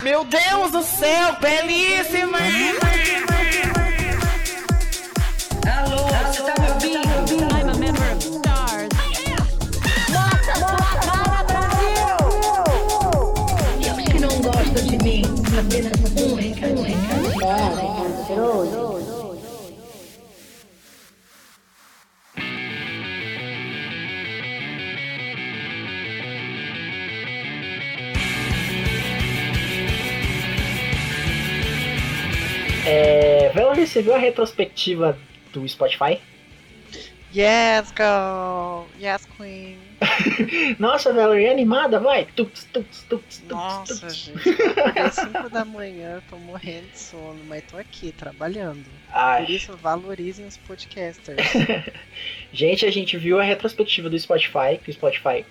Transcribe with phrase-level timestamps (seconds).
[0.00, 2.38] Meu Deus do céu, belíssima!
[5.76, 6.97] Alô, você tá me ouvindo?
[33.98, 35.18] Você viu a retrospectiva
[35.52, 36.20] do Spotify?
[37.34, 38.86] Yes, girl!
[38.98, 39.76] Yes, queen!
[40.78, 42.24] Nossa, Valerie, é animada, vai!
[42.24, 44.14] Tuts, tuts, tuts, Nossa, tuts.
[44.14, 48.84] gente, acordei 5 da manhã, tô morrendo de sono, mas tô aqui, trabalhando.
[49.12, 49.44] Ai.
[49.44, 51.42] Por isso, valorizem os podcasters.
[52.52, 55.44] Gente, a gente viu a retrospectiva do Spotify, que o Spotify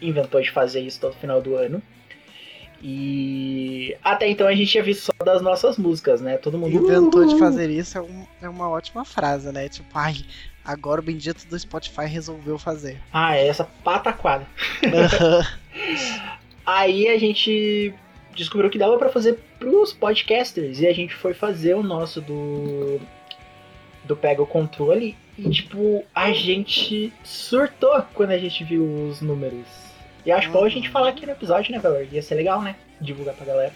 [0.00, 1.82] inventou de fazer isso todo final do ano.
[2.82, 6.36] E até então a gente tinha visto só das nossas músicas, né?
[6.36, 9.68] Todo mundo Inventou de fazer isso é, um- é uma ótima frase, né?
[9.68, 10.16] Tipo, ai,
[10.64, 13.00] agora o bendito do Spotify resolveu fazer.
[13.12, 14.46] Ah, é essa pataquada.
[16.64, 17.94] Aí a gente
[18.34, 23.00] descobriu que dava pra fazer pros podcasters e a gente foi fazer o nosso do
[24.04, 29.66] do Pega o Controle e tipo, a gente surtou quando a gente viu os números.
[30.26, 30.92] E acho bom a gente Uhum.
[30.92, 32.06] falar aqui no episódio, né, Valor?
[32.12, 32.74] Ia ser legal, né?
[33.00, 33.72] Divulgar pra galera.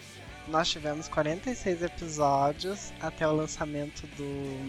[0.47, 4.59] Nós tivemos 46 episódios até o lançamento do,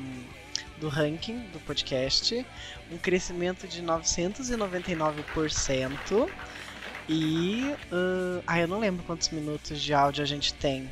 [0.81, 2.47] do ranking do podcast,
[2.91, 6.29] um crescimento de 999%.
[7.09, 7.75] E.
[7.91, 10.89] ah, ah, eu não lembro quantos minutos de áudio a gente tem.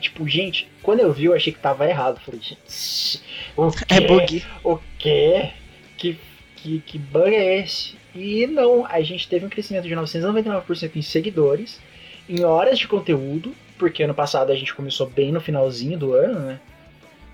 [0.00, 2.20] Tipo, gente, quando eu vi, eu achei que tava errado.
[2.20, 3.22] Falei, gente,
[3.56, 3.84] o quê?
[3.88, 4.44] É bug.
[4.62, 5.50] O quê?
[5.96, 6.20] Que,
[6.62, 7.94] que, que bug é esse?
[8.14, 11.80] E não, a gente teve um crescimento de 999% em seguidores,
[12.28, 16.38] em horas de conteúdo, porque ano passado a gente começou bem no finalzinho do ano,
[16.40, 16.60] né?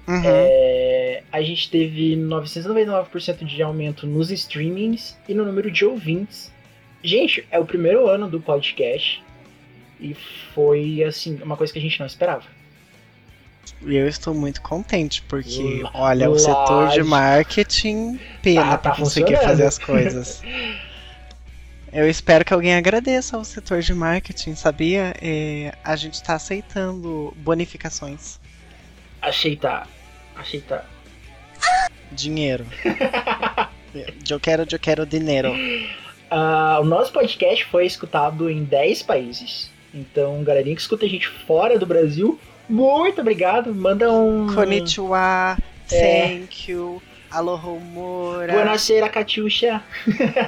[0.07, 0.23] Uhum.
[0.25, 6.51] É, a gente teve 999% de aumento nos streamings e no número de ouvintes.
[7.03, 9.23] Gente, é o primeiro ano do podcast
[10.01, 10.15] e
[10.55, 12.45] foi, assim, uma coisa que a gente não esperava.
[13.83, 18.97] E eu estou muito contente, porque, olha, o setor de marketing, pena Tá- pra tá
[18.97, 19.49] conseguir funcionando.
[19.51, 20.43] fazer as coisas.
[21.91, 25.15] Eu espero que alguém agradeça ao setor de marketing, sabia?
[25.23, 28.39] É, a gente está aceitando bonificações.
[29.23, 29.89] Aceitar.
[30.37, 30.85] Aceitar.
[32.13, 32.67] Dinheiro.
[34.31, 35.51] eu quero, eu quero dinheiro.
[36.31, 39.71] Ah, o nosso podcast foi escutado em 10 países.
[39.95, 43.75] Então, galerinha que escuta a gente fora do Brasil, muito obrigado.
[43.75, 44.53] Manda um.
[44.55, 45.57] Konnichiwa,
[45.91, 46.29] É.
[46.29, 48.53] thank you, aloha mora.
[48.53, 49.83] Buonasera, Catiuxa.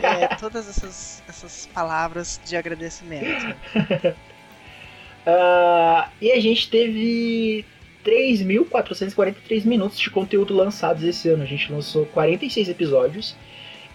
[0.03, 3.54] É, todas essas, essas palavras de agradecimento.
[5.26, 7.64] Ah, e a gente teve
[8.04, 11.42] 3.443 minutos de conteúdo lançados esse ano.
[11.42, 13.36] A gente lançou 46 episódios.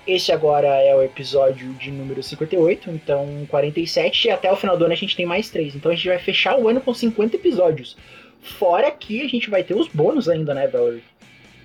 [0.08, 4.28] Esse agora é o episódio de número 58, então 47.
[4.28, 5.76] E até o final do ano a gente tem mais 3.
[5.76, 7.98] Então a gente vai fechar o ano com 50 episódios.
[8.42, 11.04] Fora que a gente vai ter os bônus ainda, né, Valerie?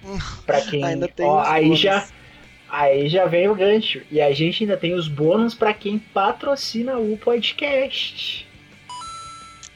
[0.47, 0.83] Pra quem.
[0.83, 1.81] Ainda tem ó, aí bônus.
[1.81, 2.09] já
[2.71, 4.03] Aí já vem o gancho.
[4.11, 8.47] E a gente ainda tem os bônus pra quem patrocina o podcast.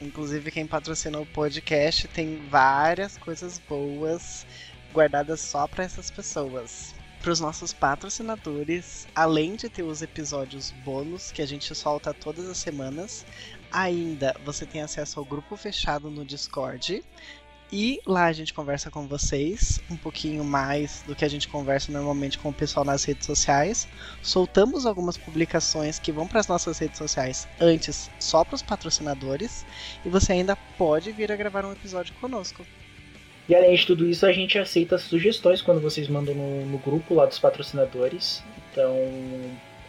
[0.01, 4.45] Inclusive, quem patrocina o podcast tem várias coisas boas
[4.93, 6.94] guardadas só para essas pessoas.
[7.25, 12.47] Para os nossos patrocinadores, além de ter os episódios bônus que a gente solta todas
[12.47, 13.25] as semanas,
[13.71, 17.03] ainda você tem acesso ao grupo fechado no Discord.
[17.73, 21.91] E lá a gente conversa com vocês um pouquinho mais do que a gente conversa
[21.91, 23.87] normalmente com o pessoal nas redes sociais.
[24.21, 29.65] Soltamos algumas publicações que vão para as nossas redes sociais antes só para os patrocinadores
[30.05, 32.63] e você ainda pode vir a gravar um episódio conosco.
[33.47, 37.13] E além de tudo isso, a gente aceita sugestões quando vocês mandam no, no grupo
[37.13, 38.43] lá dos patrocinadores.
[38.71, 38.95] Então,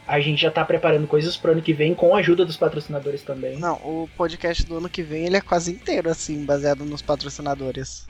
[0.07, 3.23] a gente já tá preparando coisas pro ano que vem com a ajuda dos patrocinadores
[3.23, 3.59] também.
[3.59, 8.07] Não, o podcast do ano que vem ele é quase inteiro assim, baseado nos patrocinadores.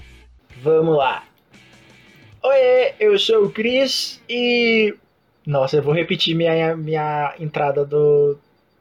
[0.63, 1.25] Vamos lá.
[2.43, 4.95] Oi, eu sou o Cris e.
[5.47, 8.37] Nossa, eu vou repetir minha, minha entrada do,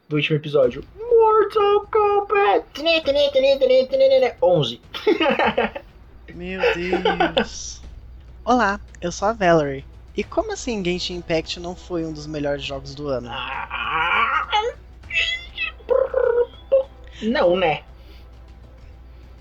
[0.09, 0.83] do último episódio.
[0.99, 2.65] Mortal Kombat
[4.41, 4.81] 11.
[6.35, 7.81] Meu Deus.
[8.43, 9.85] Olá, eu sou a Valerie.
[10.17, 13.31] E como assim Genshin Impact não foi um dos melhores jogos do ano?
[17.21, 17.83] Não, né?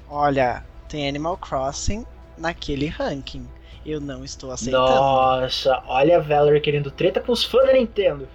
[0.09, 2.07] Olha, tem Animal Crossing
[2.39, 3.45] naquele ranking.
[3.85, 4.87] Eu não estou aceitando.
[4.87, 8.29] Nossa, olha a Valerie querendo treta com os fãs da Nintendo.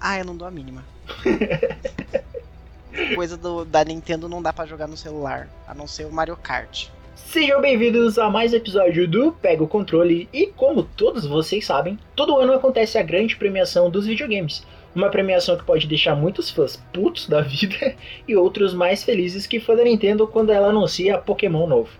[0.00, 0.84] Ah, eu não dou a mínima.
[3.14, 6.36] coisa do, da Nintendo não dá pra jogar no celular, a não ser o Mario
[6.36, 6.88] Kart.
[7.30, 11.96] Sejam bem-vindos a mais um episódio do Pega o Controle e como todos vocês sabem,
[12.16, 14.66] todo ano acontece a grande premiação dos videogames.
[14.92, 17.94] Uma premiação que pode deixar muitos fãs putos da vida
[18.26, 21.90] e outros mais felizes que fã da Nintendo quando ela anuncia Pokémon novo.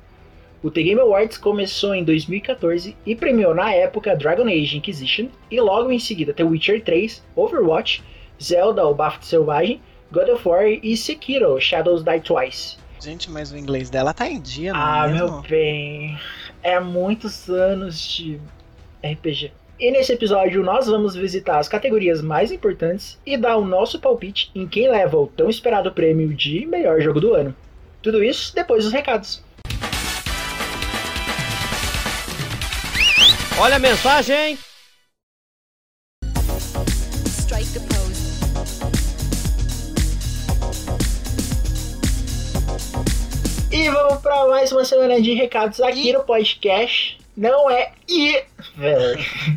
[0.65, 5.61] O The Game Awards começou em 2014 e premiou na época Dragon Age Inquisition e
[5.61, 8.03] logo em seguida The Witcher 3, Overwatch,
[8.43, 9.81] Zelda o Bafo Selvagem,
[10.11, 12.81] God of War e Sekiro Shadows Die Twice.
[13.01, 15.31] Gente, mas o inglês dela tá em dia, não Ah, é mesmo?
[15.31, 16.19] meu bem,
[16.63, 18.39] é muitos anos de
[19.03, 19.53] RPG.
[19.79, 24.51] E nesse episódio nós vamos visitar as categorias mais importantes e dar o nosso palpite
[24.55, 27.55] em quem leva o tão esperado prêmio de melhor jogo do ano.
[28.03, 29.43] Tudo isso depois dos recados.
[33.59, 34.59] Olha a mensagem!
[37.27, 38.00] Strike a
[43.71, 47.19] E vamos para mais uma semana de recados aqui E- no podcast.
[47.37, 48.43] Não é e.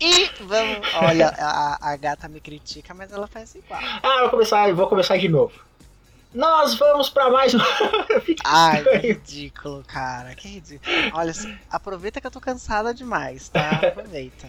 [0.00, 0.88] E vamos.
[1.00, 3.78] Olha, a, a gata me critica, mas ela faz igual.
[4.02, 5.52] Ah, vou começar, vou começar de novo.
[6.34, 7.58] Nós vamos para mais um.
[8.44, 10.34] Ai, que ridículo, cara.
[10.34, 10.92] Que ridículo.
[11.14, 11.32] Olha,
[11.70, 13.70] aproveita que eu tô cansada demais, tá?
[13.86, 14.48] Aproveita.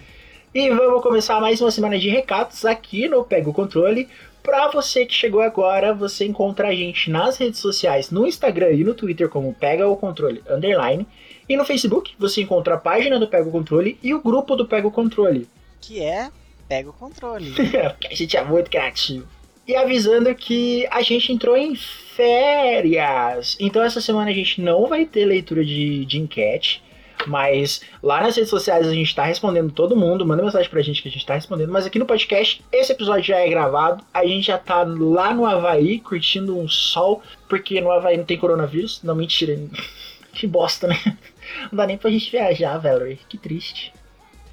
[0.55, 4.09] E vamos começar mais uma semana de recados aqui no Pega o Controle.
[4.43, 8.83] Pra você que chegou agora, você encontra a gente nas redes sociais, no Instagram e
[8.83, 11.07] no Twitter como Pega o Controle Underline.
[11.47, 14.67] E no Facebook você encontra a página do Pega o Controle e o grupo do
[14.67, 15.47] Pega o Controle.
[15.79, 16.29] Que é.
[16.67, 17.51] Pega o controle.
[17.55, 19.27] Porque a gente é muito criativo.
[19.65, 23.55] E avisando que a gente entrou em férias.
[23.59, 26.83] Então essa semana a gente não vai ter leitura de, de enquete.
[27.27, 30.25] Mas lá nas redes sociais a gente tá respondendo todo mundo.
[30.25, 31.71] Manda mensagem pra gente que a gente tá respondendo.
[31.71, 34.03] Mas aqui no podcast, esse episódio já é gravado.
[34.13, 37.21] A gente já tá lá no Havaí curtindo um sol.
[37.47, 39.01] Porque no Havaí não tem coronavírus.
[39.03, 39.57] Não, mentira.
[40.33, 40.99] Que bosta, né?
[41.71, 43.19] Não dá nem pra gente viajar, Valerie.
[43.29, 43.93] Que triste.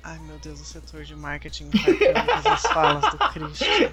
[0.02, 3.90] Ai, meu Deus, o setor de marketing marcando as falas do Christian.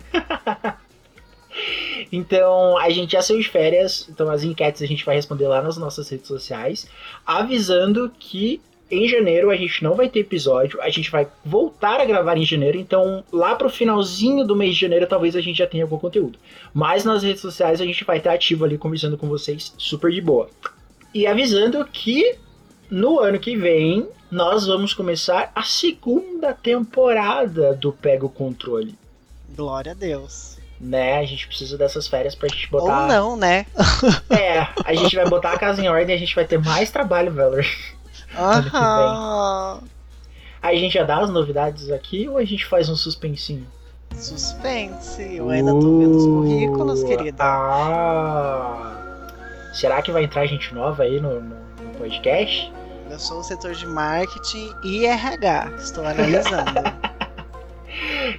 [2.12, 5.62] Então, a gente já saiu de férias, então as enquetes a gente vai responder lá
[5.62, 6.88] nas nossas redes sociais,
[7.26, 12.06] avisando que em janeiro a gente não vai ter episódio, a gente vai voltar a
[12.06, 15.68] gravar em janeiro, então lá pro finalzinho do mês de janeiro talvez a gente já
[15.68, 16.40] tenha algum conteúdo.
[16.74, 20.22] Mas nas redes sociais a gente vai estar ativo ali conversando com vocês super de
[20.22, 20.50] boa.
[21.14, 22.36] E avisando que
[22.90, 28.96] no ano que vem nós vamos começar a segunda temporada do Pega o Controle.
[29.56, 30.57] Glória a Deus.
[30.80, 33.02] Né, a gente precisa dessas férias pra gente botar.
[33.02, 33.66] Ou não, né?
[34.30, 36.92] É, a gente vai botar a casa em ordem e a gente vai ter mais
[36.92, 37.66] trabalho, Valor.
[38.38, 39.80] Aham.
[40.62, 43.66] Aí a gente já dá as novidades aqui ou a gente faz um suspensinho?
[44.16, 45.22] Suspense.
[45.36, 47.44] Eu ainda tô vendo os currículos, Uh, querida.
[47.44, 48.92] Ah,
[49.74, 52.72] será que vai entrar gente nova aí no, no- no podcast?
[53.10, 55.72] Eu sou o setor de marketing e RH.
[55.78, 56.72] Estou analisando.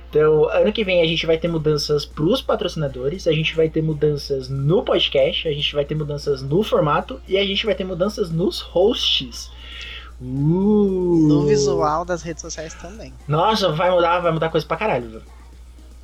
[0.09, 3.83] Então, ano que vem a gente vai ter mudanças pros patrocinadores, a gente vai ter
[3.83, 7.85] mudanças no podcast, a gente vai ter mudanças no formato e a gente vai ter
[7.85, 9.51] mudanças nos hosts.
[10.21, 11.27] Uh.
[11.29, 13.13] No visual das redes sociais também.
[13.27, 15.25] Nossa, vai mudar, vai mudar coisa pra caralho, velho.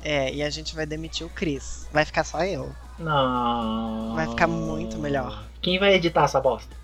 [0.03, 1.89] É, e a gente vai demitir o Chris.
[1.91, 2.71] Vai ficar só eu.
[2.99, 4.13] Não.
[4.15, 5.43] Vai ficar muito melhor.
[5.61, 6.75] Quem vai editar essa bosta?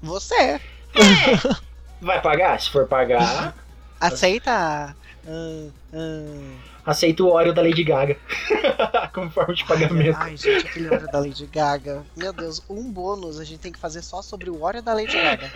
[0.00, 0.60] Você
[2.00, 2.60] Vai pagar?
[2.60, 3.54] Se for pagar,
[4.00, 4.94] aceita.
[5.26, 6.56] Ah, ah.
[6.86, 8.16] aceita o óleo da Lady Gaga
[9.14, 10.18] como forma de pagamento.
[10.18, 12.04] Ai, gente, aquele óleo da Lady Gaga.
[12.16, 15.16] Meu Deus, um bônus a gente tem que fazer só sobre o óleo da Lady
[15.16, 15.50] Gaga.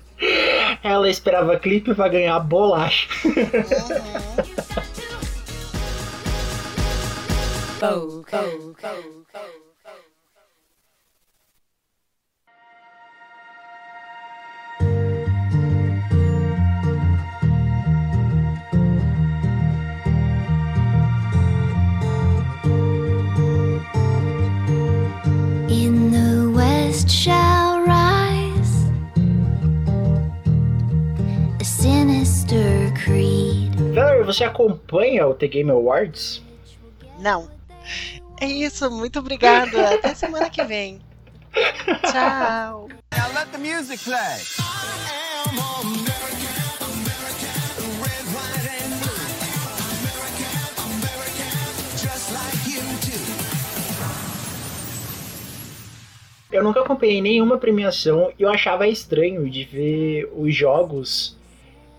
[0.82, 3.08] Ela esperava clipe pra ganhar bolacha.
[3.24, 3.32] Uhum.
[7.80, 8.74] Bow, bow,
[9.32, 9.59] bow.
[27.00, 28.90] West shall rise
[31.58, 33.74] a sinister creed.
[33.94, 36.42] Valerie, você acompanha o The Game Awards?
[37.18, 37.48] Não.
[38.40, 39.94] É isso, muito obrigada.
[39.94, 41.00] Até semana que vem.
[42.10, 42.88] Tchau.
[43.16, 44.40] Now let the music play.
[56.50, 61.38] Eu nunca acompanhei nenhuma premiação e eu achava estranho de ver os jogos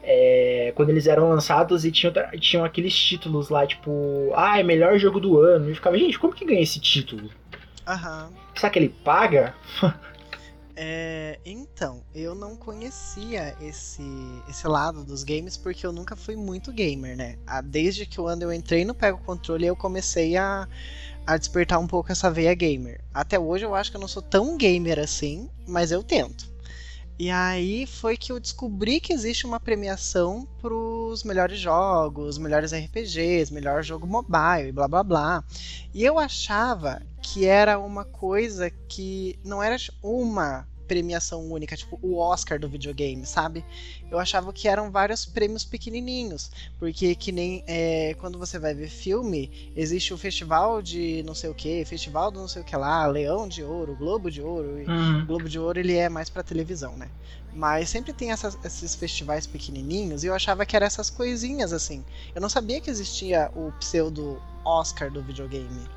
[0.03, 4.97] é, quando eles eram lançados e tinham, tinham aqueles títulos lá, tipo, ah, é melhor
[4.97, 5.67] jogo do ano.
[5.67, 7.29] E eu ficava, gente, como que ganha esse título?
[7.87, 8.31] Aham.
[8.55, 9.55] Será que ele paga?
[10.83, 14.01] É, então, eu não conhecia esse,
[14.49, 17.37] esse lado dos games porque eu nunca fui muito gamer, né?
[17.45, 20.67] Ah, Desde que quando eu entrei no Pego Controle, eu comecei a,
[21.25, 23.03] a despertar um pouco essa veia gamer.
[23.13, 26.51] Até hoje eu acho que eu não sou tão gamer assim, mas eu tento.
[27.19, 33.53] E aí foi que eu descobri que existe uma premiação pros melhores jogos, melhores RPGs,
[33.53, 35.43] melhor jogo mobile e blá blá blá.
[35.93, 42.17] E eu achava que era uma coisa que não era uma premiação única, tipo o
[42.17, 43.63] Oscar do videogame, sabe?
[44.11, 48.89] Eu achava que eram vários prêmios pequenininhos, porque que nem é, quando você vai ver
[48.89, 52.75] filme, existe o festival de não sei o que, festival do não sei o que
[52.75, 54.81] lá, Leão de Ouro, Globo de Ouro.
[54.81, 54.83] E
[55.23, 57.07] o Globo de Ouro ele é mais pra televisão, né?
[57.53, 62.03] Mas sempre tem essas- esses festivais pequenininhos e eu achava que eram essas coisinhas assim.
[62.35, 65.87] Eu não sabia que existia o pseudo Oscar do videogame.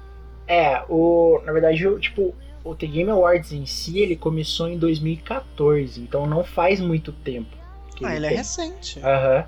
[0.46, 2.34] É, o, na verdade, o, tipo,
[2.64, 7.56] o The Game Awards em si, ele começou em 2014, então não faz muito tempo.
[8.02, 8.38] Ah, ele é tem.
[8.38, 8.99] recente.
[9.00, 9.44] Aham.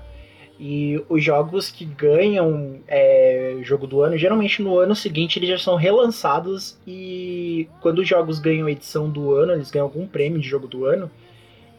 [0.59, 5.57] E os jogos que ganham é, jogo do ano, geralmente no ano seguinte eles já
[5.59, 10.47] são relançados e quando os jogos ganham edição do ano, eles ganham algum prêmio de
[10.47, 11.11] jogo do ano,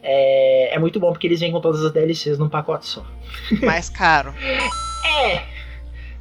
[0.01, 3.05] é, é muito bom porque eles vêm com todas as DLCs num pacote só.
[3.61, 4.33] Mais caro.
[5.05, 5.43] É!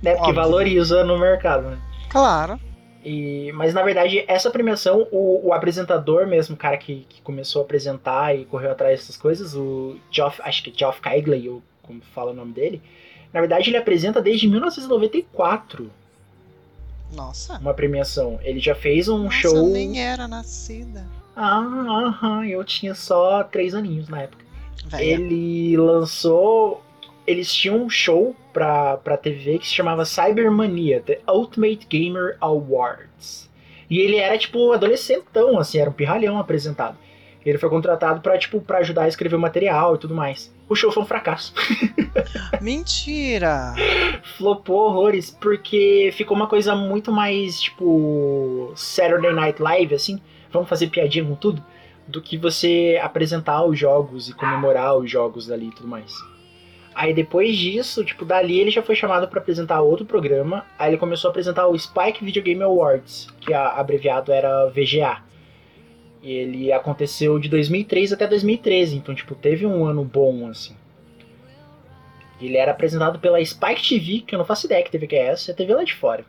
[0.03, 0.35] Né, porque Óbvio.
[0.35, 1.79] valoriza no mercado, né?
[2.09, 2.59] Claro.
[3.05, 7.63] E, mas na verdade, essa premiação, o, o apresentador mesmo, o cara que, que começou
[7.63, 11.63] a apresentar e correu atrás dessas coisas, o Geoff, acho que é Geoff Keighley, ou
[11.83, 12.83] como fala o nome dele,
[13.33, 15.91] na verdade ele apresenta desde 1994
[17.13, 17.59] Nossa.
[17.59, 18.39] uma premiação.
[18.43, 19.57] Ele já fez um Nossa, show.
[19.57, 21.07] eu nem era nascida.
[21.37, 24.45] Ah, aham, eu tinha só três aninhos na época.
[24.87, 25.05] Velha.
[25.05, 26.83] Ele lançou.
[27.29, 33.51] Eles tinham um show pra, pra TV que se chamava Cybermania, The Ultimate Gamer Awards.
[33.91, 36.97] E ele era, tipo, adolescentão, assim, era um pirralhão apresentado.
[37.45, 40.51] Ele foi contratado pra, tipo, pra ajudar a escrever o material e tudo mais.
[40.67, 41.53] O show foi um fracasso.
[42.63, 43.75] Mentira!
[44.39, 50.19] Flopou horrores, porque ficou uma coisa muito mais, tipo, Saturday Night Live, assim.
[50.51, 51.63] Vamos fazer piadinha com tudo.
[52.07, 56.11] Do que você apresentar os jogos e comemorar os jogos ali e tudo mais.
[57.01, 60.67] Aí depois disso, tipo, dali ele já foi chamado pra apresentar outro programa.
[60.77, 65.23] Aí ele começou a apresentar o Spike Video Game Awards, que a- abreviado era VGA.
[66.21, 70.75] E ele aconteceu de 2003 até 2013, então, tipo, teve um ano bom, assim.
[72.41, 75.27] Ele era apresentado pela Spike TV, que eu não faço ideia que TV que é
[75.29, 76.25] essa, é TV lá de fora.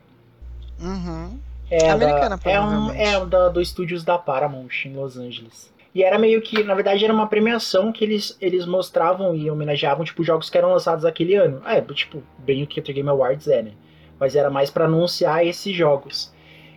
[0.79, 1.39] Uhum.
[1.71, 5.73] É Americana, da, é um, é da, do estúdios da Paramount em Los Angeles.
[5.93, 10.05] E era meio que, na verdade, era uma premiação que eles, eles mostravam e homenageavam,
[10.05, 11.61] tipo, jogos que eram lançados aquele ano.
[11.65, 13.71] É, tipo, bem o que o Game Awards é, né?
[14.19, 16.31] Mas era mais pra anunciar esses jogos.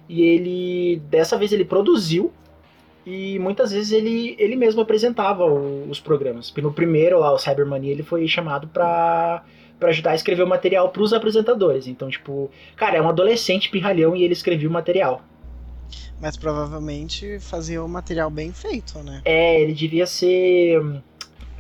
[0.08, 2.32] E ele, dessa vez ele produziu
[3.04, 6.52] e muitas vezes ele, ele mesmo apresentava o- os programas.
[6.56, 9.42] No primeiro lá, o Cybermania, ele foi chamado pra,
[9.78, 11.86] pra ajudar a escrever o material pros apresentadores.
[11.86, 15.22] Então, tipo, cara, é um adolescente pirralhão e ele escrevia o material.
[16.20, 19.22] Mas provavelmente fazia o material bem feito, né?
[19.24, 20.80] É, ele devia ser.
[20.80, 21.00] hum,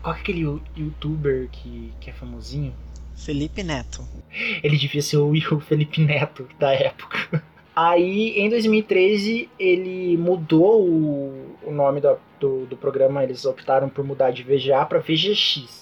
[0.02, 2.74] Qual é aquele you- youtuber que, que é famosinho?
[3.16, 4.06] Felipe Neto.
[4.62, 7.42] Ele devia ser o o Felipe Neto da época.
[7.74, 13.22] Aí, em 2013, ele mudou o, o nome do, do, do programa.
[13.24, 15.81] Eles optaram por mudar de VGA para VGX.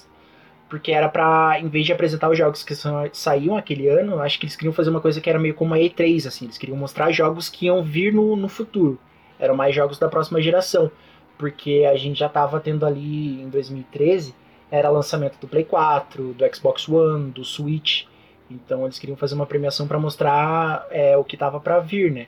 [0.71, 4.39] Porque era pra, em vez de apresentar os jogos que são- saíam aquele ano, acho
[4.39, 6.45] que eles queriam fazer uma coisa que era meio como a E3, assim.
[6.45, 8.97] Eles queriam mostrar jogos que iam vir no, no futuro.
[9.37, 10.89] Eram mais jogos da próxima geração.
[11.37, 14.33] Porque a gente já tava tendo ali, em 2013,
[14.71, 18.05] era lançamento do Play 4, do Xbox One, do Switch.
[18.49, 22.27] Então eles queriam fazer uma premiação pra mostrar é, o que tava pra vir, né?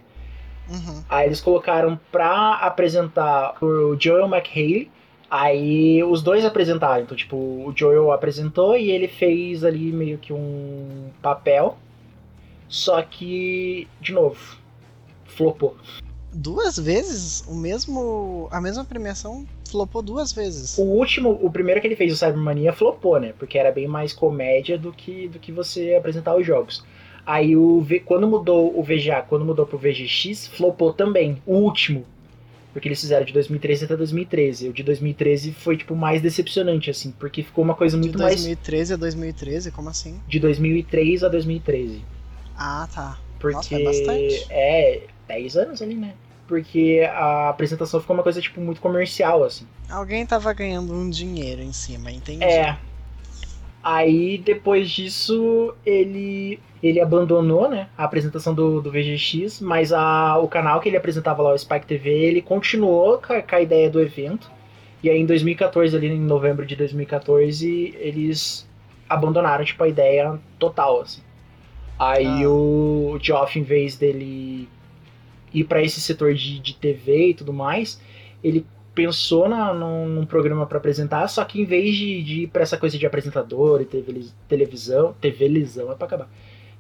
[0.70, 1.04] Uhum.
[1.10, 4.92] Aí eles colocaram pra apresentar o Joel McHale.
[5.30, 7.04] Aí os dois apresentaram.
[7.04, 11.78] Então, tipo, o Joel apresentou e ele fez ali meio que um papel.
[12.68, 14.58] Só que, de novo,
[15.26, 15.76] flopou.
[16.34, 18.48] Duas vezes o mesmo.
[18.52, 20.78] A mesma premiação flopou duas vezes.
[20.78, 23.34] O último, o primeiro que ele fez, o Cybermania, flopou, né?
[23.38, 26.84] Porque era bem mais comédia do que, do que você apresentar os jogos.
[27.26, 31.42] Aí o V- quando mudou o VGA, quando mudou pro VGX, flopou também.
[31.46, 32.06] O último.
[32.74, 34.70] Porque eles fizeram de 2013 até 2013.
[34.70, 37.12] O de 2013 foi, tipo, mais decepcionante, assim.
[37.12, 40.20] Porque ficou uma coisa De muito mais 2013 a 2013, como assim?
[40.28, 42.04] de 2003 a 2013.
[42.58, 43.20] Ah, tá.
[43.40, 44.46] Porque Nossa, foi bastante.
[44.50, 46.14] é 10 anos ali, né?
[46.48, 49.66] Porque a apresentação ficou uma coisa, tipo, muito comercial, assim.
[49.90, 52.44] Alguém tava ganhando um dinheiro em cima, entendi.
[52.44, 52.78] É.
[53.84, 60.50] Aí depois disso ele ele abandonou, né, a apresentação do, do VGX, mas a, o
[60.50, 63.90] canal que ele apresentava lá, o Spike TV, ele continuou com a, com a ideia
[63.90, 64.52] do evento.
[65.02, 68.70] E aí em 2014, ali em novembro de 2014, eles
[69.10, 71.22] abandonaram tipo a ideia total, assim.
[72.00, 72.50] Aí Ah.
[72.50, 74.70] o Geoff, em vez dele
[75.54, 78.02] ir para esse setor de, de TV e tudo mais,
[78.44, 82.48] ele pensou na, num, num programa para apresentar, só que em vez de, de ir
[82.48, 86.30] para essa coisa de apresentador e teve, televisão, televisão é para acabar,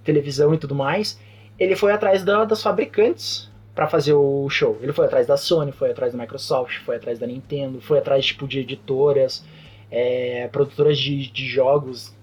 [0.03, 1.19] televisão e tudo mais,
[1.59, 4.77] ele foi atrás da- das fabricantes para fazer o show.
[4.81, 8.23] Ele foi atrás da Sony, foi atrás da Microsoft, foi atrás da Nintendo, foi atrás
[8.25, 9.43] tipo de editoras,
[9.89, 12.13] é, produtoras de, de jogos,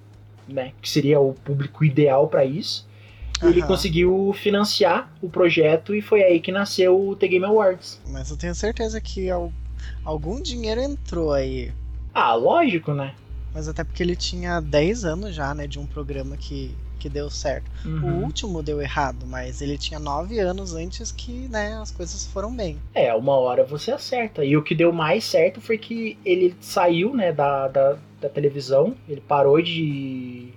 [0.46, 2.88] né, que seria o público ideal para isso.
[3.42, 7.98] E ele conseguiu financiar o projeto e foi aí que nasceu o The Game Awards.
[8.06, 9.50] Mas eu tenho certeza que al-
[10.04, 11.72] algum dinheiro entrou aí.
[12.14, 13.14] Ah, lógico, né?
[13.54, 17.28] Mas até porque ele tinha 10 anos já, né, de um programa que, que deu
[17.28, 17.68] certo.
[17.84, 18.22] O Uhum.
[18.24, 22.78] último deu errado, mas ele tinha 9 anos antes que, né, as coisas foram bem.
[22.94, 24.44] É, uma hora você acerta.
[24.44, 28.94] E o que deu mais certo foi que ele saiu, né, da, da, da televisão,
[29.08, 30.48] ele parou de,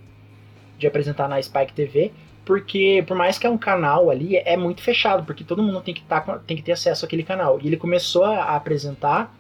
[0.78, 2.12] de apresentar na Spike TV,
[2.46, 5.94] porque por mais que é um canal ali, é muito fechado, porque todo mundo tem
[5.94, 7.60] que, tá, tem que ter acesso àquele canal.
[7.62, 9.34] E ele começou a apresentar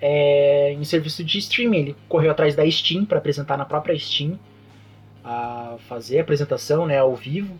[0.00, 1.78] é, em serviço de streaming.
[1.78, 4.38] Ele correu atrás da Steam para apresentar na própria Steam,
[5.24, 7.58] a fazer a apresentação, né, ao vivo,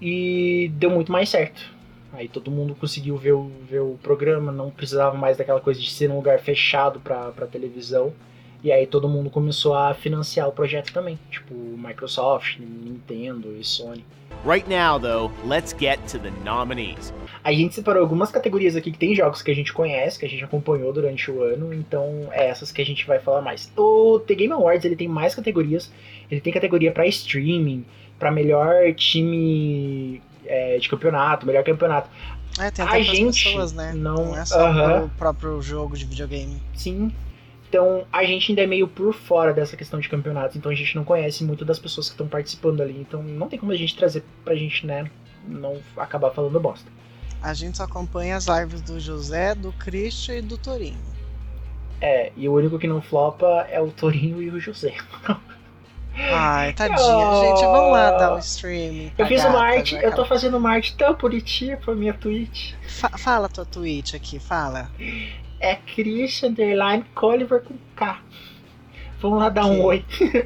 [0.00, 1.74] e deu muito mais certo.
[2.12, 5.90] Aí todo mundo conseguiu ver o, ver o programa, não precisava mais daquela coisa de
[5.90, 8.14] ser num lugar fechado pra, pra televisão.
[8.64, 11.18] E aí todo mundo começou a financiar o projeto também.
[11.30, 14.04] Tipo, Microsoft, Nintendo e Sony.
[14.44, 17.12] Right now, though, let's get to the nominees.
[17.42, 20.28] A gente separou algumas categorias aqui que tem jogos que a gente conhece, que a
[20.28, 23.70] gente acompanhou durante o ano, então é essas que a gente vai falar mais.
[23.76, 25.90] O The Game Awards ele tem mais categorias.
[26.30, 27.84] Ele tem categoria pra streaming,
[28.18, 32.08] pra melhor time é, de campeonato, melhor campeonato.
[32.58, 33.92] É, tem A até pras gente pessoas, né?
[33.94, 35.00] não- é só Aham.
[35.00, 36.60] pro próprio jogo de videogame.
[36.74, 37.12] Sim.
[37.76, 40.96] Então a gente ainda é meio por fora dessa questão de campeonatos, então a gente
[40.96, 43.94] não conhece muito das pessoas que estão participando ali, então não tem como a gente
[43.94, 45.10] trazer pra gente, né,
[45.46, 46.90] não acabar falando bosta.
[47.42, 50.96] A gente só acompanha as lives do José, do Christian e do Torinho.
[52.00, 54.94] É, e o único que não flopa é o Torinho e o José.
[56.18, 56.98] Ai, tadinha.
[56.98, 57.40] Oh.
[57.42, 59.10] Gente, vamos lá dar um streaming.
[59.14, 62.72] pra Eu fiz uma arte, eu tô fazendo uma arte tão bonitinha pra minha Twitch.
[62.88, 64.90] Fa- fala tua tweet aqui, fala.
[65.60, 68.20] É Christian Underline Colliver com K.
[69.20, 70.04] Vamos lá dar um oi.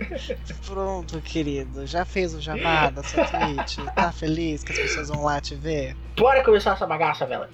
[0.66, 1.86] Pronto, querido.
[1.86, 3.82] Já fez o jabá da sua tweet?
[3.94, 5.96] Tá feliz que as pessoas vão lá te ver?
[6.16, 7.46] Bora começar essa bagaça, velho.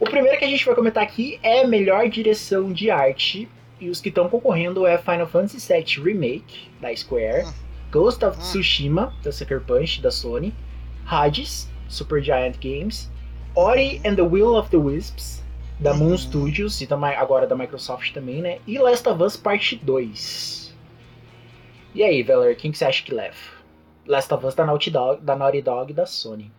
[0.00, 3.48] O primeiro que a gente vai comentar aqui é melhor direção de arte.
[3.78, 7.52] E os que estão concorrendo é Final Fantasy VII Remake, da Square, Hum.
[7.90, 8.40] Ghost of Hum.
[8.40, 10.54] Tsushima, da Sucker Punch, da Sony,
[11.04, 13.10] Hades, Super Giant Games,
[13.54, 15.41] Ori and the Will of the Wisps,
[15.82, 16.18] da Moon Uhum.
[16.18, 18.60] Studios, e também, agora da Microsoft também, né?
[18.66, 20.72] E Last of Us Parte 2.
[21.94, 23.36] E aí, Veller, quem que você acha que leva?
[24.06, 26.50] Last of Us da Naughty Dog, da Naughty Dog e da Sony.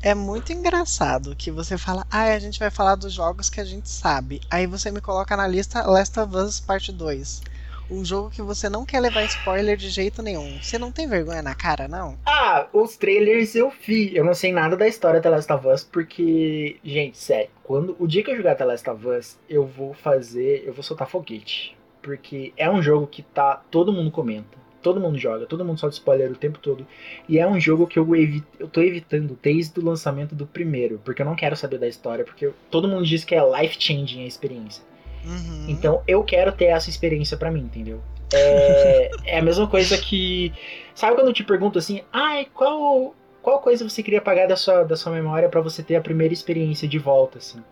[0.00, 3.64] É muito engraçado que você fala, ah, a gente vai falar dos jogos que a
[3.64, 4.40] gente sabe.
[4.50, 7.42] Aí você me coloca na lista Last of Us Parte 2.
[7.90, 10.58] Um jogo que você não quer levar spoiler de jeito nenhum.
[10.62, 12.16] Você não tem vergonha na cara, não?
[12.24, 14.16] Ah, os trailers eu vi.
[14.16, 18.06] Eu não sei nada da história da Last of Us, porque, gente, sério, quando o
[18.06, 21.76] dia que eu jogar The Last of Us, eu vou fazer, eu vou soltar foguete,
[22.02, 25.94] porque é um jogo que tá todo mundo comenta, todo mundo joga, todo mundo solta
[25.96, 26.86] spoiler o tempo todo,
[27.28, 30.98] e é um jogo que eu evi eu tô evitando desde o lançamento do primeiro,
[31.04, 33.76] porque eu não quero saber da história, porque eu- todo mundo diz que é life
[33.78, 34.82] changing a experiência.
[35.24, 35.66] Uhum.
[35.68, 38.00] Então eu quero ter essa experiência pra mim, entendeu?
[38.32, 40.52] É, é a mesma coisa que.
[40.94, 44.84] Sabe quando eu te pergunto assim, ai, qual, qual coisa você queria apagar da sua,
[44.84, 47.62] da sua memória pra você ter a primeira experiência de volta, assim?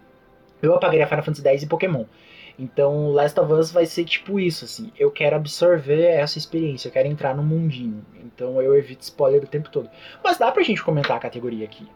[0.62, 2.04] Eu apagaria Final Fantasy X e Pokémon.
[2.58, 4.92] Então, Last of Us vai ser tipo isso, assim.
[4.98, 8.04] Eu quero absorver essa experiência, eu quero entrar no mundinho.
[8.22, 9.88] Então eu evito spoiler o tempo todo.
[10.22, 11.88] Mas dá pra gente comentar a categoria aqui.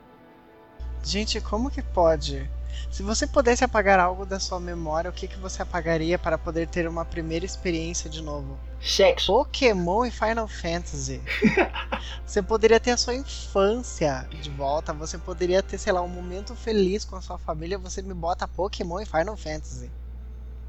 [1.03, 2.49] Gente, como que pode?
[2.91, 6.69] Se você pudesse apagar algo da sua memória, o que, que você apagaria para poder
[6.69, 8.59] ter uma primeira experiência de novo?
[8.81, 9.27] Sexo.
[9.27, 11.21] Pokémon e Final Fantasy.
[12.25, 16.55] você poderia ter a sua infância de volta, você poderia ter, sei lá, um momento
[16.55, 19.91] feliz com a sua família, você me bota Pokémon e Final Fantasy.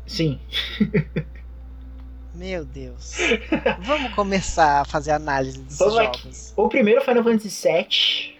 [0.05, 0.39] Sim.
[2.33, 3.13] Meu Deus.
[3.81, 6.23] Vamos começar a fazer análise desses Vamos aqui.
[6.23, 6.53] jogos.
[6.55, 8.34] O primeiro Final Fantasy VII,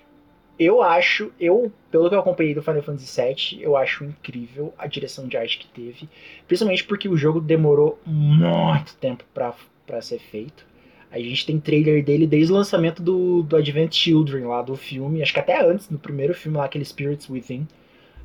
[0.57, 4.87] eu acho, eu, pelo que eu acompanhei do Final Fantasy VII, eu acho incrível a
[4.87, 6.09] direção de arte que teve.
[6.47, 9.53] Principalmente porque o jogo demorou muito tempo pra,
[9.85, 10.65] pra ser feito.
[11.11, 15.21] A gente tem trailer dele desde o lançamento do, do Advent Children lá do filme,
[15.21, 17.67] acho que até antes, no primeiro filme lá, aquele Spirits Within.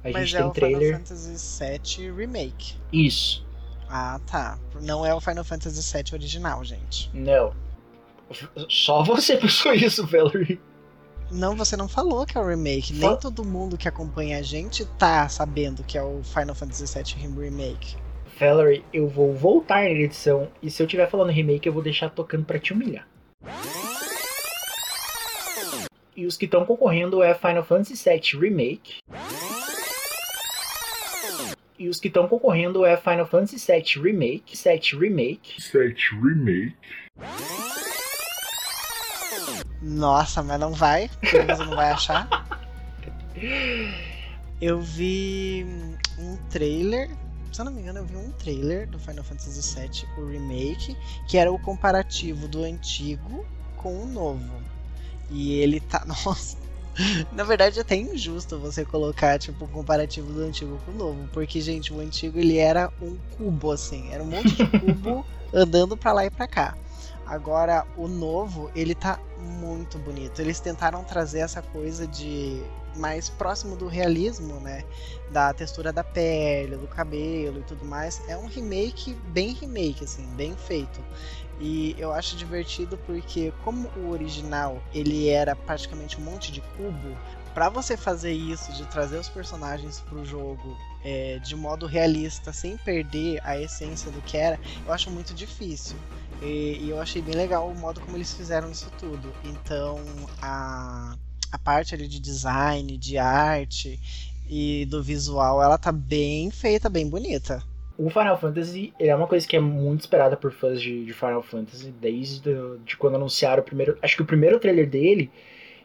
[0.02, 0.96] A Mas gente é tem o trailer.
[0.96, 2.74] Final Fantasy VII Remake.
[2.92, 3.46] Isso.
[3.88, 4.58] Ah, tá.
[4.82, 7.10] Não é o Final Fantasy VII original, gente.
[7.12, 7.52] Não.
[8.68, 10.60] Só você pensou isso, Valerie.
[11.30, 12.92] Não, você não falou que é o remake.
[12.98, 16.84] Fa- Nem todo mundo que acompanha a gente tá sabendo que é o Final Fantasy
[16.92, 17.96] VII Remake.
[18.38, 22.08] Valerie, eu vou voltar na edição e se eu estiver falando remake, eu vou deixar
[22.10, 23.06] tocando pra te humilhar.
[26.16, 28.98] E os que estão concorrendo é Final Fantasy VII Remake.
[31.78, 36.74] E os que estão concorrendo é Final Fantasy VII Remake, 7 Remake, 7 Remake.
[39.90, 41.10] Nossa, mas não vai.
[41.20, 42.28] porque Você não vai achar.
[44.60, 45.66] Eu vi
[46.16, 47.10] um trailer.
[47.52, 50.96] Se eu não me engano, eu vi um trailer do Final Fantasy VII, o remake,
[51.26, 53.44] que era o comparativo do antigo
[53.76, 54.62] com o novo.
[55.28, 56.04] E ele tá.
[56.06, 56.56] Nossa.
[57.32, 61.28] Na verdade, é até injusto você colocar, tipo, o comparativo do antigo com o novo.
[61.32, 64.12] Porque, gente, o antigo ele era um cubo, assim.
[64.12, 66.76] Era um monte de cubo andando pra lá e pra cá.
[67.30, 70.42] Agora, o novo, ele tá muito bonito.
[70.42, 72.60] Eles tentaram trazer essa coisa de
[72.96, 74.84] mais próximo do realismo, né?
[75.30, 78.20] Da textura da pele, do cabelo e tudo mais.
[78.28, 81.00] É um remake bem remake, assim, bem feito.
[81.60, 87.16] E eu acho divertido porque como o original, ele era praticamente um monte de cubo,
[87.54, 92.76] Pra você fazer isso, de trazer os personagens pro jogo é, de modo realista, sem
[92.76, 95.98] perder a essência do que era, eu acho muito difícil.
[96.42, 99.32] E, e eu achei bem legal o modo como eles fizeram isso tudo.
[99.44, 100.00] Então,
[100.40, 101.16] a,
[101.52, 104.00] a parte ali de design, de arte
[104.48, 107.62] e do visual, ela tá bem feita, bem bonita.
[107.98, 111.42] O Final Fantasy é uma coisa que é muito esperada por fãs de, de Final
[111.42, 112.50] Fantasy desde
[112.84, 113.98] de quando anunciaram o primeiro.
[114.00, 115.30] Acho que o primeiro trailer dele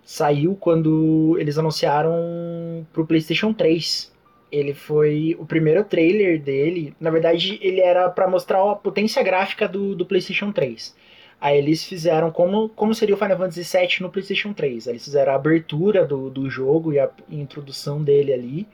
[0.05, 4.14] saiu quando eles anunciaram pro PlayStation 3.
[4.55, 6.95] Ele foi o primeiro trailer dele.
[6.99, 10.95] Na verdade, ele era pra mostrar a potência gráfica do, do PlayStation 3.
[11.41, 14.87] Aí eles fizeram como, como seria o Final Fantasy VII no PlayStation 3.
[14.87, 18.67] Aí eles fizeram a abertura do, do jogo e a introdução dele ali.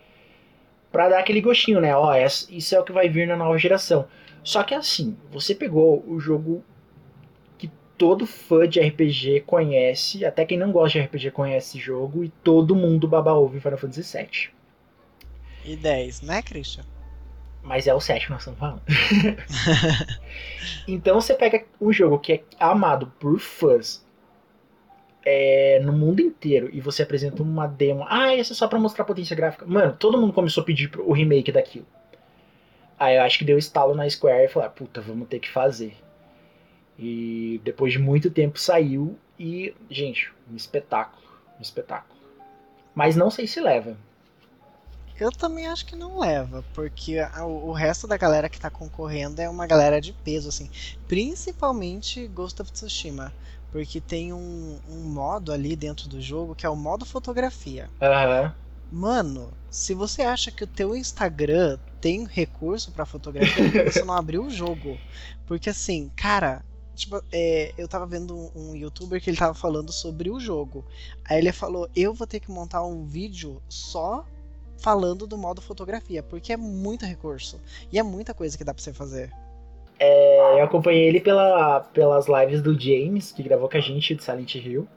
[0.92, 1.96] Pra dar aquele gostinho, né?
[1.96, 4.08] Ó, essa- isso é o que vai vir na nova geração.
[4.44, 6.64] Só que assim, você pegou o jogo
[7.58, 12.24] que todo fã de RPG conhece, até quem não gosta de RPG conhece esse jogo,
[12.24, 14.52] e todo mundo baba ovo em Final Fantasy VII.
[15.64, 16.84] E 10, né, Christian?
[17.64, 18.82] Mas é o 7 que nós estamos falando.
[20.88, 24.04] então você pega um jogo que é amado por fãs
[25.24, 28.06] é, no mundo inteiro e você apresenta uma demo.
[28.10, 29.66] Ah, essa é só pra mostrar potência gráfica.
[29.66, 31.86] Mano, todo mundo começou a pedir o remake daquilo.
[32.98, 35.50] Aí eu acho que deu estalo na Square e falou: ah, puta, vamos ter que
[35.50, 35.96] fazer.
[36.98, 41.24] E depois de muito tempo saiu e, gente, um espetáculo.
[41.58, 42.20] Um espetáculo.
[42.94, 43.98] Mas não sei se leva.
[45.22, 49.40] Eu também acho que não leva, porque a- o, resto da galera que tá concorrendo
[49.40, 50.68] é uma galera de peso, assim.
[51.08, 53.32] Principalmente Ghost of Tsushima.
[53.72, 57.88] Porque tem um, um modo ali dentro do jogo que é o modo fotografia.
[58.02, 58.52] Aham.
[58.92, 64.46] Mano, se você acha que o teu Instagram tem recurso pra fotografia, você não abriu
[64.46, 65.00] o jogo.
[65.46, 69.94] Porque assim, cara, tipo, é, eu tava vendo um, um youtuber que ele tava falando
[69.94, 70.84] sobre o jogo.
[71.26, 74.26] Aí ele falou, eu vou ter que montar um vídeo só
[74.82, 77.62] falando do modo fotografia, porque é muito recurso.
[77.92, 79.32] E é muita coisa que dá pra você fazer.
[80.00, 84.24] É, eu acompanhei ele pela, pelas lives do James, que gravou com a gente de
[84.24, 84.88] Silent Hill.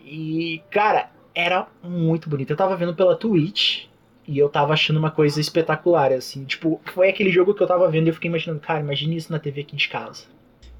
[0.00, 2.50] E, cara, era muito bonito.
[2.50, 3.86] Eu tava vendo pela Twitch
[4.26, 6.44] e eu tava achando uma coisa espetacular, assim.
[6.44, 9.30] Tipo, foi aquele jogo que eu tava vendo e eu fiquei imaginando, cara, imagine isso
[9.30, 10.24] na TV aqui de casa.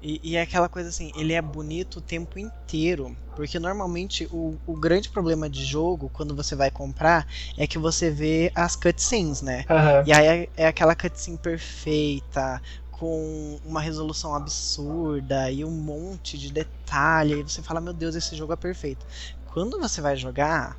[0.01, 3.15] E, e é aquela coisa assim, ele é bonito o tempo inteiro.
[3.35, 8.09] Porque normalmente o, o grande problema de jogo, quando você vai comprar, é que você
[8.09, 9.65] vê as cutscenes, né?
[9.69, 10.03] Aham.
[10.05, 12.61] E aí é, é aquela cutscene perfeita,
[13.01, 17.39] com uma resolução absurda e um monte de detalhe.
[17.39, 19.03] E você fala, meu Deus, esse jogo é perfeito.
[19.51, 20.77] Quando você vai jogar,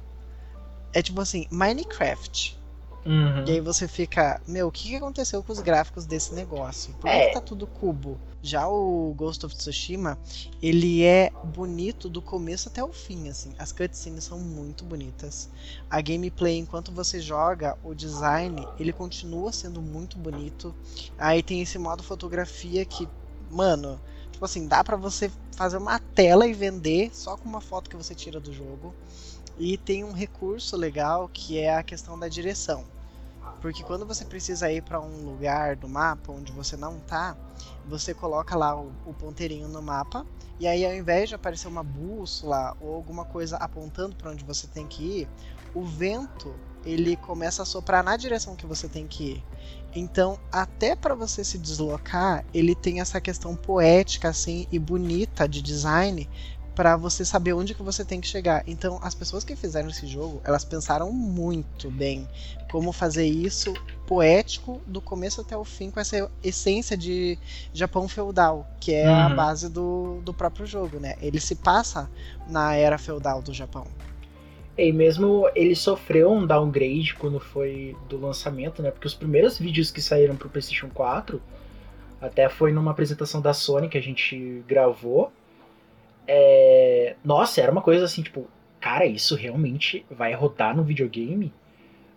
[0.92, 2.56] é tipo assim, Minecraft.
[3.04, 3.44] Uhum.
[3.46, 6.94] E aí você fica, meu, o que aconteceu com os gráficos desse negócio?
[6.94, 7.26] Por que, É.
[7.28, 8.18] que tá tudo cubo?
[8.40, 10.18] Já o Ghost of Tsushima,
[10.60, 13.52] ele é bonito do começo até o fim, assim.
[13.58, 15.48] As cutscenes são muito bonitas.
[15.90, 20.74] A gameplay, enquanto você joga, o design, ele continua sendo muito bonito.
[21.18, 23.08] Aí tem esse modo fotografia que,
[23.50, 27.90] mano, tipo assim, dá pra você fazer uma tela e vender só com uma foto
[27.90, 28.94] que você tira do jogo.
[29.58, 32.84] E tem um recurso legal que é a questão da direção.
[33.60, 37.36] Porque quando você precisa ir pra um lugar do mapa onde você não tá,
[37.86, 40.26] você coloca lá o, o ponteirinho no mapa
[40.58, 44.66] e aí ao invés de aparecer uma bússola ou alguma coisa apontando pra onde você
[44.66, 45.28] tem que ir,
[45.74, 49.44] o vento ele começa a soprar na direção que você tem que ir.
[49.94, 55.62] Então, até pra você se deslocar, ele tem essa questão poética assim e bonita de
[55.62, 56.28] design
[56.74, 58.62] pra você saber onde que você tem que chegar.
[58.66, 62.26] Então, as pessoas que fizeram esse jogo, elas pensaram muito bem
[62.70, 63.74] como fazer isso
[64.06, 67.38] poético do começo até o fim com essa essência de
[67.72, 69.36] Japão feudal, que é a Uhum.
[69.36, 71.14] base do, do próprio jogo, né?
[71.20, 72.10] Ele se passa
[72.48, 73.86] na era feudal do Japão.
[74.76, 78.90] E mesmo ele sofreu um downgrade quando foi do lançamento, né?
[78.90, 81.42] Porque os primeiros vídeos que saíram pro PlayStation 4,
[82.20, 85.30] até foi numa apresentação da Sony que a gente gravou.
[86.34, 87.16] É...
[87.22, 88.46] Nossa, era uma coisa assim, tipo,
[88.80, 91.52] cara, isso realmente vai rodar no videogame?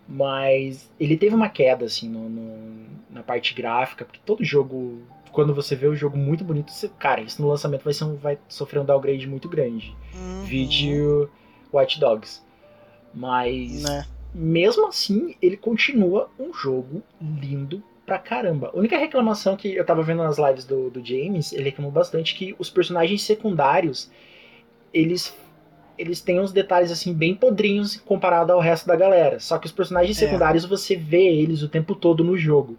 [0.08, 5.02] Mas ele teve uma queda, assim, no, no- na parte gráfica, porque todo jogo,
[5.32, 8.16] quando você vê o jogo muito bonito, você, cara, isso no lançamento vai, ser um-
[8.16, 9.96] vai sofrer um downgrade muito grande.
[10.14, 11.30] Uhum, Vídeo
[11.74, 12.42] Watch Dogs.
[13.14, 14.06] Mas Né?
[14.34, 18.72] mesmo assim, ele continua um jogo lindo pra caramba.
[18.74, 22.36] A única reclamação que eu tava vendo nas lives do, do James, ele reclamou bastante
[22.36, 24.10] que os personagens secundários,
[24.94, 25.36] eles
[25.98, 29.40] eles têm uns detalhes assim bem podrinhos comparado ao resto da galera.
[29.40, 30.26] Só que os personagens É.
[30.26, 32.78] secundários você vê eles o tempo todo no jogo.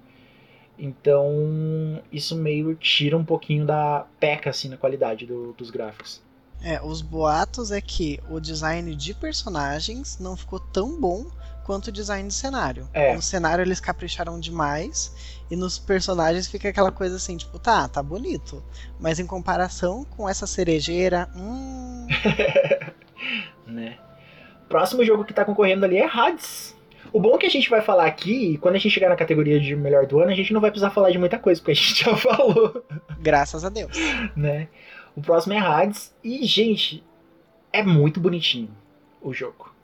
[0.79, 6.21] Então, isso meio tira um pouquinho da peca assim na qualidade do- dos gráficos.
[6.63, 11.27] É, os boatos é que o design de personagens não ficou tão bom
[11.67, 12.89] quanto o design de cenário.
[12.95, 13.13] É.
[13.13, 15.13] No cenário eles capricharam demais
[15.51, 18.63] e nos personagens fica aquela coisa assim, tipo, tá, tá bonito,
[19.01, 22.07] mas em comparação com essa cerejeira, hum,
[23.67, 23.99] né?
[24.69, 26.77] Próximo jogo que tá concorrendo ali é Hades.
[27.13, 29.17] O bom é que a gente vai falar aqui, e quando a gente chegar na
[29.17, 31.73] categoria de melhor do ano, a gente não vai precisar falar de muita coisa, porque
[31.73, 32.85] a gente já falou,
[33.19, 33.97] graças a Deus.
[34.37, 34.69] né?
[35.17, 37.03] O próximo é Hades, e, gente,
[37.73, 38.71] é muito bonitinho
[39.21, 39.76] o jogo.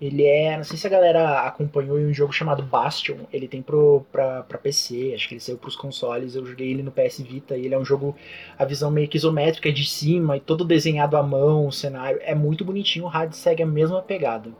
[0.00, 4.06] Ele é, não sei se a galera acompanhou um jogo chamado Bastion, ele tem pro,
[4.12, 7.56] pra, pra PC, acho que ele saiu pros consoles, eu joguei ele no PS Vita,
[7.56, 8.16] e ele é um jogo,
[8.56, 12.32] a visão meio que isométrica de cima, e todo desenhado à mão, o cenário, é
[12.32, 14.50] muito bonitinho, o Hades segue a mesma pegada.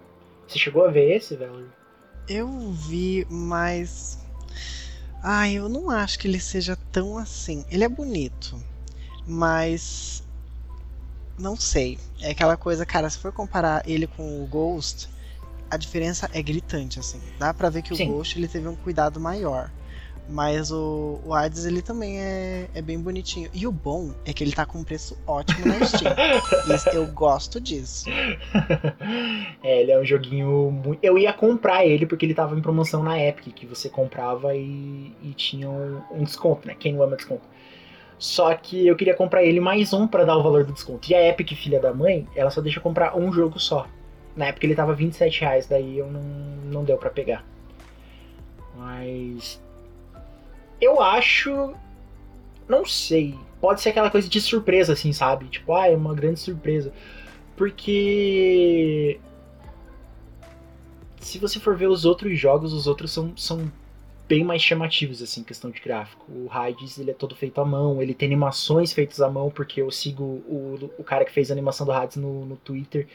[0.48, 1.70] Você chegou a ver esse, velho?
[2.28, 4.18] Eu vi, mas.
[5.22, 7.64] Ai, eu não acho que ele seja tão assim.
[7.70, 8.58] Ele é bonito,
[9.26, 10.22] mas.
[11.38, 11.98] Não sei.
[12.20, 15.08] É aquela coisa, cara, se for comparar ele com o Ghost,
[15.70, 17.20] a diferença é gritante, assim.
[17.38, 18.10] Dá pra ver que Sim.
[18.10, 19.70] o Ghost ele teve um cuidado maior.
[20.30, 23.48] Mas o, o Hades ele também é, é bem bonitinho.
[23.54, 26.14] E o bom é que ele tá com um preço ótimo na Steam.
[26.74, 28.10] Isso- eu gosto disso.
[29.62, 30.98] é, ele é um joguinho muito.
[31.02, 35.14] Eu ia comprar ele porque ele tava em promoção na Epic, que você comprava e,
[35.22, 36.74] e tinha um, um desconto, né?
[36.78, 37.42] Quem não ama desconto.
[38.18, 41.10] Só que eu queria comprar ele mais um pra dar o valor do desconto.
[41.10, 43.86] E a Epic, filha da mãe, ela só deixa comprar um jogo só.
[44.38, 47.44] Na época ele tava 27 reais, daí eu não, não deu pra pegar.
[48.76, 49.60] Mas.
[50.80, 51.74] Eu acho.
[52.68, 53.34] Não sei.
[53.60, 55.46] Pode ser aquela coisa de surpresa, assim, sabe?
[55.46, 56.92] Tipo, ah, é uma grande surpresa.
[57.56, 59.18] Porque.
[61.20, 63.68] Se você for ver os outros jogos, os outros são, são
[64.28, 66.24] bem mais chamativos, assim, questão de gráfico.
[66.30, 69.82] O Hades, ele é todo feito à mão, ele tem animações feitas à mão, porque
[69.82, 73.08] eu sigo o, o cara que fez a animação do Hades no, no Twitter,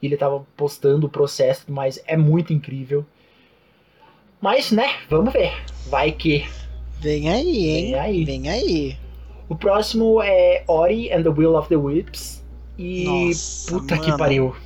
[0.00, 3.04] e ele tava postando o processo, mas é muito incrível.
[4.40, 5.52] Mas, né, vamos ver.
[5.88, 6.46] Vai que.
[7.00, 7.84] Vem aí, hein?
[7.92, 8.24] Vem aí.
[8.24, 8.98] Vem aí.
[9.48, 12.44] O próximo é Ori and the Will of the Wisps.
[12.78, 14.18] E Nossa, puta que mano.
[14.18, 14.56] pariu.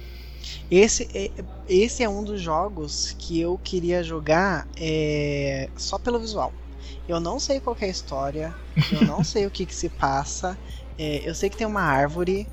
[0.70, 1.30] Esse é,
[1.68, 6.52] esse é um dos jogos que eu queria jogar é, só pelo visual.
[7.08, 8.54] Eu não sei qual que é a história,
[8.92, 10.56] eu não sei o que, que se passa.
[10.98, 12.46] é, eu sei que tem uma árvore,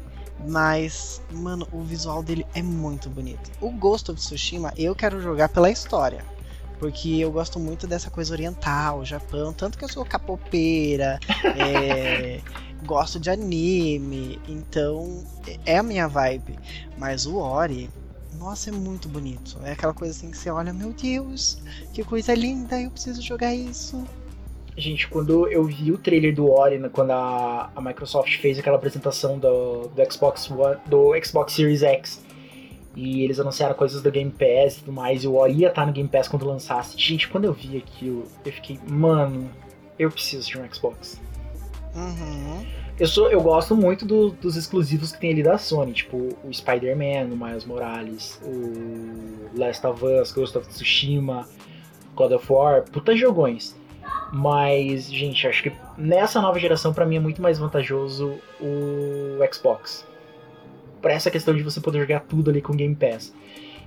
[0.45, 3.51] mas, mano, o visual dele é muito bonito.
[3.59, 6.23] O Ghost of Tsushima eu quero jogar pela história.
[6.79, 9.51] Porque eu gosto muito dessa coisa oriental, Japão.
[9.51, 11.19] Tanto que eu sou capopeira,
[11.57, 12.39] é,
[12.85, 14.39] gosto de anime.
[14.47, 15.23] Então
[15.65, 16.57] é a minha vibe.
[16.95, 17.89] Mas o Ori,
[18.33, 19.59] nossa, é muito bonito.
[19.63, 21.57] É aquela coisa assim que você olha, meu Deus,
[21.91, 24.05] que coisa linda, eu preciso jogar isso.
[24.77, 29.39] Gente, quando eu vi o trailer do Ori, quando a, a Microsoft fez aquela apresentação
[29.39, 32.23] do, do Xbox One, do Xbox Series X,
[32.95, 35.85] e eles anunciaram coisas do Game Pass e tudo mais, e o Ori ia estar
[35.85, 36.95] no Game Pass quando lançasse.
[36.97, 39.49] Gente, quando eu vi aquilo, eu fiquei, mano,
[39.97, 41.19] eu preciso de um Xbox.
[41.95, 42.63] Uhum.
[42.99, 46.53] Eu, sou, eu gosto muito do- dos exclusivos que tem ali da Sony, tipo o
[46.53, 51.47] Spider-Man, o Miles Morales, o Last of Us, Ghost of Tsushima,
[52.15, 53.75] God of War, puta jogões.
[54.31, 60.05] Mas, gente, acho que nessa nova geração, pra mim, é muito mais vantajoso o Xbox.
[61.01, 63.33] Pra essa questão de você poder jogar tudo ali com Game Pass.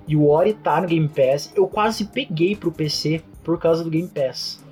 [0.08, 1.52] E o Ori tá no Game Pass.
[1.54, 4.64] Eu quase peguei pro PC por causa do Game Pass.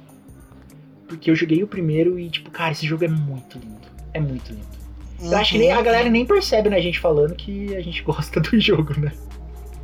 [1.06, 3.88] Porque eu joguei o primeiro e, tipo, cara, esse jogo é muito lindo.
[4.12, 4.78] É muito lindo.
[5.20, 8.02] Eu acho que nem, a galera nem percebe, né, a gente falando que a gente
[8.04, 9.12] gosta do jogo, né?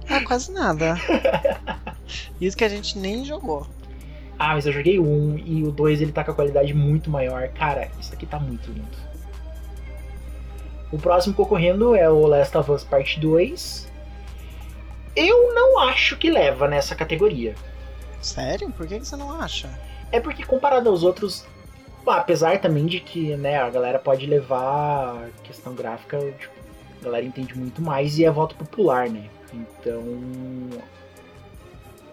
[0.09, 0.97] Ah, quase nada.
[2.41, 3.67] Isso que a gente nem jogou.
[4.47, 7.49] Ah, mas eu joguei 1 e o 2 ele tá com a qualidade muito maior.
[7.49, 8.97] Cara, isso aqui tá muito lindo.
[10.93, 13.91] O próximo concorrendo é o Last of Us Part 2.
[15.17, 17.55] Eu não acho que leva nessa categoria.
[18.21, 18.71] Sério?
[18.71, 19.71] Por que você não acha?
[20.13, 21.47] É porque comparado aos outros,
[22.07, 26.53] apesar também de que né, a galera pode levar a questão gráfica, tipo,
[27.01, 29.25] a galera entende muito mais e é voto popular, né?
[29.55, 30.03] Então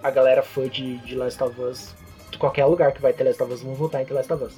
[0.01, 1.93] a galera fã de, de Last of Us,
[2.37, 4.53] qualquer lugar que vai ter Last of Us, vão votar em The Last of Us.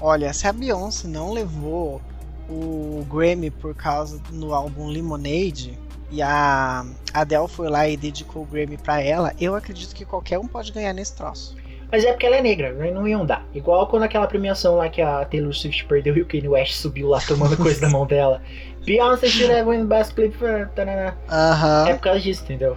[0.00, 2.00] Olha, se a Beyoncé não levou
[2.48, 5.78] o Grammy por causa no álbum Lemonade
[6.10, 10.38] e a Adele foi lá e dedicou o Grammy pra ela, eu acredito que qualquer
[10.38, 11.56] um pode ganhar nesse troço.
[11.90, 12.90] Mas é porque ela é negra, né?
[12.90, 13.46] não iam dar.
[13.54, 17.08] Igual quando aquela premiação lá que a Taylor Swift perdeu e o Kanye West subiu
[17.08, 18.42] lá tomando coisa da mão dela.
[18.84, 20.70] Beyoncé should have won Best Clip for...
[20.74, 21.14] tarará.
[21.30, 21.88] Aham.
[21.88, 22.76] É por causa disso, entendeu?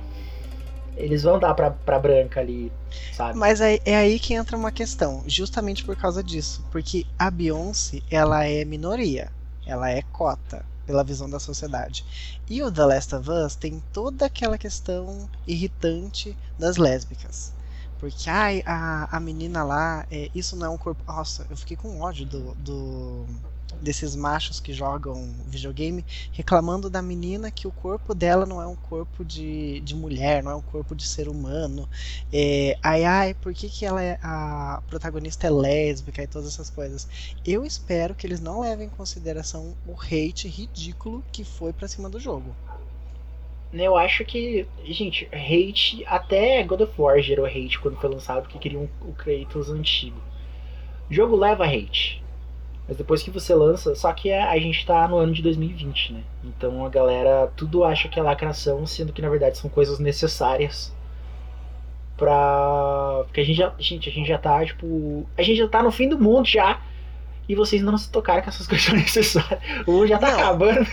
[1.01, 2.71] Eles vão dar pra, pra branca ali,
[3.09, 3.39] sabe?
[3.39, 6.65] Mas é, é aí que entra uma questão, justamente por causa disso.
[6.69, 9.31] Porque a Beyoncé, ela é minoria.
[9.65, 12.03] Ela é cota, pela visão da sociedade.
[12.49, 17.53] E o The Last of Us tem toda aquela questão irritante das lésbicas.
[17.97, 21.03] Porque, ai, a, a menina lá, é, isso não é um corpo.
[21.07, 23.27] Nossa, eu fiquei com ódio do, do-
[23.81, 28.75] desses machos que jogam videogame reclamando da menina que o corpo dela não é um
[28.75, 31.89] corpo de, de mulher, não é um corpo de ser humano.
[32.31, 36.69] É, ai, ai, por que, que ela é, a protagonista é lésbica e todas essas
[36.69, 37.07] coisas.
[37.45, 42.09] Eu espero que eles não levem em consideração o hate ridículo que foi pra cima
[42.09, 42.55] do jogo.
[43.73, 48.59] Eu acho que, gente, hate, até God of War gerou hate quando foi lançado, porque
[48.59, 50.21] queriam o Kratos antigo.
[51.09, 52.20] O jogo leva hate.
[52.91, 56.11] Mas depois que você lança, só que a a gente tá no ano de 2020,
[56.11, 56.23] né?
[56.43, 60.93] Então a galera tudo acha que é lacração, sendo que na verdade são coisas necessárias
[62.17, 63.21] pra.
[63.23, 63.73] Porque a gente já.
[63.79, 65.25] Gente, a gente já tá, tipo.
[65.37, 66.81] A gente já tá no fim do mundo já.
[67.47, 69.61] E vocês não se tocaram que essas coisas são necessárias.
[69.87, 70.39] O mundo já tá Não.
[70.39, 70.85] acabando.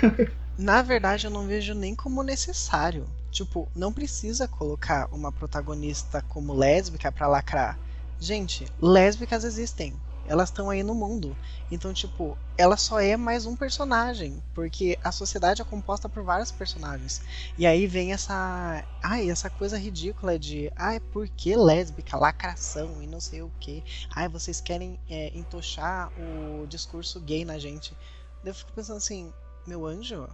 [0.57, 3.07] Na verdade, eu não vejo nem como necessário.
[3.33, 7.77] Tipo, não precisa colocar uma protagonista como lésbica pra lacrar.
[8.21, 9.95] Gente, lésbicas existem.
[10.29, 11.35] Elas estão aí no mundo.
[11.71, 14.43] Então, tipo, ela só é mais um personagem.
[14.55, 17.23] Porque a sociedade é composta por vários personagens.
[17.57, 18.85] E aí vem essa.
[19.03, 20.71] Ai, essa coisa ridícula de.
[20.77, 22.19] Ai, por que lésbica?
[22.19, 23.83] Lacração e não sei o que.
[24.15, 27.97] Ai, vocês querem é, entochar o discurso gay na gente.
[28.45, 29.33] Eu fico pensando assim,
[29.67, 30.29] meu anjo,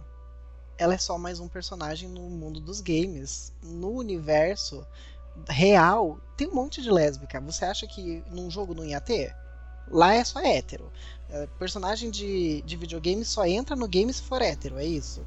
[0.77, 3.53] ela é só mais um personagem no mundo dos games.
[3.63, 4.85] No universo
[5.47, 7.39] real, tem um monte de lésbica.
[7.41, 9.35] Você acha que num jogo não ia ter?
[9.89, 10.91] Lá é só hétero.
[11.29, 15.23] É, personagem de, de videogame só entra no game se for hétero, é isso.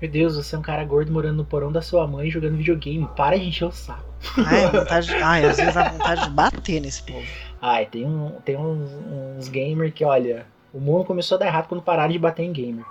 [0.00, 3.06] Meu Deus, você é um cara gordo morando no porão da sua mãe jogando videogame.
[3.16, 4.02] Para de encher o saco.
[4.46, 7.26] Ai, vontade, ai, às vezes dá vontade de bater nesse povo.
[7.60, 8.90] Ai, tem, um, tem uns,
[9.36, 12.52] uns gamer que, olha, o mundo começou a dar errado quando pararam de bater em
[12.52, 12.84] gamer.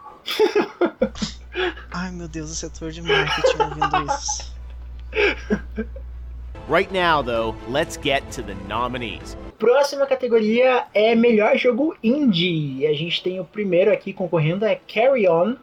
[1.91, 4.53] Ai, meu Deus, o setor de marketing ouvindo isso.
[6.69, 9.35] Right now, though, let's get to the nominees.
[9.57, 12.85] Próxima categoria é melhor jogo indie.
[12.85, 15.55] A gente tem o primeiro aqui concorrendo é Carry On.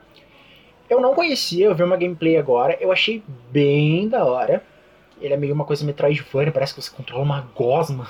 [0.90, 4.64] Eu não conhecia, eu vi uma gameplay agora, eu achei bem da hora.
[5.20, 8.08] Ele é meio uma coisa Metroidvania, parece que você controla uma gosma.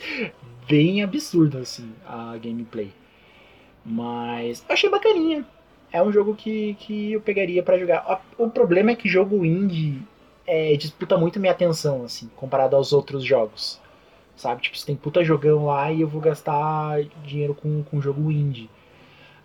[0.66, 2.94] bem absurdo assim a gameplay.
[3.84, 5.44] Mas eu achei bacaninha.
[5.92, 8.22] É um jogo que, que eu pegaria pra jogar.
[8.38, 10.00] O problema é que jogo indie
[10.52, 13.80] é, disputa muito minha atenção, assim, comparado aos outros jogos.
[14.36, 14.60] Sabe?
[14.60, 18.68] Tipo, você tem puta jogão lá e eu vou gastar dinheiro com, com jogo indie.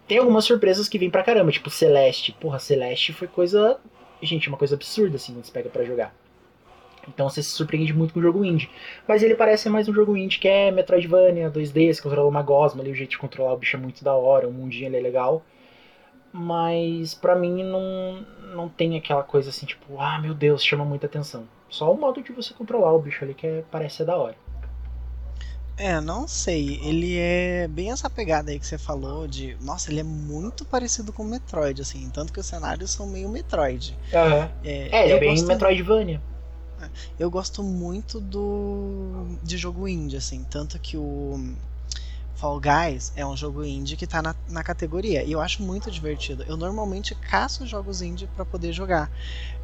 [0.05, 2.33] Tem algumas surpresas que vêm pra caramba, tipo Celeste.
[2.33, 3.79] Porra, Celeste foi coisa.
[4.21, 6.13] Gente, uma coisa absurda, assim, quando você pega pra jogar.
[7.07, 8.69] Então você se surpreende muito com o jogo indie.
[9.07, 12.41] Mas ele parece ser mais um jogo indie que é Metroidvania, 2D, você controla uma
[12.41, 14.97] gosma ali, o jeito de controlar o bicho é muito da hora, o mundinho ele
[14.97, 15.41] é legal.
[16.37, 18.21] Mas pra mim não,
[18.53, 21.47] não tem aquela coisa assim, tipo, ah meu Deus, chama muita atenção.
[21.69, 24.35] Só o modo de você controlar o bicho ali que é, parece ser da hora.
[25.75, 26.79] É, não sei.
[26.83, 29.55] Ele é bem essa pegada aí que você falou de.
[29.61, 32.09] Nossa, ele é muito parecido com o Metroid, assim.
[32.09, 33.95] Tanto que os cenários são meio Metroid.
[34.13, 34.49] Uhum.
[34.63, 36.21] É, É, ele é bem gosto- Metroidvania.
[37.19, 41.55] Eu gosto muito do de jogo indie, assim, tanto que o
[42.37, 45.89] Fall Guys é um jogo indie que tá na, na categoria e eu acho muito
[45.89, 46.43] divertido.
[46.47, 49.11] Eu normalmente caço jogos indie pra poder jogar,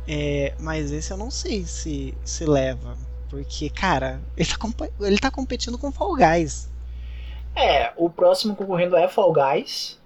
[0.07, 2.97] É, mas esse eu não sei se se leva,
[3.29, 6.69] porque cara, ele tá, ele tá competindo com Fall Guys.
[7.55, 9.99] É, o próximo concorrendo é Fall Guys,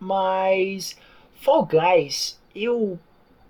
[0.00, 0.96] mas
[1.40, 2.98] Fall Guys, eu.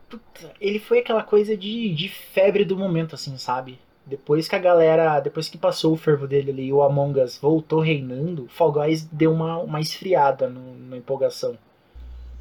[0.09, 3.79] puta, ele foi aquela coisa de, de febre do momento, assim, sabe?
[4.09, 5.21] Depois que a galera.
[5.21, 9.05] Depois que passou o fervo dele ali e o Among Us voltou reinando, Fall Guys
[9.13, 11.57] deu uma, uma esfriada no- na empolgação.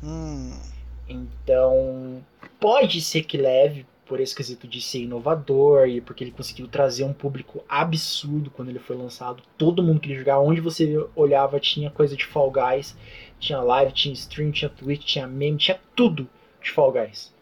[0.04, 0.52] Hum,
[1.10, 2.22] Então,
[2.60, 7.04] pode ser que leve por esse quesito de ser inovador e porque ele conseguiu trazer
[7.04, 9.44] um público absurdo quando ele foi lançado.
[9.58, 10.40] Todo mundo queria jogar.
[10.40, 12.96] Onde você olhava tinha coisa de Fall Guys,
[13.40, 16.28] tinha live, tinha stream, tinha Twitch, tinha meme, tinha tudo
[16.64, 17.34] de Fall Guys.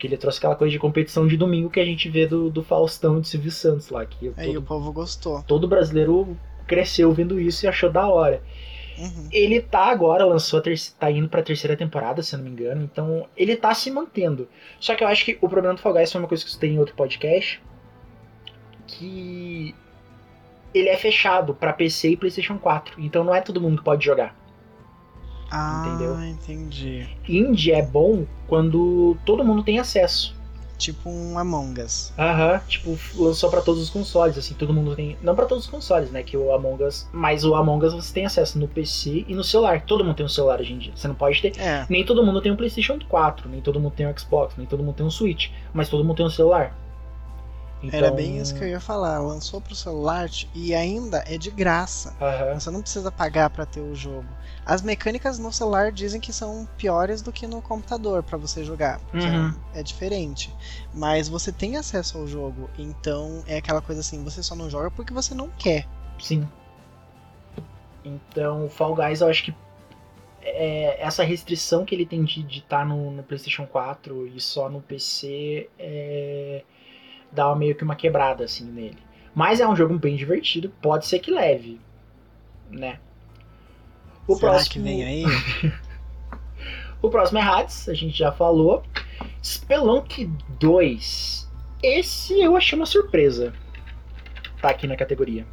[0.00, 2.62] Que ele trouxe aquela coisa de competição de domingo que a gente vê do, do
[2.62, 4.06] Faustão e do Silvio Santos lá.
[4.06, 5.42] Que o todo, povo gostou.
[5.42, 8.42] todo brasileiro cresceu vendo isso e achou da hora.
[8.98, 9.28] Uhum.
[9.30, 12.50] Ele tá agora, lançou a terceira, tá indo pra terceira temporada, se eu não me
[12.50, 14.48] engano, então ele tá se mantendo.
[14.78, 16.58] Só que eu acho que o problema do Fall Guys foi uma coisa que eu
[16.58, 17.62] tem em outro podcast,
[18.86, 19.74] que
[20.72, 24.04] ele é fechado pra PC e PlayStation 4, então não é todo mundo que pode
[24.04, 24.39] jogar.
[25.50, 26.22] Ah, Entendeu?
[26.24, 27.08] entendi.
[27.28, 30.38] Indie é bom quando todo mundo tem acesso.
[30.78, 32.10] Tipo um Among Us.
[32.18, 35.14] Aham, tipo, lançou pra todos os consoles, assim, todo mundo tem.
[35.20, 36.22] Não pra todos os consoles, né?
[36.22, 37.06] Que o Among Us.
[37.12, 39.82] Mas o Among Us você tem acesso no PC e no celular.
[39.82, 40.92] Todo mundo tem um celular hoje em dia.
[40.96, 41.52] Você não pode ter.
[41.60, 44.66] É, Nem todo mundo tem um PlayStation 4, nem todo mundo tem um Xbox, nem
[44.66, 46.74] todo mundo tem um Switch, mas todo mundo tem um celular.
[47.82, 49.18] Era Então- bem isso que eu ia falar.
[49.20, 52.14] Lançou pro celular e ainda é de graça.
[52.20, 52.58] Aham.
[52.60, 54.26] Você não precisa pagar pra ter o jogo.
[54.66, 59.00] As mecânicas no celular dizem que são piores do que no computador pra você jogar.
[59.14, 59.54] Uhum.
[59.74, 60.54] É, é diferente.
[60.94, 62.68] Mas você tem acesso ao jogo.
[62.78, 65.86] Então é aquela coisa assim, você só não joga porque você não quer.
[66.20, 66.46] Sim.
[68.04, 69.54] Então, Fall Guys, eu acho que
[70.42, 74.80] é, essa restrição que ele tem de estar no, no PlayStation 4 e só no
[74.80, 76.62] PC é,
[77.32, 78.98] dá meio que uma quebrada assim nele.
[79.34, 81.80] Mas é um jogo bem divertido, pode ser que leve,
[82.70, 82.98] né?
[84.26, 85.24] O Será próximo, que vem aí?
[87.00, 88.82] o próximo é Hades, a gente já falou.
[89.42, 91.50] Spelunk 2.
[91.82, 93.52] Esse eu achei uma surpresa.
[94.60, 95.46] Tá aqui na categoria.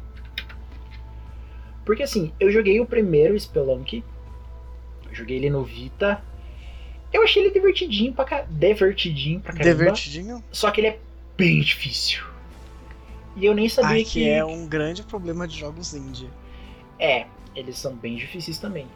[1.84, 4.04] Porque assim, eu joguei o primeiro Spelunk.
[5.08, 6.22] Eu joguei ele no Vita.
[7.12, 8.42] Eu achei ele divertidinho pra, ca...
[8.42, 9.74] divertidinho pra caramba.
[9.74, 10.44] Divertidinho?
[10.52, 10.98] Só que ele é
[11.38, 12.24] bem difícil.
[13.36, 14.10] E eu nem sabia que.
[14.10, 16.28] que é um grande problema de jogos indie.
[16.98, 18.88] É, eles são bem difíceis também.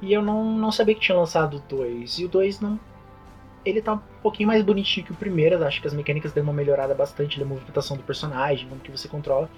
[0.00, 2.18] E eu não, não sabia que tinha lançado o 2.
[2.18, 2.80] E o 2 não.
[3.62, 5.62] Ele tá um pouquinho mais bonitinho que o primeiro.
[5.62, 9.06] Acho que as mecânicas deu uma melhorada bastante da movimentação do personagem, como que você
[9.06, 9.50] controla.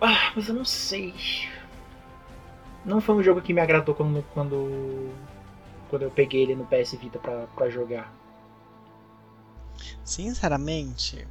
[0.00, 1.14] Ah, mas eu não sei.
[2.84, 5.10] Não foi um jogo que me agradou quando, quando,
[5.88, 8.12] quando eu peguei ele no PS Vita pra, pra jogar.
[10.04, 11.26] Sinceramente,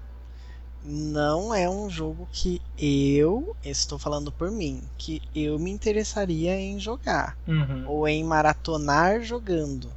[0.83, 6.79] não é um jogo que eu, estou falando por mim, que eu me interessaria em
[6.79, 7.37] jogar.
[7.47, 7.83] Uhum.
[7.87, 9.91] ou em maratonar jogando.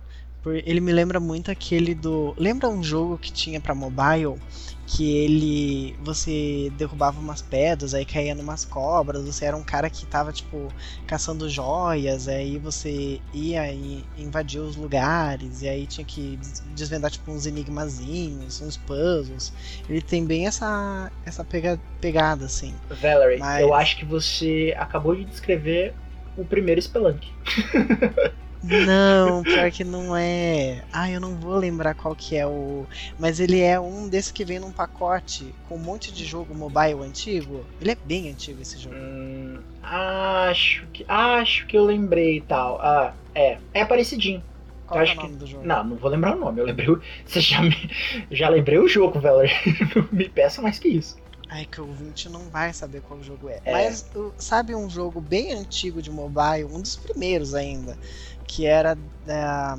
[0.64, 2.34] Ele me lembra muito aquele do.
[2.36, 4.40] Lembra um jogo que tinha pra mobile?
[4.86, 5.96] Que ele.
[6.02, 10.68] Você derrubava umas pedras, aí caía numas cobras, você era um cara que tava, tipo,
[11.06, 17.10] caçando joias, aí você ia e invadia os lugares, e aí tinha que des- desvendar,
[17.10, 19.52] tipo, uns enigmazinhos, uns puzzles.
[19.88, 22.74] Ele tem bem essa, essa pega, pegada, assim.
[23.00, 25.94] Valerie, Mas- eu acho que você acabou de descrever
[26.36, 27.26] o primeiro Spelunk.
[28.62, 30.82] Não, pior que não é.
[30.92, 32.86] Ah, eu não vou lembrar qual que é o.
[33.18, 37.02] Mas ele é um desses que vem num pacote com um monte de jogo mobile
[37.02, 37.64] antigo.
[37.80, 38.94] Ele é bem antigo esse jogo.
[38.94, 41.04] Hum, acho que.
[41.08, 42.80] Acho que eu lembrei e tal.
[42.80, 43.58] Ah, é.
[43.74, 44.42] É parecidinho.
[44.86, 45.66] Qual eu que é acho o nome do jogo?
[45.66, 46.60] Não, não vou lembrar o nome.
[46.60, 46.88] Eu lembrei.
[47.26, 47.90] Você já me.
[48.30, 49.54] Já lembrei o jogo, Valerie.
[49.96, 51.21] Não me peça mais que isso.
[51.54, 53.60] Ai, que o ouvinte não vai saber qual jogo é.
[53.66, 53.72] É.
[53.72, 54.06] Mas
[54.38, 57.98] sabe um jogo bem antigo de mobile, um dos primeiros ainda,
[58.46, 58.96] que era
[59.26, 59.78] da.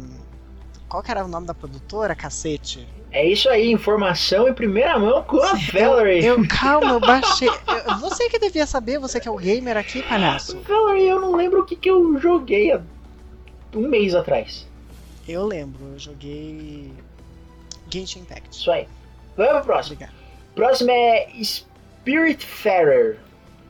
[0.87, 2.87] Qual que era o nome da produtora, cacete?
[3.11, 6.23] É isso aí, informação em primeira mão com a Valerie.
[6.23, 7.47] Eu, calma, eu baixei.
[7.49, 10.59] eu- você que devia saber, você que é o gamer aqui, palhaço.
[10.61, 12.79] Valerie, eu não lembro o que, que eu joguei há
[13.73, 14.67] um mês atrás.
[15.27, 16.93] Eu lembro, eu joguei
[17.89, 18.49] Genshin Impact.
[18.51, 18.87] Isso aí.
[19.35, 19.95] Vamos pro próximo.
[19.95, 20.22] Obrigado.
[20.55, 23.17] Próximo é Spiritfarer.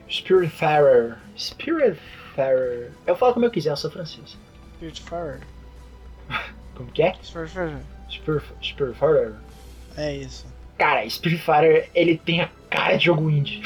[0.10, 1.16] Spiritfarer.
[1.38, 2.92] Spiritfarer.
[3.08, 4.38] Eu falo como eu quiser, eu sou francês.
[4.76, 5.40] Spiritfarer.
[6.76, 7.14] Como que é?
[7.22, 7.78] Spiritfarer.
[8.10, 9.34] Spir- Spiritfarer.
[9.96, 10.46] É isso.
[10.78, 13.62] Cara, Spirit Fighter, ele tem a cara de jogo indie.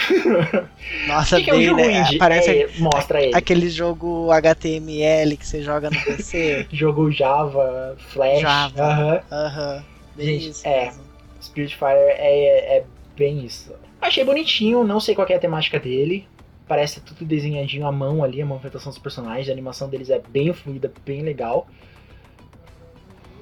[1.08, 2.02] Nossa, que, que é um bem, jogo né?
[2.02, 2.18] indie?
[2.18, 3.34] Parece É, mostra ele.
[3.34, 6.68] aquele jogo HTML que você joga no PC.
[6.72, 8.42] Jogo Java, Flash.
[8.42, 8.84] Java.
[8.84, 9.22] aham.
[9.32, 9.84] Aham.
[10.18, 10.86] Bem Gente, isso é.
[10.88, 11.04] mesmo.
[11.42, 12.84] Spirit Fighter é, é
[13.18, 13.74] bem isso.
[14.02, 16.28] Achei bonitinho, não sei qual é a temática dele.
[16.68, 20.54] Parece tudo desenhadinho à mão ali, a movimentação dos personagens, a animação deles é bem
[20.54, 21.68] fluida, bem legal.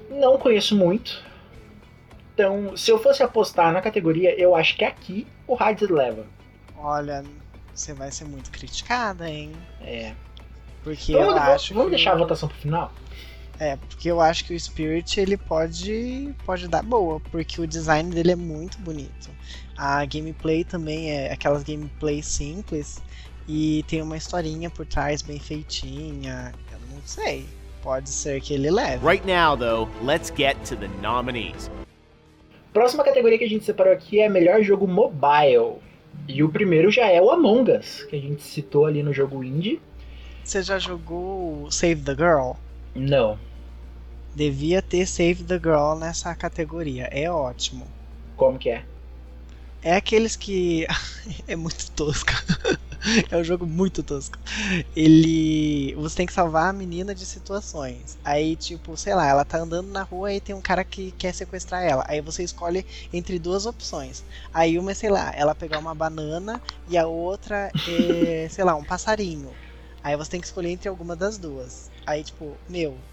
[0.09, 1.23] Não conheço muito.
[2.33, 6.25] Então, se eu fosse apostar na categoria, eu acho que aqui o Hades leva.
[6.77, 7.23] Olha,
[7.73, 9.51] você vai ser muito criticada, hein?
[9.81, 10.13] É.
[10.83, 11.95] Porque Vamos, eu vamos- acho vamos que...
[11.95, 12.91] deixar a votação pro final?
[13.57, 18.13] É, porque eu acho que o Spirit ele pode pode dar boa, porque o design
[18.13, 19.29] dele é muito bonito.
[19.77, 23.01] A gameplay também é aquelas gameplay simples
[23.47, 26.53] e tem uma historinha por trás bem feitinha.
[26.71, 27.45] Eu não sei,
[27.81, 29.05] pode ser que ele leve.
[29.05, 31.69] Right now, though, let's get to the nominees.
[32.73, 35.75] Próxima categoria que a gente separou aqui é melhor jogo mobile.
[36.27, 39.43] E o primeiro já é o Among Us, que a gente citou ali no jogo
[39.43, 39.81] indie.
[40.43, 42.53] Você já jogou Save the Girl?
[42.95, 43.37] Não.
[44.33, 47.09] Devia ter Save the Girl nessa categoria.
[47.11, 47.85] É ótimo.
[48.35, 48.83] Como que é?
[49.85, 50.87] É aqueles que.
[51.47, 52.31] é muito tosco.
[53.29, 54.37] é um jogo muito tosco.
[54.95, 55.93] Ele.
[55.95, 58.17] Você tem que salvar a menina de situações.
[58.23, 61.33] Aí, tipo, sei lá, ela tá andando na rua e tem um cara que quer
[61.35, 62.03] sequestrar ela.
[62.07, 62.83] Aí você escolhe
[63.13, 64.25] entre duas opções.
[64.51, 68.75] Aí uma é, sei lá, ela pegar uma banana e a outra é, sei lá,
[68.75, 69.55] um passarinho.
[70.03, 71.91] Aí você tem que escolher entre alguma das duas.
[72.07, 73.07] Aí, tipo, meu,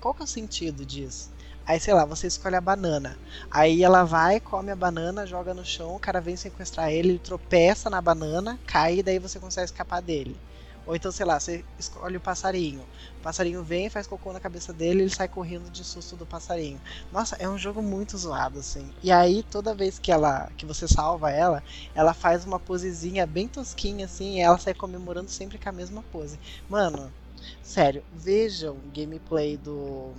[0.00, 1.31] qual que é o sentido disso?
[1.66, 3.18] Aí, sei lá, você escolhe a banana.
[3.50, 7.18] Aí ela vai, come a banana, joga no chão, o cara vem sequestrar ele, ele
[7.18, 10.40] tropeça na banana, cai e daí você consegue escapar dele.
[10.84, 12.82] Ou então, sei lá, você escolhe o passarinho.
[13.18, 16.80] O passarinho vem, faz cocô na cabeça dele, ele sai correndo de susto do passarinho.
[17.10, 18.92] Nossa, é um jogo muito zoado, assim.
[19.00, 21.62] E aí, toda vez que ela que você salva ela,
[21.94, 26.02] ela faz uma posezinha bem tosquinha, assim, e ela sai comemorando sempre com a mesma
[26.02, 26.40] pose.
[26.68, 27.14] Mano,
[27.62, 30.14] sério, vejam o gameplay do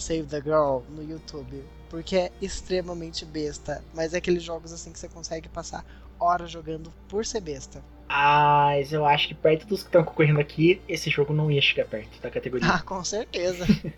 [0.00, 1.62] Save the Girl no YouTube.
[1.88, 3.82] Porque é extremamente besta.
[3.94, 5.84] Mas é aqueles jogos assim que você consegue passar
[6.18, 7.82] horas jogando por ser besta.
[8.08, 11.62] Ah, mas eu acho que perto dos que estão concorrendo aqui, esse jogo não ia
[11.62, 12.68] chegar perto da categoria.
[12.68, 13.66] Ah, com certeza.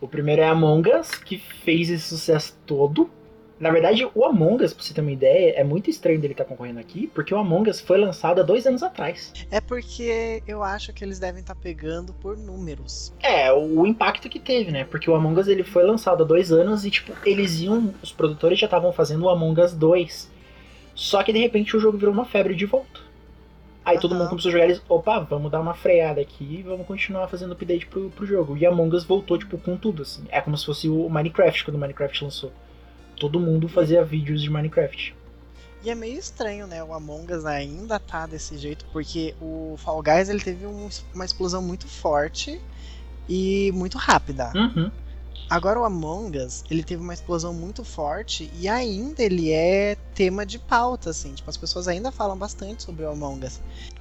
[0.00, 3.08] O primeiro é Among Us, que fez esse sucesso todo.
[3.58, 6.44] Na verdade, o Among Us, pra você ter uma ideia, é muito estranho dele estar
[6.44, 9.32] concorrendo aqui, porque o Among Us foi lançado há dois anos atrás.
[9.50, 13.12] é porque eu acho que eles devem estar pegando por números.
[13.22, 14.84] É, o impacto que teve, né?
[14.84, 17.94] Porque o Among Us ele foi lançado há dois anos e, tipo, eles iam.
[18.02, 20.30] Os produtores já estavam fazendo o Among Us 2.
[20.94, 23.00] Só que de repente o jogo virou uma febre de volta.
[23.84, 24.20] Aí todo Aham.
[24.20, 27.52] mundo começou a jogar eles, opa, vamos dar uma freada aqui e vamos continuar fazendo
[27.52, 28.56] update pro, pro jogo.
[28.56, 30.24] E Among Us voltou, tipo, com tudo, assim.
[30.30, 32.52] É como se fosse o Minecraft quando o Minecraft lançou.
[33.18, 35.14] Todo mundo fazia vídeos de Minecraft.
[35.82, 36.82] E é meio estranho, né?
[36.82, 41.24] O Among Us ainda tá desse jeito, porque o Fall Guys ele teve um- uma
[41.24, 42.58] explosão muito forte
[43.28, 44.50] e muito rápida.
[44.54, 44.90] Uhum.
[45.48, 50.46] Agora o Among Us, ele teve uma explosão muito forte e ainda ele é tema
[50.46, 51.34] de pauta, assim.
[51.34, 53.60] Tipo, as pessoas ainda falam bastante sobre o Among Us.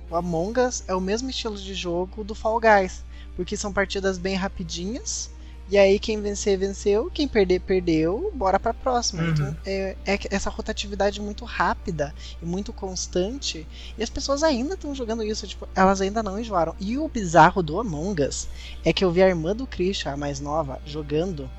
[0.09, 3.03] O Among Us é o mesmo estilo de jogo do Fall Guys,
[3.36, 5.30] porque são partidas bem rapidinhas.
[5.74, 9.24] E aí quem vencer, venceu, quem perder, perdeu, bora pra próxima.
[9.24, 9.30] Uhum.
[9.30, 13.67] Então é, é essa rotatividade muito rápida e muito constante.
[13.97, 16.76] E as pessoas ainda estão jogando isso, tipo, elas ainda não enjoaram.
[16.80, 18.47] E o bizarro do Among Us
[18.86, 21.49] é que eu vi a irmã do Christian, a mais nova, jogando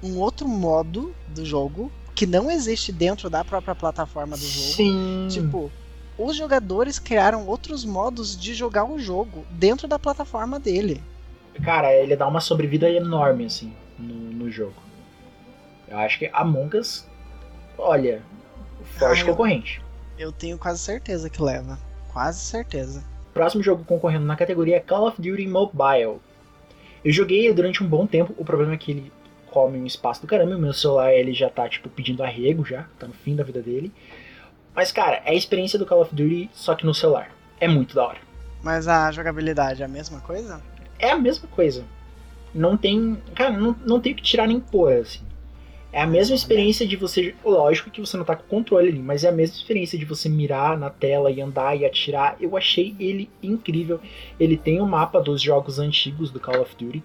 [0.00, 4.72] um outro modo do jogo que não existe dentro da própria plataforma do jogo.
[4.76, 5.26] Sim.
[5.28, 5.72] Tipo,
[6.16, 11.02] os jogadores criaram outros modos de jogar o jogo dentro da plataforma dele.
[11.62, 14.74] Cara, ele dá uma sobrevida enorme, assim, no, no jogo.
[15.88, 17.06] Eu acho que Among Us,
[17.78, 18.22] olha,
[18.96, 19.82] forte Ah, eu- concorrente.
[20.18, 21.78] Eu tenho quase certeza que leva.
[22.12, 23.02] Quase certeza.
[23.32, 26.18] Próximo jogo concorrendo na categoria é Call of Duty Mobile.
[27.04, 29.12] Eu joguei durante um bom tempo, o problema é que ele
[29.50, 32.86] come um espaço do caramba, o meu celular ele já tá, tipo, pedindo arrego já,
[32.98, 33.92] tá no fim da vida dele.
[34.74, 37.30] Mas, cara, é a experiência do Call of Duty, só que no celular.
[37.60, 38.18] É muito da hora.
[38.62, 40.60] Mas a jogabilidade é a mesma coisa?
[40.98, 41.84] É a mesma coisa.
[42.54, 43.16] Não tem.
[43.34, 45.24] Cara, não, não tem o que tirar nem pôr, assim.
[45.92, 47.34] É a mesma experiência de você.
[47.44, 50.28] Lógico que você não tá com controle ali, mas é a mesma experiência de você
[50.28, 52.36] mirar na tela e andar e atirar.
[52.40, 54.00] Eu achei ele incrível.
[54.38, 57.02] Ele tem o mapa dos jogos antigos do Call of Duty.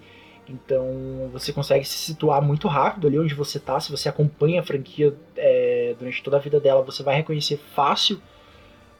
[0.48, 3.78] Então você consegue se situar muito rápido ali onde você tá.
[3.78, 8.20] Se você acompanha a franquia é, durante toda a vida dela, você vai reconhecer fácil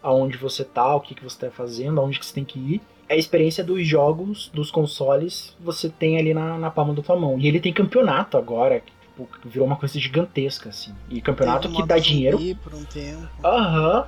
[0.02, 2.80] aonde você tá, o que, que você tá fazendo, aonde que você tem que ir
[3.10, 7.38] a experiência dos jogos, dos consoles, você tem ali na, na palma da tua mão.
[7.40, 8.80] E ele tem campeonato agora.
[8.80, 10.94] Tipo, tipo, virou uma coisa gigantesca, assim.
[11.10, 12.38] E campeonato que dá dinheiro.
[12.62, 13.28] por um tempo.
[13.44, 14.06] Aham.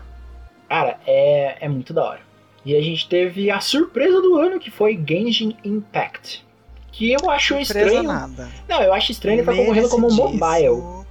[0.69, 2.21] Cara, é, é muito da hora.
[2.65, 6.47] E a gente teve a surpresa do ano, que foi Genshin Impact.
[6.93, 8.03] Que eu acho Surpresa estranho.
[8.05, 8.49] nada.
[8.69, 11.02] Não, eu acho estranho ele tá concorrendo como mobile.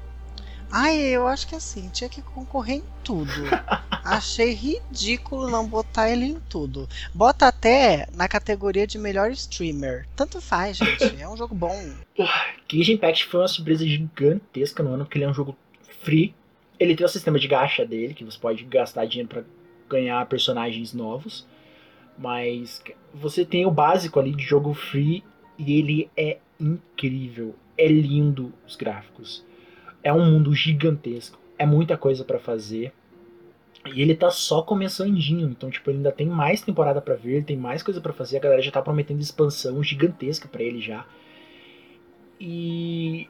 [0.71, 3.31] Ai, eu acho que assim, tinha que concorrer em tudo.
[4.03, 6.87] Achei ridículo não botar ele em tudo.
[7.13, 10.07] Bota até na categoria de melhor streamer.
[10.15, 11.21] Tanto faz, gente.
[11.21, 11.77] É um jogo bom.
[12.71, 15.55] Genshin Impact foi uma surpresa gigantesca no ano, porque ele é um jogo
[16.03, 16.33] free.
[16.79, 19.43] Ele tem o sistema de gacha dele, que você pode gastar dinheiro pra
[19.87, 21.45] ganhar personagens novos.
[22.17, 22.81] Mas
[23.13, 25.23] você tem o básico ali de jogo free
[25.57, 27.55] e ele é incrível.
[27.77, 29.45] É lindo os gráficos.
[30.03, 31.39] É um mundo gigantesco.
[31.57, 32.91] É muita coisa pra fazer.
[33.85, 37.57] E ele tá só começandinho, então tipo, ele ainda tem mais temporada vir, ele tem
[37.57, 41.03] mais coisa pra fazer, a galera já tá prometendo expansão gigantesca pra ele já.
[42.39, 43.27] E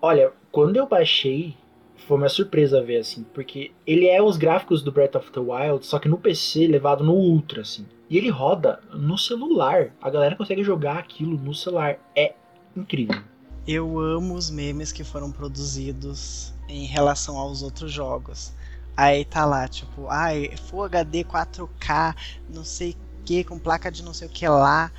[0.00, 1.56] olha, quando eu baixei,
[1.96, 5.84] foi uma surpresa ver assim, porque ele é os gráficos do Breath of the Wild,
[5.84, 7.84] só que no PC levado no ultra assim.
[8.08, 9.92] E ele roda no celular.
[10.00, 11.98] A galera consegue jogar aquilo no celular.
[12.14, 12.34] É
[12.76, 13.22] incrível.
[13.66, 18.52] Eu amo os memes que foram produzidos em relação aos outros jogos.
[18.96, 22.14] Aí tá lá, tipo, ai, Full HD 4K,
[22.48, 24.92] não sei o que, com placa de não sei o que lá.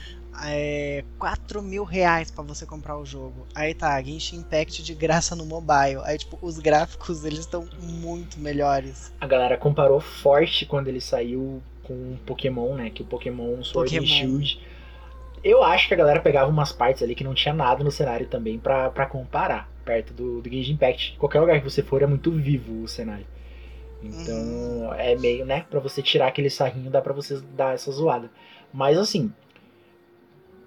[0.43, 3.47] É, 4 mil reais pra você comprar o jogo.
[3.55, 6.01] Aí tá, Genshin Impact de graça no mobile.
[6.03, 9.13] Aí, tipo, os gráficos eles estão muito melhores.
[9.21, 12.89] A galera comparou forte quando ele saiu com o Pokémon, né?
[12.89, 14.41] Que o Pokémon Sword and Pokémon.
[14.41, 14.59] Shield.
[15.45, 18.25] Eu acho que a galera pegava umas partes ali que não tinha nada no cenário
[18.25, 19.69] também pra, pra comparar.
[19.85, 21.17] Perto do, do Genshin Impact.
[21.19, 23.27] Qualquer lugar que você for é muito vivo o cenário.
[24.01, 25.63] Então é meio, né?
[25.69, 28.31] Pra você tirar aquele sarrinho, dá pra você dar essa zoada.
[28.73, 29.31] Mas assim,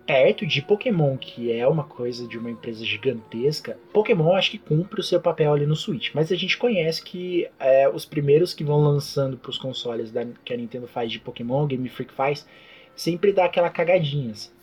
[0.07, 5.01] perto de Pokémon, que é uma coisa de uma empresa gigantesca, Pokémon acho que cumpre
[5.01, 6.11] o seu papel ali no Switch.
[6.15, 10.55] Mas a gente conhece que é, os primeiros que vão lançando pros consoles da, que
[10.55, 12.47] a Nintendo faz de Pokémon, Game Freak faz,
[12.95, 14.31] sempre dá aquela cagadinha.
[14.31, 14.57] assim.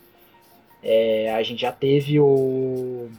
[0.87, 3.09] É, a gente já teve o,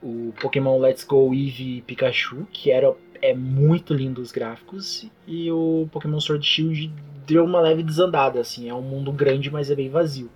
[0.00, 5.88] o Pokémon Let's Go Eevee Pikachu, que era é muito lindo os gráficos, e o
[5.90, 6.92] Pokémon Sword Shield
[7.26, 10.30] deu uma leve desandada, assim, é um mundo grande, mas é bem vazio.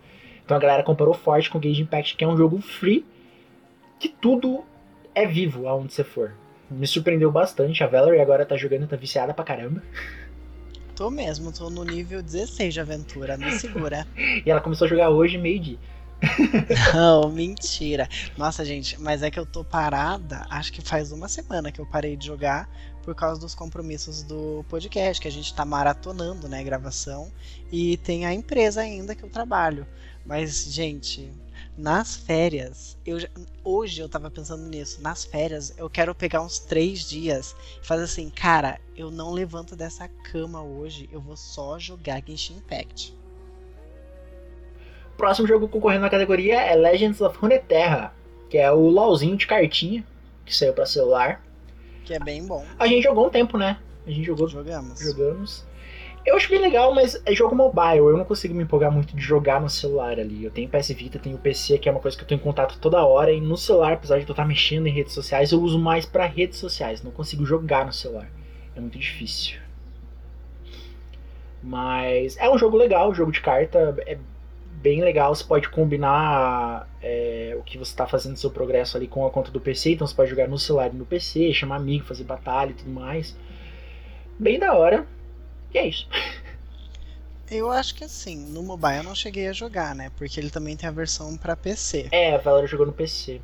[0.45, 3.07] Então a galera comparou forte com o Gage Impact, que é um jogo free,
[4.01, 4.65] que tudo
[5.15, 6.35] é vivo aonde você for.
[6.69, 9.81] Me surpreendeu bastante, a Valerie agora tá jogando, tá viciada pra caramba.
[10.97, 14.05] Tô mesmo, tô no nível 16 de aventura, me segura.
[14.45, 15.79] E ela começou a jogar hoje, meio-dia.
[16.95, 18.09] Não, mentira.
[18.37, 21.87] Nossa, gente, mas é que eu tô parada, acho que faz uma semana que eu
[21.87, 22.69] parei de jogar
[23.03, 27.31] por causa dos compromissos do podcast, que a gente tá maratonando, né, gravação,
[27.71, 29.87] e tem a empresa ainda que eu trabalho.
[30.25, 31.31] Mas, gente,
[31.77, 33.29] nas férias, eu já-
[33.63, 38.05] hoje eu tava pensando nisso, nas férias eu quero pegar uns três dias e fazer
[38.05, 43.15] assim, cara, eu não levanto dessa cama hoje, eu vou só jogar Genshin Impact.
[45.17, 48.13] Próximo jogo concorrendo na categoria é Legends of Runeterra,
[48.51, 50.05] que é o LOLzinho de cartinha,
[50.45, 51.43] que saiu pra celular.
[52.05, 52.65] Que é bem bom.
[52.79, 53.79] A gente jogou um tempo, né?
[54.07, 55.01] A gente jogou, Jogamos.
[55.01, 55.67] jogamos.
[56.27, 57.99] Eu acho bem legal, mas é jogo mobile.
[57.99, 60.43] Eu não consigo me empolgar muito de jogar no celular ali.
[60.45, 62.79] Eu tenho PS Vita, tenho PC, que é uma coisa que eu tô em contato
[62.81, 63.31] toda hora.
[63.31, 66.25] E no celular, apesar de eu estar mexendo em redes sociais, eu uso mais pra
[66.25, 67.03] redes sociais.
[67.03, 68.31] Não consigo jogar no celular.
[68.75, 69.59] É muito difícil.
[71.63, 73.95] Mas é um jogo legal, jogo de carta.
[74.07, 74.19] É
[74.85, 75.35] bem legal.
[75.35, 79.51] Você pode combinar é, o que você está fazendo seu progresso ali com a conta
[79.51, 79.93] do PC.
[79.93, 82.91] Então você pode jogar no celular e no PC, chamar amigo, fazer batalha e tudo
[82.91, 83.35] mais.
[84.39, 85.07] Bem da hora.
[85.73, 86.07] E é isso.
[87.51, 90.11] Eu acho que assim, no mobile eu não cheguei a jogar, né?
[90.19, 92.09] Porque ele também tem a versão pra PC.
[92.13, 93.41] É, a Valera jogou no PC.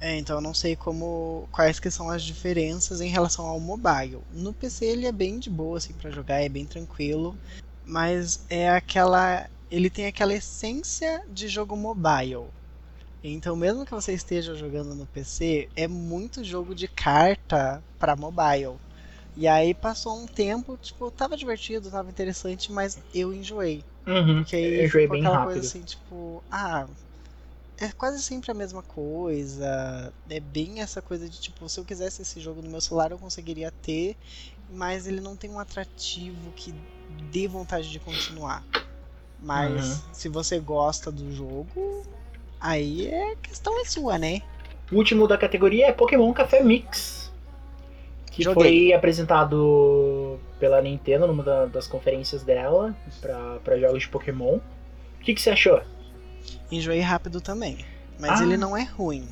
[0.00, 4.22] É, então eu não sei como quais que são as diferenças em relação ao mobile.
[4.32, 7.36] No PC ele é bem de boa assim para jogar, é bem tranquilo,
[7.84, 12.48] mas é aquela ele tem aquela essência de jogo mobile.
[13.22, 18.78] Então mesmo que você esteja jogando no PC, é muito jogo de carta para mobile.
[19.36, 23.84] E aí passou um tempo, tipo, tava divertido, tava interessante, mas eu enjoei.
[24.06, 24.44] Uhum.
[24.44, 25.54] Porque aí Eu enjoei ficou bem aquela rápido.
[25.54, 26.88] coisa assim, tipo, ah,
[27.78, 30.12] é quase sempre a mesma coisa.
[30.28, 33.18] É bem essa coisa de tipo, se eu quisesse esse jogo no meu celular eu
[33.18, 34.16] conseguiria ter,
[34.68, 36.74] mas ele não tem um atrativo que
[37.08, 38.66] dê vontade de continuar.
[39.42, 40.00] Mas Uhum.
[40.12, 42.02] se você gosta do jogo,
[42.60, 44.42] aí é questão é sua, né?
[44.92, 47.32] O último da categoria é Pokémon Café Mix.
[48.30, 48.88] Que Joguei.
[48.88, 52.94] foi apresentado pela Nintendo numa da- das conferências dela
[53.62, 54.56] para jogos de Pokémon.
[54.56, 55.80] O que, que você achou?
[56.70, 57.84] Enjoei rápido também.
[58.18, 58.44] Mas Ah.
[58.44, 59.26] ele não é ruim.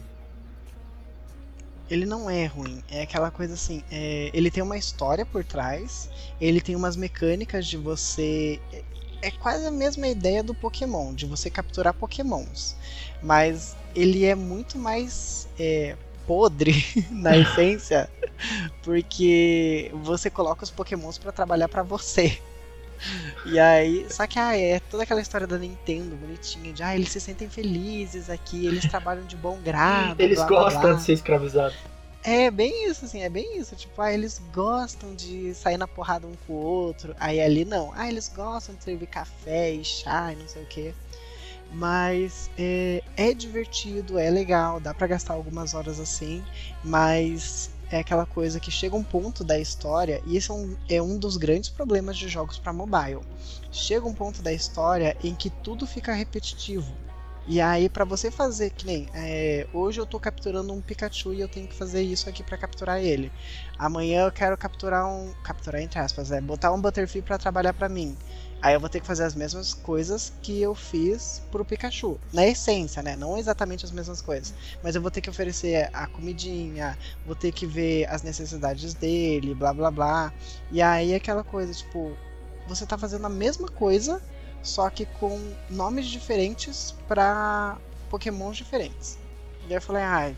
[1.90, 2.82] ele não é ruim.
[2.90, 7.66] É aquela coisa assim, é, ele tem uma história por trás, ele tem umas mecânicas
[7.66, 8.60] de você.
[9.20, 12.76] É, quase a mesma ideia do Pokémon, de você capturar Pokémons.
[13.22, 15.96] Mas ele é muito mais é,
[16.26, 18.08] podre na essência,
[18.82, 22.38] porque você coloca os Pokémons para trabalhar para você.
[23.46, 27.10] E aí, só que ah, é toda aquela história da Nintendo bonitinha, de ah, eles
[27.10, 30.20] se sentem felizes aqui, eles trabalham de bom grado.
[30.20, 30.92] Eles blá, blá, gostam blá.
[30.94, 31.76] de ser escravizados.
[32.22, 33.76] É bem isso, assim, é bem isso.
[33.76, 37.14] Tipo, ah, eles gostam de sair na porrada um com o outro.
[37.18, 37.92] Aí ali não.
[37.94, 40.94] Ah, eles gostam de servir café e chá e não sei o que.
[41.72, 46.42] Mas é, é divertido, é legal, dá pra gastar algumas horas assim,
[46.82, 51.02] mas é aquela coisa que chega um ponto da história, e esse é um, é
[51.02, 53.20] um dos grandes problemas de jogos para mobile.
[53.70, 56.90] Chega um ponto da história em que tudo fica repetitivo.
[57.50, 61.40] E aí, pra você fazer, que nem é, hoje eu tô capturando um Pikachu e
[61.40, 63.32] eu tenho que fazer isso aqui pra capturar ele.
[63.78, 65.32] Amanhã eu quero capturar um.
[65.42, 68.14] Capturar entre aspas, é botar um Butterfree pra trabalhar pra mim.
[68.60, 72.20] Aí eu vou ter que fazer as mesmas coisas que eu fiz pro Pikachu.
[72.34, 73.16] Na essência, né?
[73.16, 74.52] Não exatamente as mesmas coisas.
[74.82, 79.54] Mas eu vou ter que oferecer a comidinha, vou ter que ver as necessidades dele,
[79.54, 80.34] blá blá blá.
[80.70, 82.14] E aí aquela coisa, tipo,
[82.66, 84.20] você tá fazendo a mesma coisa,
[84.62, 85.40] só que com
[85.70, 87.78] nomes diferentes pra
[88.10, 89.18] Pokémons diferentes.
[89.66, 90.36] E aí eu falei, ai,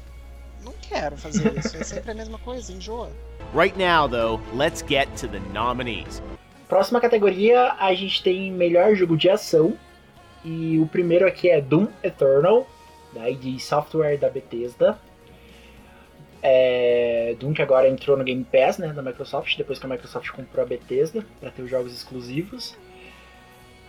[0.65, 1.77] não quero fazer isso.
[1.77, 3.11] É sempre a mesma coisa, enjoa.
[3.55, 6.23] Right now, though, let's get to the nominees.
[6.69, 9.77] Próxima categoria, a gente tem melhor jogo de ação.
[10.45, 12.67] E o primeiro aqui é Doom Eternal,
[13.13, 14.99] da ID Software da Bethesda.
[16.43, 20.31] É, Doom que agora entrou no Game Pass né, da Microsoft, depois que a Microsoft
[20.31, 22.77] comprou a Bethesda para ter os jogos exclusivos.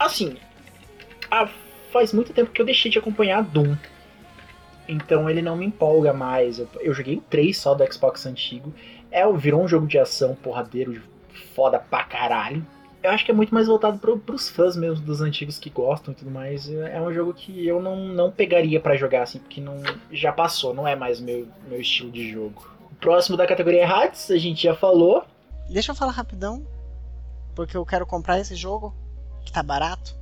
[0.02, 0.36] Assim,
[1.91, 3.76] faz muito tempo que eu deixei de acompanhar Doom.
[4.88, 6.58] Então ele não me empolga mais.
[6.58, 8.74] Eu, eu joguei o 3 só do Xbox antigo.
[9.12, 11.04] É, virou um jogo de ação porradeiro,
[11.54, 12.66] foda pra caralho.
[13.04, 16.14] Eu acho que é muito mais voltado pro, pros fãs mesmo dos antigos que gostam
[16.14, 16.68] e tudo mais.
[16.68, 20.74] É um jogo que eu não, não pegaria pra jogar assim, porque não já passou,
[20.74, 22.68] não é mais meu, meu estilo de jogo.
[22.99, 25.24] Próximo da categoria é Hades, a gente já falou.
[25.70, 26.66] Deixa eu falar rapidão,
[27.56, 28.93] porque eu quero comprar esse jogo,
[29.44, 30.20] que tá barato.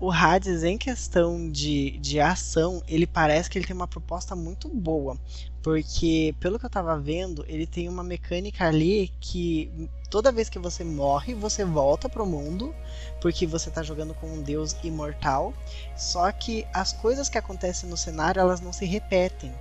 [0.00, 4.68] O Hades, em questão de, de ação, ele parece que ele tem uma proposta muito
[4.68, 5.16] boa.
[5.62, 10.58] Porque, pelo que eu tava vendo, ele tem uma mecânica ali que toda vez que
[10.58, 12.74] você morre, você volta pro mundo,
[13.20, 15.54] porque você tá jogando com um deus imortal.
[15.96, 19.54] Só que as coisas que acontecem no cenário, elas não se repetem.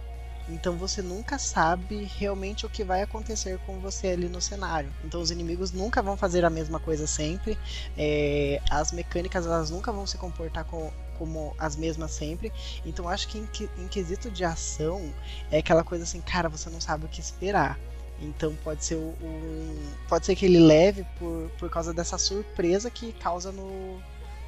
[0.49, 4.91] Então você nunca sabe realmente o que vai acontecer com você ali no cenário.
[5.03, 7.57] Então os inimigos nunca vão fazer a mesma coisa sempre.
[7.97, 12.51] É, as mecânicas elas nunca vão se comportar com- como as mesmas sempre.
[12.85, 15.13] Então acho que em, em quesito de ação
[15.49, 17.79] é aquela coisa assim, cara, você não sabe o que esperar.
[18.19, 23.13] Então pode ser um, pode ser que ele leve por, por causa dessa surpresa que
[23.13, 24.01] causa no,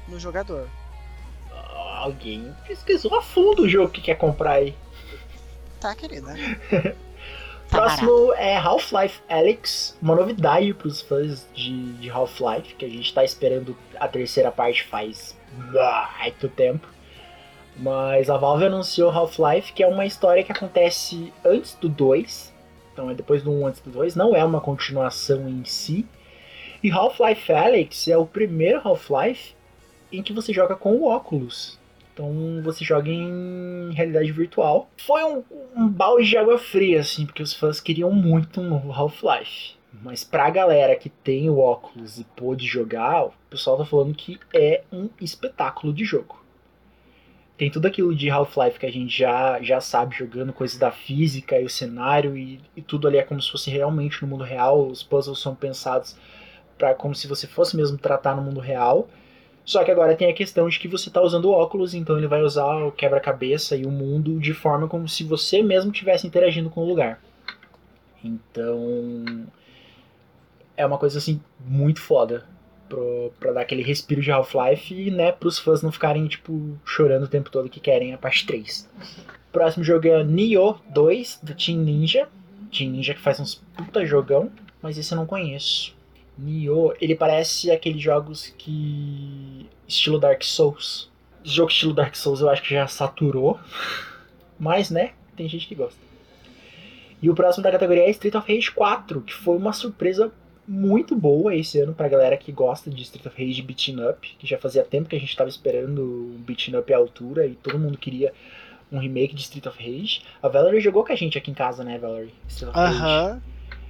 [0.06, 0.68] no jogador.
[1.96, 4.76] Alguém pesquisou a fundo o jogo que quer comprar aí.
[5.80, 6.34] Tá, querida.
[7.68, 8.06] Tá barato.
[8.06, 13.06] Próximo é Half-Life Alyx, uma novidade para os fãs de, de Half-Life, que a gente
[13.06, 16.86] está esperando a terceira parte faz muito tempo.
[17.76, 22.54] Mas a Valve anunciou Half-Life, que é uma história que acontece antes do 2,
[22.92, 26.06] então é depois do 1 antes do 2, não é uma continuação em si.
[26.82, 29.54] E Half-Life Alyx é o primeiro Half-Life
[30.10, 31.75] em que você joga com o óculos.
[32.16, 34.88] Então você joga em realidade virtual.
[34.96, 35.44] Foi um,
[35.76, 39.74] um balde de água fria, assim, porque os fãs queriam muito um novo Half-Life.
[40.02, 44.40] Mas pra galera que tem o óculos e pôde jogar, o pessoal tá falando que
[44.54, 46.42] é um espetáculo de jogo.
[47.58, 51.60] Tem tudo aquilo de Half-Life que a gente já, já sabe jogando, coisas da física
[51.60, 54.86] e o cenário, e, e tudo ali é como se fosse realmente no mundo real.
[54.86, 56.16] Os puzzles são pensados
[56.78, 59.06] para como se você fosse mesmo tratar no mundo real.
[59.66, 62.40] Só que agora tem a questão de que você está usando óculos, então ele vai
[62.40, 66.82] usar o quebra-cabeça e o mundo de forma como se você mesmo estivesse interagindo com
[66.82, 67.20] o lugar.
[68.22, 69.44] Então.
[70.76, 72.44] É uma coisa assim muito foda
[72.88, 77.24] pro, pra dar aquele respiro de Half-Life e, né, pros fãs não ficarem, tipo, chorando
[77.24, 78.88] o tempo todo que querem a parte 3.
[79.50, 82.28] Próximo jogo é Nioh 2, do Team Ninja.
[82.70, 85.95] Team Ninja que faz uns puta jogão, mas esse eu não conheço.
[86.38, 89.66] Nioh, ele parece aqueles jogos que.
[89.86, 91.10] estilo Dark Souls.
[91.42, 93.58] Jogo estilo Dark Souls eu acho que já saturou.
[94.58, 95.98] Mas, né, tem gente que gosta.
[97.22, 100.32] E o próximo da categoria é Street of Rage 4, que foi uma surpresa
[100.68, 104.46] muito boa esse ano pra galera que gosta de Street of Rage beating up, que
[104.46, 107.78] já fazia tempo que a gente tava esperando um beating up à altura e todo
[107.78, 108.32] mundo queria
[108.90, 110.22] um remake de Street of Rage.
[110.42, 112.34] A Valerie jogou com a gente aqui em casa, né, Valerie?
[112.74, 113.42] Aham.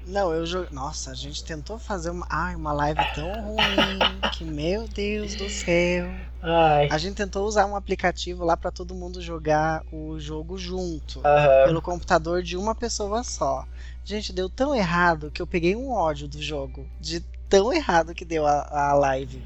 [0.07, 0.69] Não, eu joguei.
[0.71, 2.27] Nossa, a gente tentou fazer uma.
[2.31, 4.21] Ai, uma live tão ruim.
[4.33, 6.09] que meu Deus do céu.
[6.41, 6.89] Ai.
[6.91, 11.21] A gente tentou usar um aplicativo lá pra todo mundo jogar o jogo junto.
[11.25, 11.67] Aham.
[11.67, 13.67] Pelo computador de uma pessoa só.
[14.05, 16.87] Gente, deu tão errado que eu peguei um ódio do jogo.
[17.01, 19.43] De tão errado que deu a, a live.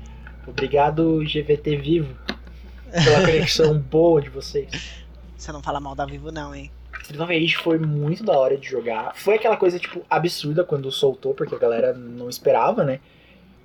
[0.46, 2.14] Obrigado, GVT Vivo,
[2.90, 5.04] pela conexão boa de vocês.
[5.36, 6.70] Você não fala mal da Vivo, não, hein?
[7.03, 9.14] Street of Rage foi muito da hora de jogar.
[9.16, 13.01] Foi aquela coisa, tipo, absurda quando soltou, porque a galera não esperava, né?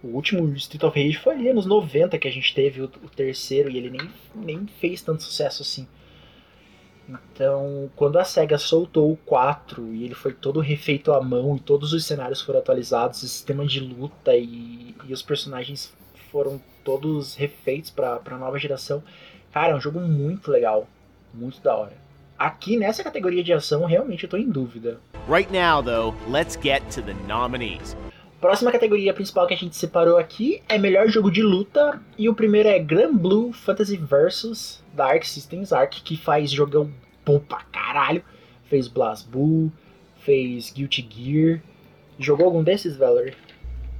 [0.03, 3.09] O último Street of Rage foi ali nos 90 que a gente teve o, o
[3.09, 5.87] terceiro e ele nem, nem fez tanto sucesso assim.
[7.07, 11.59] Então, quando a SEGA soltou o 4 e ele foi todo refeito à mão e
[11.59, 15.93] todos os cenários foram atualizados, o sistema de luta e, e os personagens
[16.31, 19.03] foram todos refeitos para a nova geração,
[19.51, 20.87] cara, é um jogo muito legal,
[21.33, 22.04] muito da hora.
[22.37, 24.99] Aqui nessa categoria de ação, realmente eu tô em dúvida.
[25.29, 27.95] Right now, though, let's get to the nominees.
[28.41, 31.99] Próxima categoria principal que a gente separou aqui é melhor jogo de luta.
[32.17, 35.71] E o primeiro é Grand Blue Fantasy Versus da Arc Systems.
[35.71, 36.91] Arc que faz jogão
[37.25, 38.23] bom pra caralho.
[38.65, 39.71] Fez Blast Bull,
[40.19, 41.61] fez Guilty Gear.
[42.19, 43.33] Jogou algum desses, Valerie?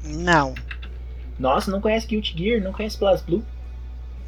[0.04, 0.54] Não,
[1.40, 3.44] Nossa, não conhece Guilty Gear, não conhece Blast Blue?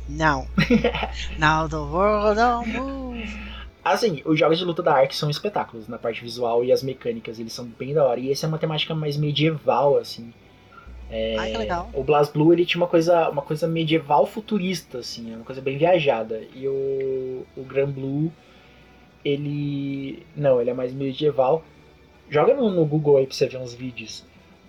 [0.10, 0.48] não.
[1.38, 3.47] Now the world don't move.
[3.94, 7.40] Assim, os jogos de luta da Ark são espetáculos na parte visual e as mecânicas,
[7.40, 8.20] eles são bem da hora.
[8.20, 10.34] E esse é uma temática mais medieval, assim.
[11.10, 11.90] É, Ai, que legal.
[11.94, 15.78] O Blast Blue ele tinha uma coisa, uma coisa medieval futurista, assim, uma coisa bem
[15.78, 16.44] viajada.
[16.54, 18.32] E o, o Grand Blue,
[19.24, 20.26] ele.
[20.36, 21.64] Não, ele é mais medieval.
[22.30, 24.26] Joga no, no Google aí pra você ver uns vídeos.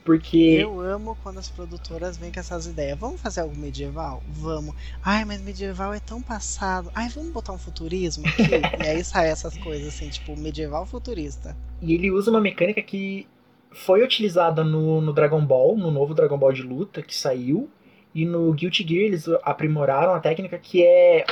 [0.08, 0.56] Porque.
[0.58, 2.98] Eu amo quando as produtoras vêm com essas ideias.
[2.98, 4.22] Vamos fazer algo medieval?
[4.26, 4.74] Vamos.
[5.04, 6.90] Ai, mas medieval é tão passado.
[6.94, 8.42] Ai, vamos botar um futurismo aqui?
[8.82, 11.54] e aí sai essas coisas assim, tipo, medieval futurista.
[11.82, 13.28] E ele usa uma mecânica que
[13.70, 17.68] foi utilizada no, no Dragon Ball, no novo Dragon Ball de luta que saiu.
[18.14, 21.26] E no Guilty Gear eles aprimoraram a técnica que é.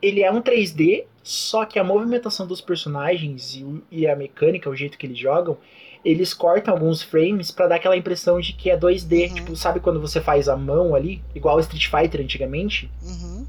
[0.00, 4.76] Ele é um 3D, só que a movimentação dos personagens e, e a mecânica, o
[4.76, 5.58] jeito que eles jogam,
[6.06, 9.28] eles cortam alguns frames pra dar aquela impressão de que é 2D.
[9.28, 9.34] Uhum.
[9.34, 12.88] Tipo, sabe quando você faz a mão ali, igual Street Fighter antigamente?
[13.02, 13.44] Uhum.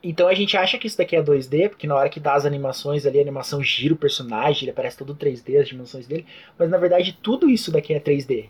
[0.00, 2.46] Então a gente acha que isso daqui é 2D, porque na hora que dá as
[2.46, 6.24] animações ali, a animação gira o personagem, ele aparece todo 3D, as dimensões dele.
[6.56, 8.46] Mas na verdade tudo isso daqui é 3D.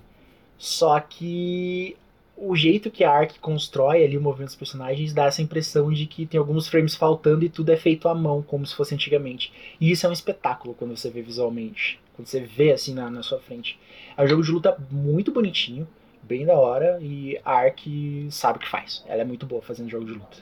[0.58, 1.96] Só que
[2.36, 6.04] o jeito que a Ark constrói ali o movimento dos personagens dá essa impressão de
[6.04, 9.50] que tem alguns frames faltando e tudo é feito à mão, como se fosse antigamente.
[9.80, 11.98] E isso é um espetáculo quando você vê visualmente.
[12.18, 13.78] Quando você vê assim na, na sua frente.
[14.16, 15.86] É um jogo de luta muito bonitinho,
[16.20, 19.04] bem da hora, e a Ark sabe o que faz.
[19.06, 20.38] Ela é muito boa fazendo jogo de luta.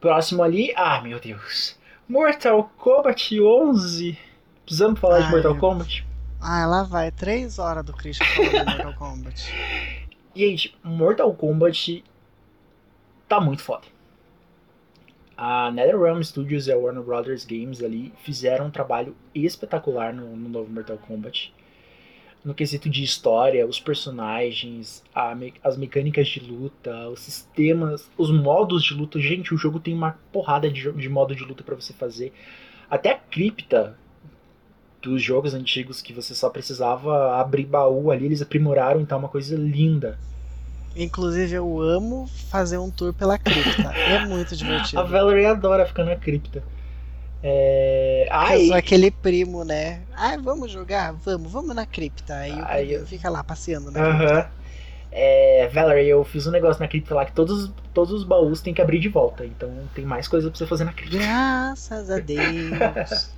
[0.00, 1.78] Próximo ali, ah meu Deus.
[2.08, 4.18] Mortal Kombat 11.
[4.64, 6.06] Precisamos falar de Ai, Mortal meu Kombat?
[6.40, 7.10] Ah, lá vai.
[7.10, 9.54] Três horas do Christian falando de Mortal Kombat.
[10.34, 12.02] Gente, Mortal Kombat
[13.28, 13.86] tá muito foda.
[15.40, 20.48] A NetherRealm Studios e a Warner Brothers Games ali fizeram um trabalho espetacular no, no
[20.48, 21.54] novo Mortal Kombat.
[22.44, 28.82] No quesito de história, os personagens, a as mecânicas de luta, os sistemas, os modos
[28.82, 29.20] de luta.
[29.20, 32.32] Gente, o jogo tem uma porrada de, de modo de luta pra você fazer.
[32.90, 33.96] Até a cripta
[35.00, 39.28] dos jogos antigos que você só precisava abrir baú ali, eles aprimoraram, então é uma
[39.28, 40.18] coisa linda.
[40.98, 43.92] Inclusive, eu amo fazer um tour pela cripta.
[43.94, 45.00] É muito divertido.
[45.00, 46.62] A Valerie adora ficar na cripta.
[47.42, 48.26] É...
[48.28, 50.00] Eu Ai, sou aquele primo, né?
[50.16, 51.12] Ah, vamos jogar?
[51.12, 52.34] Vamos, vamos na cripta.
[52.34, 54.32] Aí o primo eu- fica lá passeando na cripta.
[54.34, 54.48] Aham.
[55.10, 58.74] É, Valerie, eu fiz um negócio na cripta lá que todos, todos os baús tem
[58.74, 59.46] que abrir de volta.
[59.46, 61.16] Então tem mais coisa pra você fazer na cripta.
[61.16, 63.30] Graças a Deus.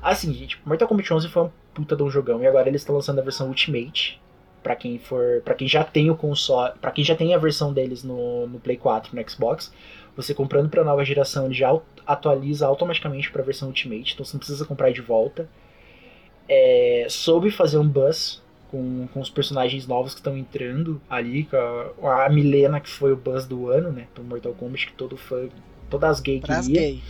[0.00, 2.42] Assim, gente, Mortal Kombat 11 foi um puta de um jogão.
[2.42, 4.20] E agora eles estão lançando a versão Ultimate.
[4.62, 5.40] Pra quem for.
[5.44, 6.72] para quem já tem o console.
[6.80, 9.72] para quem já tem a versão deles no, no Play 4 no Xbox.
[10.16, 14.14] Você comprando pra nova geração, ele já atualiza automaticamente pra versão Ultimate.
[14.14, 15.48] Então você não precisa comprar de volta.
[16.48, 21.44] É, soube fazer um buzz com, com os personagens novos que estão entrando ali.
[21.44, 24.08] Com a, a Milena, que foi o buzz do ano, né?
[24.14, 25.48] Do Mortal Kombat, que todo fã.
[25.88, 26.80] Todas as gays queria.
[26.80, 27.02] gay.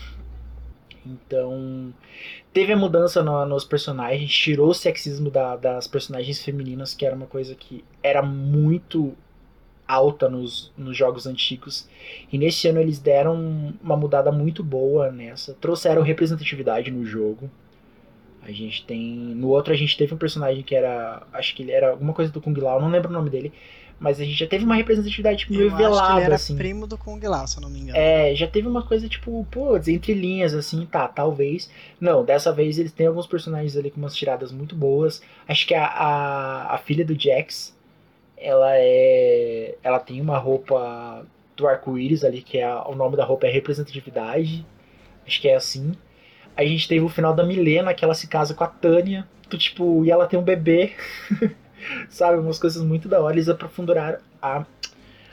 [1.06, 1.92] Então,
[2.58, 7.14] teve a mudança no- nos personagens, tirou o sexismo da- das personagens femininas, que era
[7.14, 9.14] uma coisa que era muito
[9.86, 11.88] alta nos, nos jogos antigos.
[12.32, 15.54] E nesse ano eles deram uma mudada muito boa nessa.
[15.54, 17.48] Trouxeram representatividade no jogo.
[18.42, 19.00] A gente tem.
[19.36, 21.22] No outro a gente teve um personagem que era.
[21.32, 23.52] Acho que ele era alguma coisa do Kung Lao, não lembro o nome dele.
[23.98, 26.56] Mas a gente já teve uma representatividade tipo, meio velada, era assim.
[26.56, 27.98] primo do Kung Lao, se eu não me engano.
[27.98, 31.68] É, já teve uma coisa tipo, pô, entre linhas, assim, tá, talvez.
[32.00, 35.20] Não, dessa vez eles têm alguns personagens ali com umas tiradas muito boas.
[35.48, 37.76] Acho que a, a, a filha do Jax,
[38.36, 39.74] ela é.
[39.82, 41.26] Ela tem uma roupa
[41.56, 44.64] do arco-íris ali, que é o nome da roupa é representatividade.
[45.26, 45.92] Acho que é assim.
[46.56, 49.26] A gente teve o final da Milena, que ela se casa com a Tânia.
[49.50, 50.92] Tu, tipo, e ela tem um bebê.
[52.08, 53.34] Sabe, umas coisas muito da hora.
[53.34, 54.64] Eles aprofundaram, a,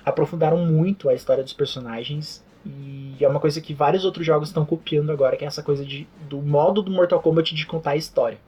[0.05, 2.43] aprofundaram muito a história dos personagens.
[2.65, 5.85] E é uma coisa que vários outros jogos estão copiando agora, que é essa coisa
[5.85, 8.39] de, do modo do Mortal Kombat de contar a história.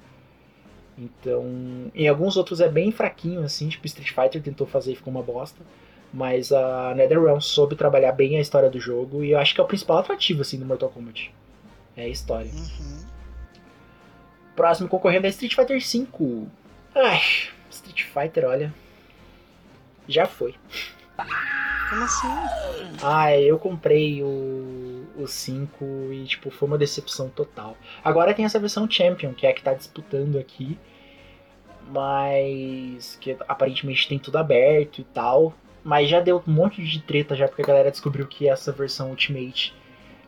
[0.98, 5.12] Então, em alguns outros é bem fraquinho, assim, tipo Street Fighter tentou fazer e ficou
[5.12, 5.62] uma bosta.
[6.12, 9.64] Mas a NetherRealm soube trabalhar bem a história do jogo e eu acho que é
[9.64, 11.32] o principal atrativo, assim, do Mortal Kombat.
[11.96, 12.50] É a história.
[12.50, 13.06] Uhum.
[14.56, 16.48] Próximo concorrente é Street Fighter V.
[16.96, 17.22] Ai,
[17.78, 18.74] Street Fighter, olha.
[20.08, 20.56] Já foi.
[21.90, 22.28] Como assim?
[23.02, 27.78] Ah, eu comprei o, o 5 e, tipo, foi uma decepção total.
[28.04, 30.78] Agora tem essa versão Champion, que é a que tá disputando aqui.
[31.90, 35.54] Mas que aparentemente tem tudo aberto e tal.
[35.84, 39.12] Mas já deu um monte de treta já, porque a galera descobriu que essa versão
[39.12, 39.74] Ultimate,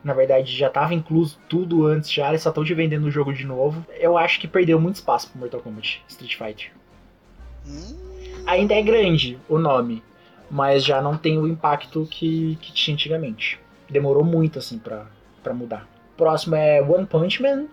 [0.02, 3.34] na verdade, já tava incluso tudo antes já, eles só estão te vendendo o jogo
[3.34, 3.84] de novo.
[3.98, 6.79] Eu acho que perdeu muito espaço pro Mortal Kombat Street Fighter.
[8.46, 10.02] Ainda é grande o nome,
[10.50, 13.60] mas já não tem o impacto que, que tinha antigamente.
[13.88, 15.06] Demorou muito, assim, pra,
[15.42, 15.86] pra mudar.
[16.16, 17.66] Próximo é One Punch Man,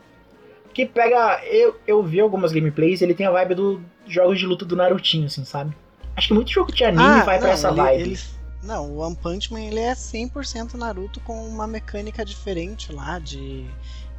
[0.73, 1.41] que pega...
[1.45, 5.25] Eu, eu vi algumas gameplays, ele tem a vibe dos jogos de luta do Narutinho,
[5.25, 5.75] assim, sabe?
[6.15, 8.01] Acho que muito jogo de anime vai pra essa Ah, ele- vibe.
[8.11, 8.19] ele-
[8.63, 13.65] não, o One Punch Man ele é 100% Naruto com uma mecânica diferente lá de.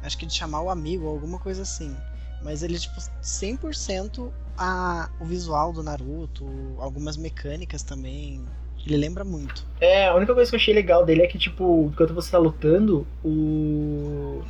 [0.01, 1.95] Acho que de chamar o amigo, alguma coisa assim.
[2.41, 6.45] Mas ele, tipo, 100% a, o visual do Naruto,
[6.79, 8.41] algumas mecânicas também.
[8.85, 9.65] Ele lembra muito.
[9.81, 12.37] É, a única coisa que eu achei legal dele é que, tipo, enquanto você tá
[12.37, 14.41] lutando, o.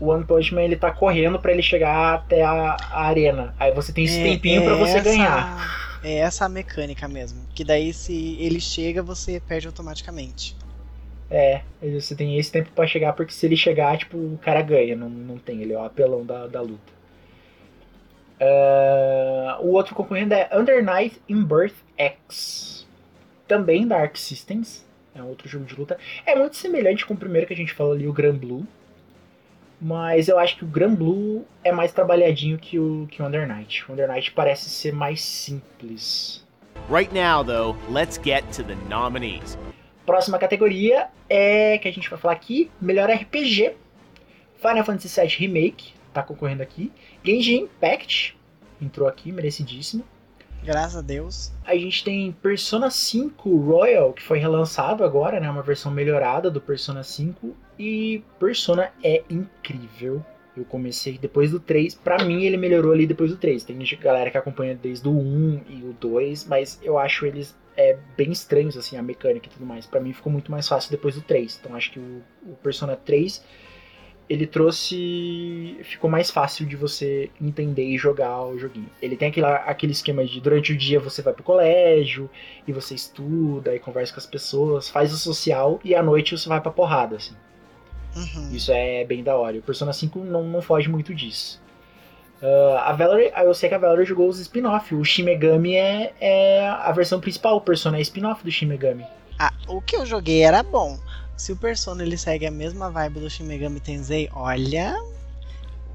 [0.00, 3.54] O One Punch Man ele tá correndo pra ele chegar até a, a arena.
[3.58, 6.00] Aí você tem esse É- tempinho é pra você essa- ganhar.
[6.02, 7.40] É essa a mecânica mesmo.
[7.54, 10.54] Que daí, se ele chega, você perde automaticamente.
[11.30, 14.94] É, você tem esse tempo pra chegar, porque se ele chegar, tipo, o cara ganha,
[14.94, 16.92] não, não tem, ele é o apelão da, da luta.
[18.40, 22.86] Ah, o outro concorrente é Under Night in Birth X.
[23.46, 24.84] Também da Arc Systems.
[25.14, 25.96] É outro jogo de luta.
[26.26, 28.66] É muito semelhante com o primeiro que a gente falou ali, o Gran Blue.
[29.80, 33.46] Mas eu acho que o Gran Blue é mais trabalhadinho que o, que o Under
[33.46, 33.84] Night.
[33.88, 36.44] O Under Night parece ser mais simples.
[36.90, 39.56] Right now, though, let's get to the nominees.
[40.04, 43.76] Próxima categoria é que a gente vai falar aqui, melhor RPG.
[44.56, 46.90] Final Fantasy VII Remake tá concorrendo aqui.
[47.22, 48.36] Genshin Impact
[48.80, 50.04] entrou aqui, merecidíssimo.
[50.64, 51.52] Graças a Deus.
[51.64, 56.60] A gente tem Persona 5 Royal, que foi relançado agora, né, uma versão melhorada do
[56.60, 60.24] Persona 5 e Persona é incrível.
[60.56, 63.64] Eu comecei depois do 3, pra mim ele melhorou ali depois do 3.
[63.64, 67.98] Tem galera que acompanha desde o 1 e o 2, mas eu acho eles é,
[68.16, 69.84] bem estranhos, assim, a mecânica e tudo mais.
[69.84, 71.60] Pra mim ficou muito mais fácil depois do 3.
[71.60, 73.44] Então acho que o, o Persona 3
[74.28, 75.78] ele trouxe.
[75.84, 78.88] ficou mais fácil de você entender e jogar o joguinho.
[79.00, 82.30] Ele tem aquele, aquele esquema de durante o dia você vai pro colégio
[82.66, 86.48] e você estuda e conversa com as pessoas, faz o social e à noite você
[86.48, 87.34] vai pra porrada, assim.
[88.16, 88.50] Uhum.
[88.52, 89.58] Isso é bem da hora.
[89.58, 91.60] O Persona 5 não, não foge muito disso.
[92.42, 94.94] Ah, a Valerie, eu sei que a Valerie jogou os spin-off.
[94.94, 97.56] O Shin Megami é, é a versão principal.
[97.56, 99.04] O Persona é spin-off do Shin Megami.
[99.38, 100.98] Ah, o que eu joguei era bom.
[101.36, 104.96] Se o Persona ele segue a mesma vibe do Shin Megami Tensei, olha.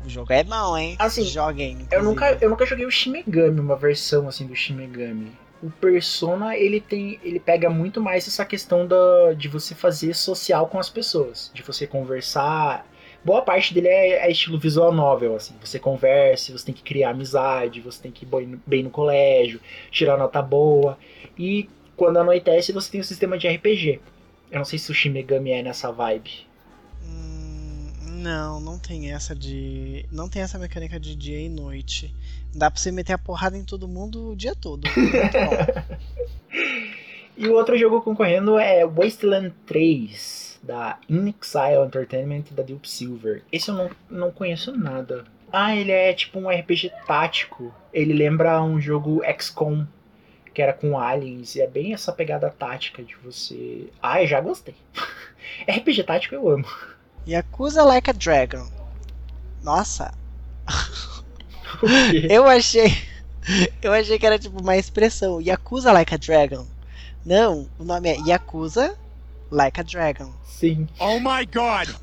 [0.05, 0.95] O jogo é bom, hein?
[0.99, 1.87] Assim, Joguem.
[1.91, 5.31] Eu nunca, eu nunca joguei o Shin Megami, uma versão assim do Shin Megami.
[5.61, 10.67] O Persona, ele tem, ele pega muito mais essa questão da, de você fazer social
[10.67, 12.85] com as pessoas, de você conversar.
[13.25, 15.53] Boa parte dele é, é estilo visual novel, assim.
[15.61, 19.59] Você conversa, você tem que criar amizade, você tem que ir boi- bem no colégio,
[19.91, 20.97] tirar nota boa.
[21.37, 23.99] E quando anoitece, você tem o sistema de RPG.
[24.51, 26.47] Eu não sei se o Shin Megami é nessa vibe.
[27.03, 27.91] Hum,
[28.21, 30.05] não, não tem essa de.
[30.11, 32.13] Não tem essa mecânica de dia e noite.
[32.53, 34.87] Dá pra você meter a porrada em todo mundo o dia todo.
[37.39, 43.43] E o outro jogo concorrendo é Wasteland 3, da Inexile Entertainment da Deep Silver.
[43.49, 45.23] Esse eu não, não conheço nada.
[45.49, 47.73] Ah, ele é tipo um RPG tático.
[47.93, 49.87] Ele lembra um jogo XCOM,
[50.53, 51.55] que era com aliens.
[51.55, 53.87] E é bem essa pegada tática de você.
[54.01, 54.75] Ah, eu já gostei.
[55.67, 56.65] RPG tático eu amo.
[57.27, 58.67] Yakuza Like a Dragon.
[59.63, 60.13] Nossa,
[62.29, 62.91] eu achei.
[63.81, 65.41] Eu achei que era tipo uma expressão.
[65.41, 66.67] Yakuza Like a Dragon.
[67.25, 68.95] Não, o nome é Yakuza
[69.49, 70.31] Like a Dragon.
[70.43, 70.87] Sim.
[70.99, 71.95] Oh my god!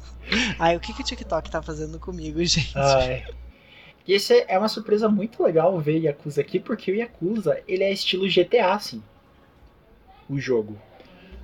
[0.58, 2.76] Ai, o que, que o TikTok tá fazendo comigo, gente?
[2.76, 3.24] Ai.
[4.06, 7.92] E esse é uma surpresa muito legal ver Yakuza aqui, porque o Yakuza, ele é
[7.92, 9.02] estilo GTA, assim.
[10.28, 10.78] O jogo.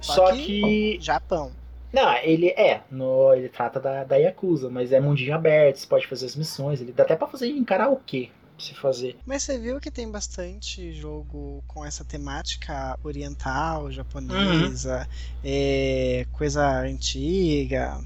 [0.00, 0.98] Só, que...
[1.00, 1.52] Japão.
[1.92, 2.82] Não, ele é.
[2.90, 6.80] No, ele trata da, da Yakuza, mas é mundinho aberto, você pode fazer as missões.
[6.80, 8.30] Ele dá até pra fazer em karaokê.
[8.58, 9.16] Se fazer.
[9.26, 15.08] Mas você viu que tem bastante jogo com essa temática oriental, japonesa,
[15.42, 17.98] é, coisa antiga.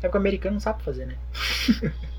[0.00, 1.16] É que o americano não sabe fazer, né?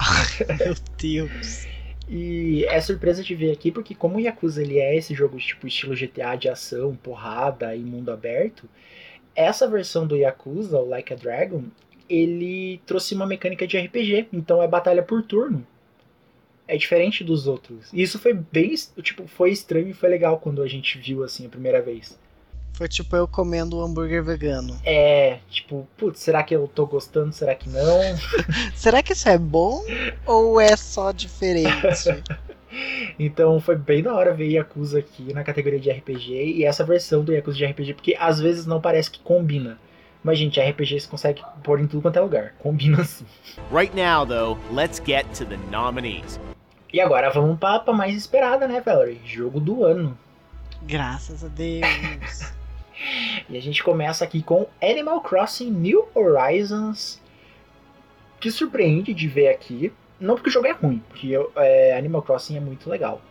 [0.58, 1.66] Meu Deus.
[2.08, 5.66] E é surpresa de ver aqui, porque como o Yakuza ele é esse jogo tipo
[5.66, 8.68] estilo GTA de ação, porrada e mundo aberto,
[9.34, 11.64] essa versão do Yakuza, o Like a Dragon,
[12.08, 15.64] ele trouxe uma mecânica de RPG, então é batalha por turno.
[16.66, 17.92] É diferente dos outros.
[17.92, 21.46] E isso foi bem, tipo, foi estranho e foi legal quando a gente viu assim
[21.46, 22.18] a primeira vez.
[22.74, 24.78] Foi tipo eu comendo um hambúrguer vegano.
[24.84, 27.32] É, tipo, putz, será que eu tô gostando?
[27.32, 28.00] Será que não?
[28.74, 29.84] Será que isso é bom
[30.24, 31.72] ou é só diferente?
[33.18, 37.24] Então foi bem da hora ver Yakuza aqui na categoria de RPG e essa versão
[37.24, 39.76] do Yakuza de RPG, porque às vezes não parece que combina.
[40.22, 42.54] Mas, gente, RPG você consegue pôr em tudo quanto é lugar.
[42.58, 43.24] Combina sim.
[43.72, 46.38] Right now, though, let's get to the nominees.
[46.92, 49.20] E agora vamos pra, pra mais esperada, né, Valerie?
[49.24, 50.16] Jogo do ano.
[50.82, 52.52] Graças a Deus.
[53.48, 57.20] E a gente começa aqui com Animal Crossing New Horizons.
[58.38, 59.92] Que surpreende de ver aqui.
[60.18, 63.22] Não porque o jogo é ruim, porque eu- é, Animal Crossing é muito legal.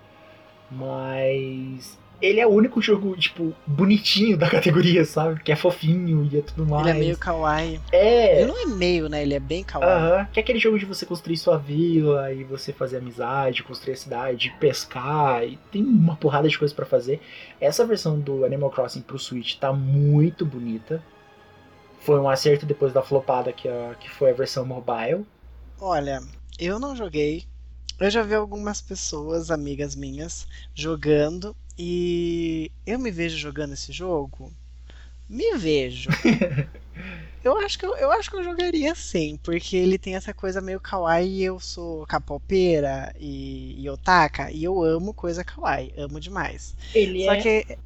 [0.71, 5.41] Mas ele é o único jogo, tipo, bonitinho da categoria, sabe?
[5.41, 6.85] Que é fofinho e é tudo mais.
[6.87, 7.79] Ele é meio kawaii.
[7.91, 9.21] É, Ele não é meio, né?
[9.21, 9.89] Ele é bem kawaii.
[9.89, 13.93] Aham, que é aquele jogo de você construir sua vila e você fazer amizade, construir
[13.93, 17.21] a cidade, pescar, e tem uma porrada de coisa pra fazer.
[17.59, 21.01] Essa versão do Animal Crossing pro Switch tá muito bonita.
[22.01, 25.25] Foi um acerto depois da flopada que, a, que foi a versão mobile.
[25.79, 26.21] Olha,
[26.57, 27.45] eu não joguei.
[27.99, 34.51] Eu já vi algumas pessoas, amigas minhas, jogando e eu me vejo jogando esse jogo.
[35.29, 36.09] Me vejo.
[37.41, 40.59] eu acho que eu, eu acho que eu jogaria sim, porque ele tem essa coisa
[40.59, 46.19] meio kawaii e eu sou capopeira e, e otaka e eu amo coisa kawaii, amo
[46.19, 46.75] demais.
[46.93, 47.37] Ele Só é.
[47.37, 47.77] que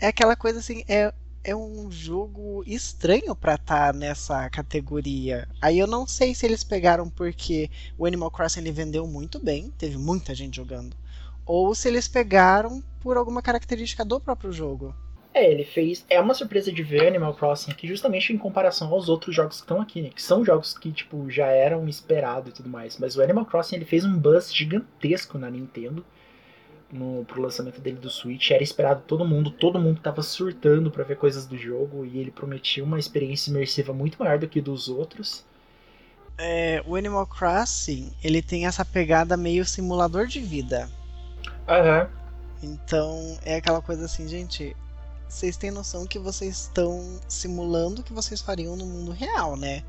[0.00, 1.12] é aquela coisa assim, é,
[1.44, 5.46] é um jogo estranho pra estar nessa categoria.
[5.60, 9.70] Aí eu não sei se eles pegaram porque o Animal Crossing ele vendeu muito bem,
[9.76, 10.96] teve muita gente jogando,
[11.44, 14.94] ou se eles pegaram por alguma característica do próprio jogo.
[15.34, 16.04] É, ele fez.
[16.10, 19.62] É uma surpresa de ver Animal Crossing aqui, justamente em comparação aos outros jogos que
[19.62, 20.10] estão aqui, né?
[20.10, 22.98] Que são jogos que, tipo, já eram esperados e tudo mais.
[22.98, 26.04] Mas o Animal Crossing ele fez um buzz gigantesco na Nintendo.
[26.92, 28.50] No, pro lançamento dele do Switch.
[28.50, 32.04] Era esperado todo mundo, todo mundo tava surtando pra ver coisas do jogo.
[32.04, 35.46] E ele prometia uma experiência imersiva muito maior do que dos outros.
[36.36, 40.90] É, o Animal Crossing ele tem essa pegada meio simulador de vida.
[41.66, 42.21] Aham.
[42.62, 44.76] Então é aquela coisa assim, gente.
[45.28, 49.82] Vocês têm noção que vocês estão simulando o que vocês fariam no mundo real, né?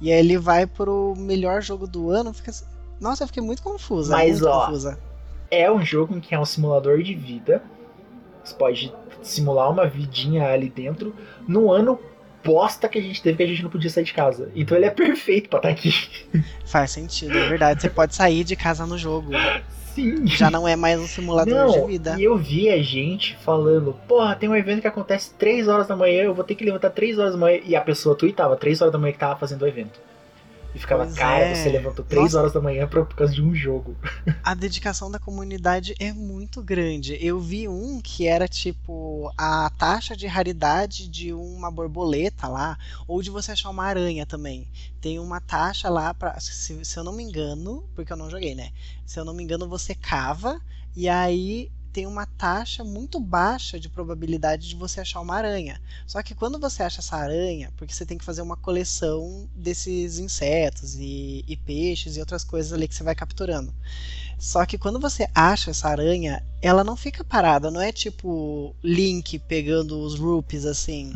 [0.00, 2.32] E aí ele vai pro melhor jogo do ano.
[2.32, 2.50] Fica...
[2.50, 2.64] assim-
[3.00, 4.12] Nossa, eu fiquei muito confusa.
[4.16, 4.98] Mas, muito ó, confusa.
[5.50, 7.62] É um jogo em que é um simulador de vida.
[8.42, 11.14] Você pode simular uma vidinha ali dentro.
[11.46, 11.98] No ano
[12.42, 14.50] bosta que a gente teve que a gente não podia sair de casa.
[14.54, 15.92] Então ele é perfeito pra estar aqui.
[16.64, 17.82] Faz sentido, é verdade.
[17.82, 19.30] Você pode sair de casa no jogo.
[19.96, 20.26] Sim.
[20.26, 22.16] Já não é mais um simulador de Não, vida.
[22.18, 25.96] e eu vi a gente falando, porra, tem um evento que acontece 3 horas da
[25.96, 27.60] manhã, eu vou ter que levantar 3 horas da manhã.
[27.64, 29.98] E a pessoa tweetava 3 horas da manhã que tava fazendo o evento.
[30.76, 31.54] E ficava, Pois cara, é.
[31.54, 32.38] você levantou 3 Nossa.
[32.38, 33.96] horas da manhã por, por causa de um jogo.
[34.44, 37.16] A dedicação da comunidade é muito grande.
[37.18, 42.76] Eu vi um que era tipo a taxa de raridade de uma borboleta lá,
[43.08, 44.68] ou de você achar uma aranha também.
[45.00, 48.54] Tem uma taxa lá para, se, se eu não me engano, porque eu não joguei,
[48.54, 48.70] né?
[49.06, 50.60] Se eu não me engano, você cava
[50.94, 55.80] e aí tem uma taxa muito baixa de probabilidade de você achar uma aranha.
[56.06, 60.18] Só que quando você acha essa aranha, porque você tem que fazer uma coleção desses
[60.18, 63.74] insetos e, e peixes e outras coisas ali que você vai capturando.
[64.38, 69.38] Só que quando você acha essa aranha, ela não fica parada, não é tipo Link
[69.38, 71.14] pegando os rupees assim.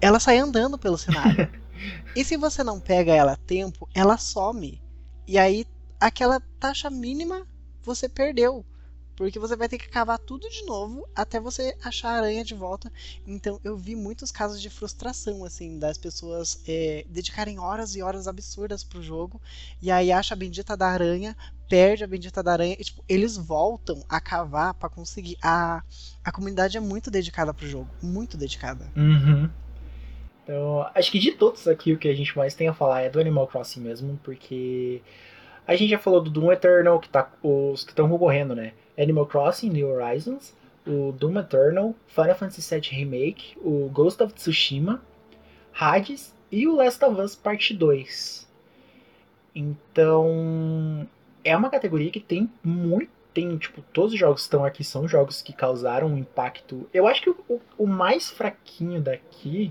[0.00, 1.48] Ela sai andando pelo cenário.
[2.16, 4.82] e se você não pega ela a tempo, ela some.
[5.28, 5.64] E aí
[6.00, 7.46] aquela taxa mínima
[7.84, 8.66] você perdeu.
[9.16, 12.54] Porque você vai ter que cavar tudo de novo até você achar a aranha de
[12.54, 12.92] volta.
[13.26, 18.28] Então eu vi muitos casos de frustração, assim, das pessoas é, dedicarem horas e horas
[18.28, 19.40] absurdas pro jogo.
[19.80, 21.34] E aí acha a bendita da aranha,
[21.68, 22.76] perde a bendita da aranha.
[22.78, 25.38] E, tipo, eles voltam a cavar pra conseguir.
[25.42, 25.82] A,
[26.22, 27.88] a comunidade é muito dedicada pro jogo.
[28.02, 28.86] Muito dedicada.
[28.94, 29.48] Uhum.
[30.44, 33.10] Então, acho que de todos aqui o que a gente mais tem a falar é
[33.10, 35.02] do Animal Crossing mesmo, porque
[35.66, 38.72] a gente já falou do Doom Eternal, que tá, os que estão concorrendo, né?
[38.98, 40.54] Animal Crossing, New Horizons,
[40.86, 45.02] o Doom Eternal, Final Fantasy VII Remake, o Ghost of Tsushima,
[45.74, 48.46] Hades e o Last of Us Parte 2.
[49.54, 51.08] Então,
[51.44, 53.16] é uma categoria que tem muito.
[53.34, 56.88] Tem, tipo, todos os jogos que estão aqui são jogos que causaram um impacto.
[56.92, 59.70] Eu acho que o, o, mais fraquinho daqui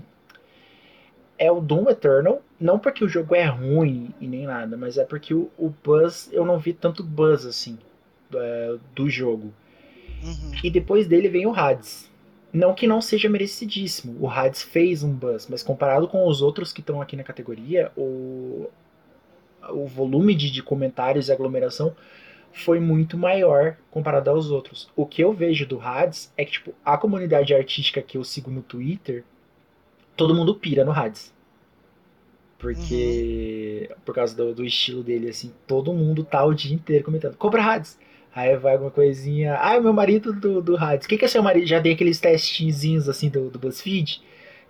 [1.36, 2.40] é o Doom Eternal.
[2.60, 6.32] Não porque o jogo é ruim e nem nada, mas é porque o, o buzz.
[6.32, 7.76] Eu não vi tanto buzz assim
[8.34, 9.52] é, do jogo.
[10.22, 10.52] Uhum.
[10.62, 12.10] E depois dele vem o Hades.
[12.52, 14.16] Não que não seja merecidíssimo.
[14.20, 17.92] O Hades fez um buzz, mas comparado com os outros que estão aqui na categoria,
[17.96, 18.68] o,
[19.70, 21.94] o volume de, de comentários e aglomeração
[22.52, 24.88] foi muito maior comparado aos outros.
[24.96, 28.50] O que eu vejo do Hades é que tipo, a comunidade artística que eu sigo
[28.50, 29.24] no Twitter,
[30.16, 31.34] todo mundo pira no Hades.
[32.58, 33.90] Porque.
[34.04, 37.36] Por causa do, do estilo dele, assim, todo mundo tá o dia inteiro comentando.
[37.36, 37.98] Compra Hades!
[38.36, 39.56] Aí vai alguma coisinha.
[39.58, 41.06] Ah, meu marido do, do Hades.
[41.06, 41.66] Quem que é seu marido?
[41.66, 44.20] Já tem aqueles testezinhos assim do, do BuzzFeed.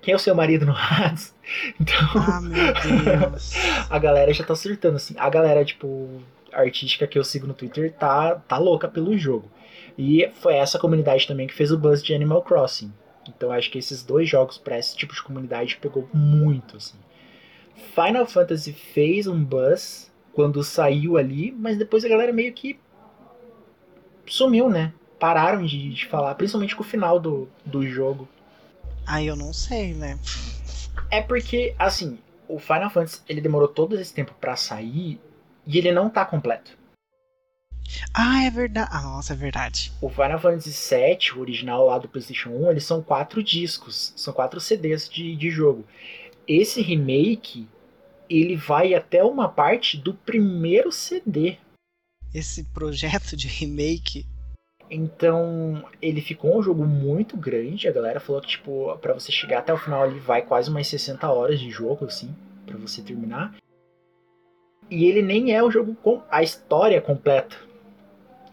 [0.01, 1.35] Quem é o seu marido no Hades?
[1.81, 1.99] Então.
[2.15, 3.55] Ah, meu Deus.
[3.91, 5.15] a galera já tá surtando, assim.
[5.19, 6.23] A galera, tipo,
[6.53, 9.51] artística que eu sigo no Twitter tá, tá louca pelo jogo.
[9.99, 12.93] E foi essa comunidade também que fez o buzz de Animal Crossing.
[13.29, 16.99] Então acho que esses dois jogos para esse tipo de comunidade pegou muito, assim.
[17.95, 22.79] Final Fantasy fez um buzz quando saiu ali, mas depois a galera meio que
[24.27, 24.93] sumiu, né?
[25.19, 28.29] Pararam de, de falar, principalmente com o final do, do jogo.
[29.07, 30.19] Aí eu não sei, né?
[31.11, 35.21] É porque, assim, o Final Fantasy ele demorou todo esse tempo para sair
[35.67, 36.77] e ele não tá completo.
[38.13, 38.89] Ah, é verdade.
[38.93, 39.93] Ah, nossa, é verdade.
[40.01, 44.33] O Final Fantasy VII, o original lá do PlayStation 1, eles são quatro discos, são
[44.33, 45.85] quatro CDs de, de jogo.
[46.49, 47.69] Esse remake,
[48.29, 51.59] ele vai até uma parte do primeiro CD.
[52.37, 54.27] Esse projeto de remake.
[54.91, 57.89] Então, ele ficou um jogo muito grande.
[57.89, 60.87] A galera falou que, tipo, pra você chegar até o final ali, vai quase umas
[60.87, 62.37] 60 horas de jogo, assim,
[62.67, 63.57] para você terminar.
[64.91, 67.57] E ele nem é o jogo com a história completa.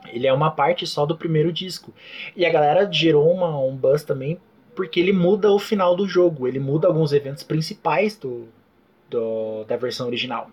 [0.07, 1.93] Ele é uma parte só do primeiro disco.
[2.37, 4.39] E a galera gerou uma, um buzz também
[4.73, 6.47] porque ele muda o final do jogo.
[6.47, 8.47] Ele muda alguns eventos principais do,
[9.09, 10.49] do da versão original.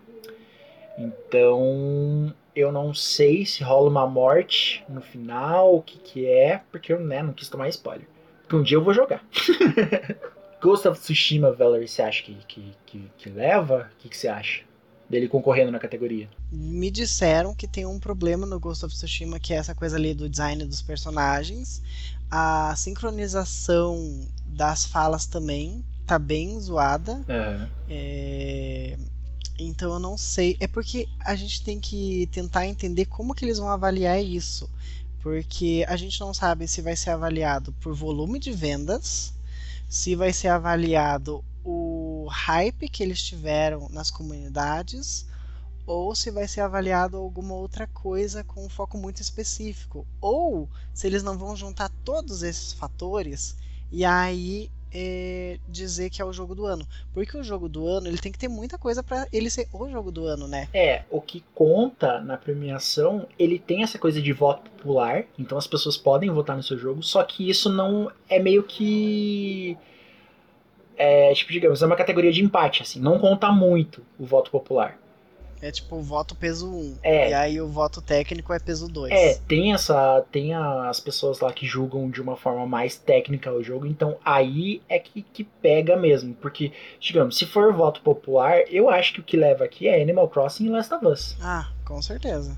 [0.99, 6.93] Então eu não sei se rola uma morte no final, o que, que é, porque
[6.93, 8.07] eu né, não quis tomar spoiler.
[8.43, 9.25] Porque um dia eu vou jogar.
[10.61, 13.91] Ghost of Tsushima, Valerie, você acha que, que, que, que leva?
[13.95, 14.63] O que, que você acha?
[15.09, 16.29] Dele concorrendo na categoria.
[16.53, 20.15] Me disseram que tem um problema no Ghost of Tsushima, que é essa coisa ali
[20.15, 21.83] do design dos personagens.
[22.31, 27.13] A sincronização das falas também tá bem zoada.
[27.13, 27.69] Uhum.
[27.89, 28.97] É,
[29.67, 30.57] Então eu não sei.
[30.61, 34.69] É porque a gente tem que tentar entender como que eles vão avaliar isso.
[35.23, 39.35] Porque a gente não sabe se vai ser avaliado por volume de vendas,
[39.89, 45.27] se vai ser avaliado o hype que eles tiveram nas comunidades,
[45.87, 50.07] ou se vai ser avaliado alguma outra coisa com um foco muito específico.
[50.21, 53.57] Ou se eles não vão juntar todos esses fatores
[53.93, 56.87] e aí é, dizer que é o jogo do ano.
[57.13, 59.89] Porque o jogo do ano ele tem que ter muita coisa para ele ser o
[59.89, 60.69] jogo do ano, né?
[60.73, 65.67] É, o que conta na premiação, ele tem essa coisa de voto popular, então as
[65.67, 69.77] pessoas podem votar no seu jogo, só que isso não é meio que.
[70.97, 75.00] É, tipo, digamos, é uma categoria de empate, assim, não conta muito o voto popular.
[75.63, 76.99] É tipo o voto peso 1.
[77.03, 77.31] É.
[77.31, 79.13] E aí o voto técnico é peso 2.
[79.13, 80.25] É, tem essa.
[80.33, 84.81] Tem as pessoas lá que julgam de uma forma mais técnica o jogo, então aí
[84.89, 86.35] é que, que pega mesmo.
[86.35, 90.29] Porque, digamos, se for voto popular, eu acho que o que leva aqui é Animal
[90.29, 91.37] Crossing e Last of Us.
[91.41, 92.57] Ah, com certeza.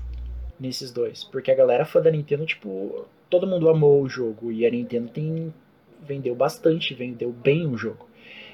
[0.59, 1.23] Nesses dois.
[1.25, 4.51] Porque a galera fã da Nintendo, tipo, todo mundo amou o jogo.
[4.51, 5.53] E a Nintendo tem.
[6.01, 8.07] vendeu bastante, vendeu bem o jogo.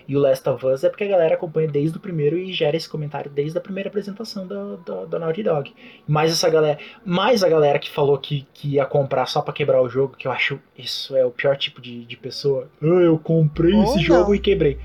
[0.10, 2.76] E o Last of Us é porque a galera acompanha desde o primeiro e gera
[2.76, 5.72] esse comentário desde a primeira apresentação da, da, da Naughty Dog.
[6.08, 9.80] Mais essa galera, mais a galera que falou que, que ia comprar só pra quebrar
[9.84, 12.68] o jogo, que eu acho isso é o pior tipo de, de pessoa.
[12.82, 14.02] Ah, eu comprei Ou esse não.
[14.02, 14.80] jogo e quebrei.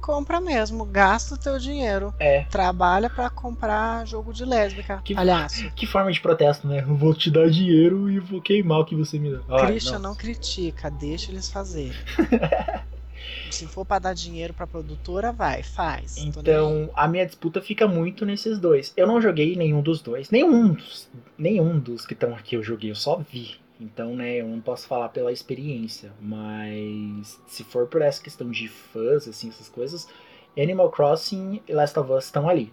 [0.00, 2.14] compra mesmo, gasta o teu dinheiro.
[2.20, 2.44] É.
[2.44, 5.00] Trabalha pra comprar jogo de lésbica.
[5.04, 5.68] Que- Palhaço.
[5.74, 6.84] Que forma de protesto, né?
[6.88, 9.40] Eu vou te dar dinheiro e vou queimar o que você me dá.
[9.48, 10.10] Ai, Christian não.
[10.10, 10.14] não.
[10.16, 11.92] critica, deixa eles fazerem.
[13.50, 16.16] Se for pra dar dinheiro pra produtora, vai, faz.
[16.16, 18.92] Então, a minha disputa fica muito nesses dois.
[18.96, 20.30] Eu não joguei nenhum dos dois.
[20.30, 23.56] Nenhum dos, nenhum dos que estão aqui eu joguei, eu só vi.
[23.80, 26.12] Então, né, eu não posso falar pela experiência.
[26.20, 30.08] Mas se for por essa questão de fãs, assim, essas coisas,
[30.56, 32.72] Animal Crossing e Last of Us estão ali.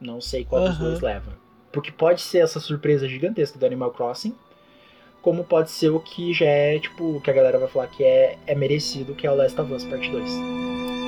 [0.00, 0.90] Não sei qual dos Aham.
[0.90, 1.38] dois leva.
[1.72, 4.34] Porque pode ser essa surpresa gigantesca do Animal Crossing,
[5.28, 8.38] como pode ser o que já é, tipo, que a galera vai falar que é,
[8.46, 11.07] é merecido, que é o Last of Us Parte 2.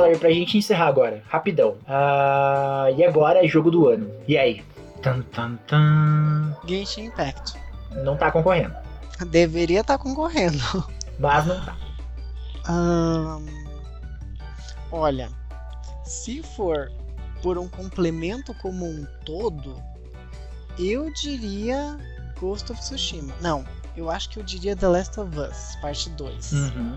[0.00, 1.76] Valerie, pra gente encerrar agora, rapidão.
[1.86, 4.10] Ah, e agora é jogo do ano.
[4.26, 4.64] E aí?
[5.02, 6.56] Tan, tan, tan.
[6.66, 7.58] Genshin Impact.
[8.04, 8.74] Não tá concorrendo.
[9.28, 10.58] Deveria estar concorrendo.
[11.18, 11.76] Mas não tá.
[14.90, 15.28] Olha,
[16.04, 16.90] se for
[17.42, 19.80] por um complemento como um todo,
[20.78, 21.96] eu diria
[22.38, 23.34] Ghost of Tsushima.
[23.40, 23.64] Não,
[23.96, 26.52] eu acho que eu diria The Last of Us, parte 2.
[26.52, 26.96] Uhum.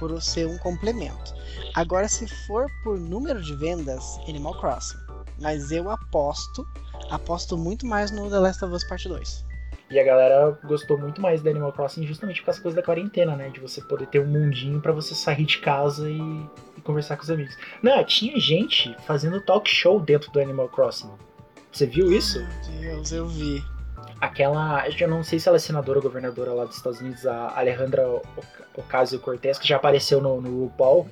[0.00, 1.32] Por ser um complemento.
[1.76, 4.98] Agora, se for por número de vendas, Animal Crossing.
[5.40, 6.66] Mas eu aposto,
[7.10, 9.44] aposto muito mais no The Last of Us Parte 2.
[9.90, 13.36] E a galera gostou muito mais do Animal Crossing justamente por essa coisa da quarentena,
[13.36, 13.50] né?
[13.50, 16.20] De você poder ter um mundinho pra você sair de casa e,
[16.76, 17.56] e conversar com os amigos.
[17.82, 21.10] Não, tinha gente fazendo talk show dentro do Animal Crossing.
[21.72, 22.38] Você viu isso?
[22.38, 23.64] Meu Deus, eu vi.
[24.20, 24.84] Aquela.
[24.88, 28.04] Eu não sei se ela é senadora ou governadora lá dos Estados Unidos, a Alejandra
[28.76, 31.08] Ocasio-Cortez, que já apareceu no, no RuPaul.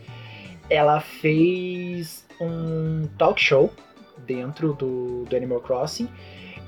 [0.68, 3.72] Ela fez um talk show
[4.18, 6.08] dentro do, do Animal Crossing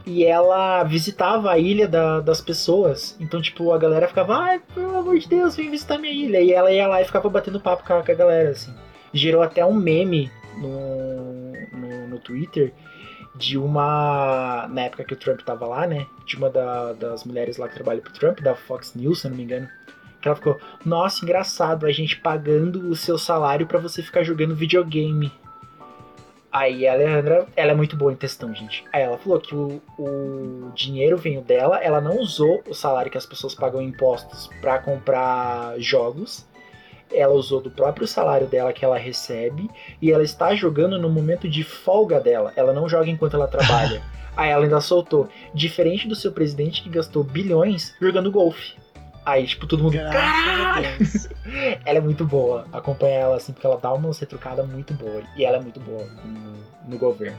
[0.07, 3.15] e ela visitava a ilha da- das pessoas.
[3.21, 6.41] Então, tipo, a galera ficava, ai, pelo amor de Deus, vem visitar minha ilha.
[6.41, 8.75] E ela ia lá e ficava batendo papo com a, com a galera, assim.
[9.13, 12.73] Gerou até um meme no, no, no Twitter
[13.35, 14.67] de uma.
[14.71, 16.07] Na época que o Trump tava lá, né?
[16.27, 19.37] De uma da- das mulheres lá que trabalha pro Trump, da Fox News, se não
[19.37, 19.69] me engano.
[20.21, 24.55] Que ela ficou, nossa, engraçado, a gente pagando o seu salário pra você ficar jogando
[24.55, 25.33] videogame.
[26.53, 28.85] Aí a Alejandra, ela é muito boa em textão, gente.
[28.93, 33.17] Aí ela falou que o, o dinheiro veio dela, ela não usou o salário que
[33.17, 36.45] as pessoas pagam em impostos pra comprar jogos.
[37.13, 39.69] Ela usou do próprio salário dela que ela recebe
[40.01, 42.53] e ela está jogando no momento de folga dela.
[42.57, 44.03] Ela não joga enquanto ela trabalha.
[44.37, 48.75] Aí ela ainda soltou, diferente do seu presidente que gastou bilhões jogando golfe.
[49.27, 49.97] Aí, tipo, todo mundo.
[51.85, 52.67] Ela é muito boa.
[52.73, 55.23] Acompanha ela assim, porque ela dá uma retrucada muito boa.
[55.37, 56.57] E ela é muito boa no,
[56.89, 57.39] no governo.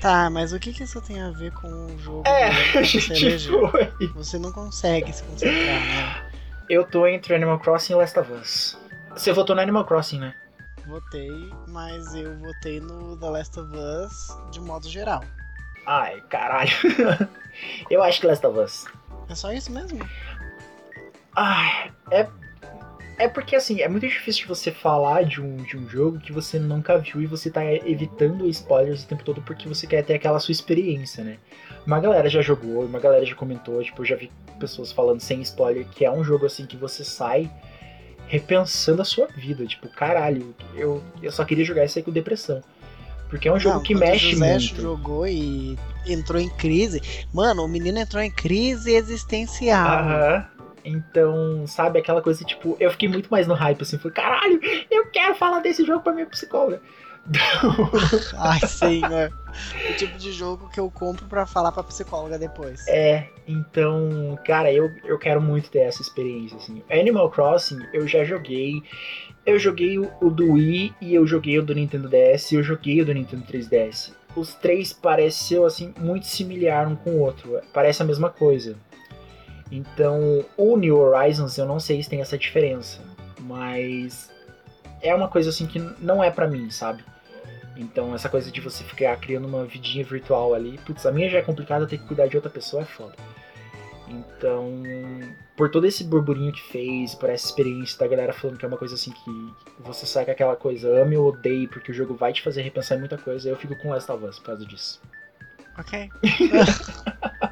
[0.00, 2.50] Tá, mas o que, que isso tem a ver com o jogo É,
[2.82, 4.08] que você foi.
[4.14, 6.27] Você não consegue se concentrar, né?
[6.68, 8.78] Eu tô entre Animal Crossing e Last of Us.
[9.12, 10.34] Você votou no Animal Crossing, né?
[10.86, 15.22] Votei, mas eu votei no The Last of Us de modo geral.
[15.86, 16.70] Ai, caralho.
[17.90, 18.86] Eu acho que Last of Us.
[19.28, 19.98] É só isso mesmo?
[21.34, 22.28] Ai, é.
[23.18, 26.32] É porque assim, é muito difícil de você falar de um, de um jogo que
[26.32, 30.14] você nunca viu e você tá evitando spoilers o tempo todo porque você quer ter
[30.14, 31.38] aquela sua experiência, né?
[31.84, 34.30] Uma galera já jogou, uma galera já comentou, tipo, eu já vi
[34.60, 37.50] pessoas falando sem spoiler que é um jogo assim que você sai
[38.28, 39.66] repensando a sua vida.
[39.66, 42.62] Tipo, caralho, eu, eu só queria jogar isso aí com depressão.
[43.28, 44.80] Porque é um jogo Não, que quando mexe o José muito.
[44.80, 45.76] jogou e
[46.06, 47.02] entrou em crise.
[47.32, 49.86] Mano, o menino entrou em crise existencial.
[49.86, 50.46] Aham.
[50.88, 54.60] Então, sabe, aquela coisa, tipo, eu fiquei muito mais no hype, assim, falei, caralho,
[54.90, 56.80] eu quero falar desse jogo pra minha psicóloga.
[58.38, 59.30] Ai, senhor.
[59.90, 62.86] o tipo de jogo que eu compro pra falar pra psicóloga depois.
[62.88, 66.82] É, então, cara, eu, eu quero muito ter essa experiência, assim.
[66.90, 68.82] Animal Crossing, eu já joguei.
[69.44, 72.62] Eu joguei o, o do Wii e eu joguei o do Nintendo DS e eu
[72.62, 74.12] joguei o do Nintendo 3DS.
[74.36, 77.58] Os três pareceu, assim, muito similar um com o outro.
[77.72, 78.76] Parece a mesma coisa.
[79.70, 83.00] Então, o New Horizons, eu não sei se tem essa diferença.
[83.40, 84.30] Mas
[85.00, 87.04] é uma coisa, assim, que não é pra mim, sabe?
[87.76, 91.38] Então, essa coisa de você ficar criando uma vidinha virtual ali, putz, a minha já
[91.38, 93.14] é complicada, ter que cuidar de outra pessoa é foda.
[94.08, 94.82] Então,
[95.56, 98.78] por todo esse burburinho que fez, por essa experiência da galera falando que é uma
[98.78, 102.32] coisa assim que você sai com aquela coisa, ame ou odeie, porque o jogo vai
[102.32, 105.00] te fazer repensar em muita coisa, eu fico com Last of Us por causa disso.
[105.78, 106.10] Ok.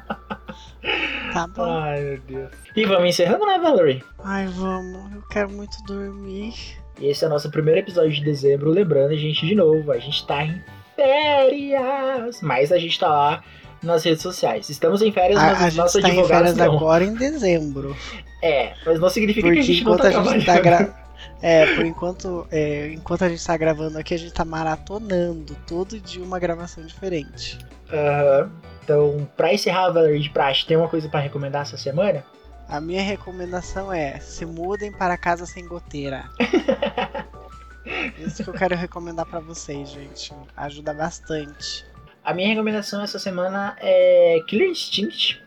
[1.63, 2.49] Ai, meu Deus.
[2.75, 4.03] E vamos encerrando, né, Valerie?
[4.23, 5.13] Ai, vamos.
[5.13, 6.53] Eu quero muito dormir.
[6.99, 8.71] E esse é o nosso primeiro episódio de dezembro.
[8.71, 10.61] Lembrando, a gente, de novo, a gente tá em
[10.95, 12.41] férias.
[12.41, 13.43] Mas a gente tá lá
[13.83, 14.69] nas redes sociais.
[14.69, 16.75] Estamos em férias, mas A, a nossos tá em férias não.
[16.75, 17.95] agora em dezembro.
[18.41, 21.07] É, mas não significa que Porque a gente não enquanto tá a gente tá gra...
[21.41, 25.99] É, por enquanto, é, enquanto a gente tá gravando aqui, a gente tá maratonando todo
[25.99, 27.57] dia uma gravação diferente.
[27.91, 28.51] Aham.
[28.87, 32.23] Então, pra encerrar Valerie de Praxe, tem uma coisa pra recomendar essa semana?
[32.69, 36.23] A minha recomendação é se mudem para casa sem goteira.
[38.17, 40.33] Isso que eu quero recomendar pra vocês, gente.
[40.55, 41.85] Ajuda bastante.
[42.23, 45.43] A minha recomendação essa semana é Killer Instinct,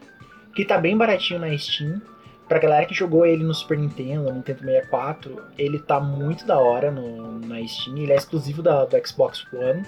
[0.54, 1.98] que tá bem baratinho na Steam.
[2.46, 6.90] Pra galera que jogou ele no Super Nintendo, Nintendo 64, ele tá muito da hora
[6.90, 7.96] no, na Steam.
[7.96, 9.82] Ele é exclusivo da, do Xbox One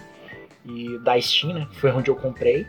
[0.65, 1.69] e da Steam, né?
[1.75, 2.67] Foi onde eu comprei.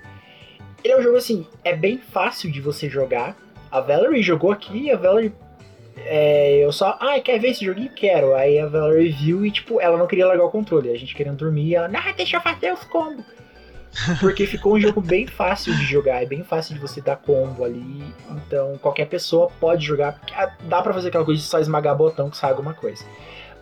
[0.83, 3.37] Ele é um jogo assim, é bem fácil de você jogar.
[3.71, 5.33] A Valerie jogou aqui e a Valerie.
[5.97, 7.89] é, eu só, ah, quer ver esse joguinho?
[7.91, 8.35] Quero.
[8.35, 10.91] Aí a Valerie viu e, tipo, ela não queria largar o controle.
[10.91, 13.23] A gente querendo dormir e ela, ah, deixa eu fazer os combos.
[14.19, 17.63] Porque ficou um jogo bem fácil de jogar, é bem fácil de você dar combo
[17.63, 18.03] ali.
[18.31, 20.13] Então qualquer pessoa pode jogar.
[20.13, 20.33] porque,
[20.63, 23.05] Dá pra fazer aquela coisa de só esmagar botão que sai alguma coisa.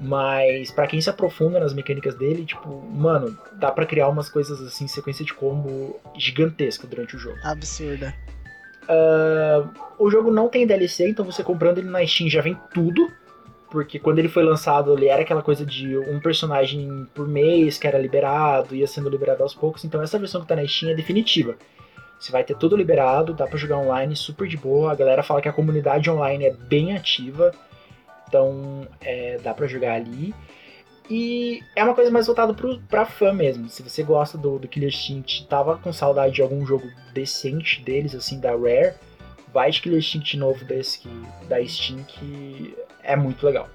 [0.03, 4.59] Mas pra quem se aprofunda nas mecânicas dele, tipo, mano, dá pra criar umas coisas
[4.61, 7.37] assim, sequência de combo gigantesca durante o jogo.
[7.43, 8.11] Absurda.
[8.89, 9.69] Ah,
[9.99, 13.11] o jogo não tem DLC, então você comprando ele na Steam já vem tudo.
[13.69, 17.87] Porque quando ele foi lançado, ele era aquela coisa de um personagem por mês que
[17.87, 19.85] era liberado, ia sendo liberado aos poucos.
[19.85, 21.55] Então essa versão que tá na Steam é definitiva.
[22.19, 24.91] Você vai ter tudo liberado, dá pra jogar online super de boa.
[24.91, 27.53] A galera fala que a comunidade online é bem ativa.
[28.31, 30.33] Então é, dá pra jogar ali.
[31.09, 33.67] E é uma coisa mais voltada pro, pra fã mesmo.
[33.67, 38.15] Se você gosta do, do Killer Instinct, tava com saudade de algum jogo decente deles,
[38.15, 38.93] assim, da Rare,
[39.53, 41.09] vai de Killer Instinct novo desse que,
[41.49, 43.67] da Steam que é muito legal.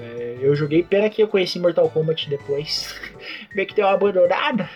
[0.00, 2.98] É, eu joguei, pena que eu conheci Mortal Kombat depois,
[3.54, 4.70] meio que deu uma abandonada,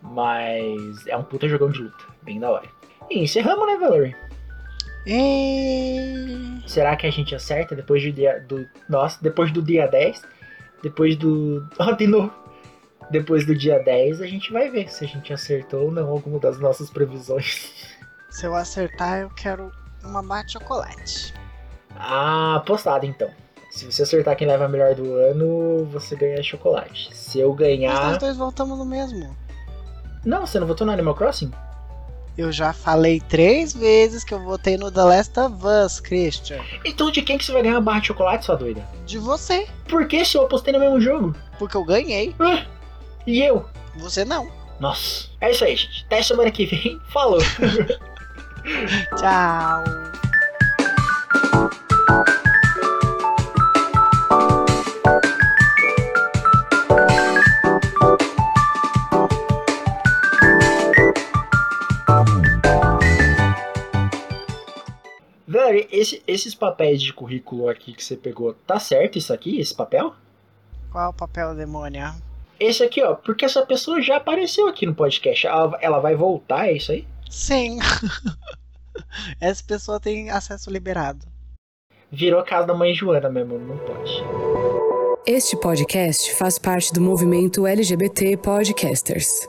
[0.00, 2.68] mas é um puta jogão de luta, bem da hora.
[3.08, 4.16] E encerramos, né, Valerie?
[5.06, 6.62] E...
[6.66, 8.66] Será que a gente acerta depois do dia do.
[8.88, 10.22] Nossa, depois do dia 10?
[10.82, 11.66] Depois do.
[11.78, 12.32] Ó, de novo.
[13.10, 16.38] Depois do dia 10 a gente vai ver se a gente acertou ou não alguma
[16.38, 17.70] das nossas previsões.
[18.30, 19.70] Se eu acertar, eu quero
[20.02, 21.34] uma bate chocolate.
[21.94, 23.28] Ah, apostado então.
[23.70, 27.14] Se você acertar quem leva a melhor do ano, você ganha chocolate.
[27.14, 27.94] Se eu Mas ganhar.
[27.94, 29.36] nós dois voltamos no mesmo.
[30.24, 31.50] Não, você não votou no Animal Crossing?
[32.36, 36.60] Eu já falei três vezes que eu votei no The Last of Us, Christian.
[36.84, 38.82] Então de quem que você vai ganhar a barra de chocolate, sua doida?
[39.04, 39.68] De você.
[39.86, 41.34] Por que se eu apostei no mesmo jogo?
[41.58, 42.34] Porque eu ganhei.
[42.38, 42.64] Ah,
[43.26, 43.66] e eu?
[43.96, 44.50] Você não.
[44.80, 45.28] Nossa.
[45.40, 46.04] É isso aí, gente.
[46.06, 46.98] Até semana que vem.
[47.12, 47.40] Falou.
[49.18, 49.84] Tchau.
[65.64, 69.74] Velho, esse- esses papéis de currículo aqui que você pegou, tá certo isso aqui, esse
[69.74, 70.14] papel?
[70.90, 72.14] Qual o papel, demônia?
[72.58, 75.46] Esse aqui, ó, porque essa pessoa já apareceu aqui no podcast.
[75.46, 77.06] Ela, ela vai voltar, é isso aí?
[77.30, 77.78] Sim.
[79.40, 81.26] Essa pessoa tem acesso liberado.
[82.10, 84.12] Virou a casa da mãe Joana mesmo, não pode.
[85.26, 89.48] Este podcast faz parte do movimento LGBT Podcasters.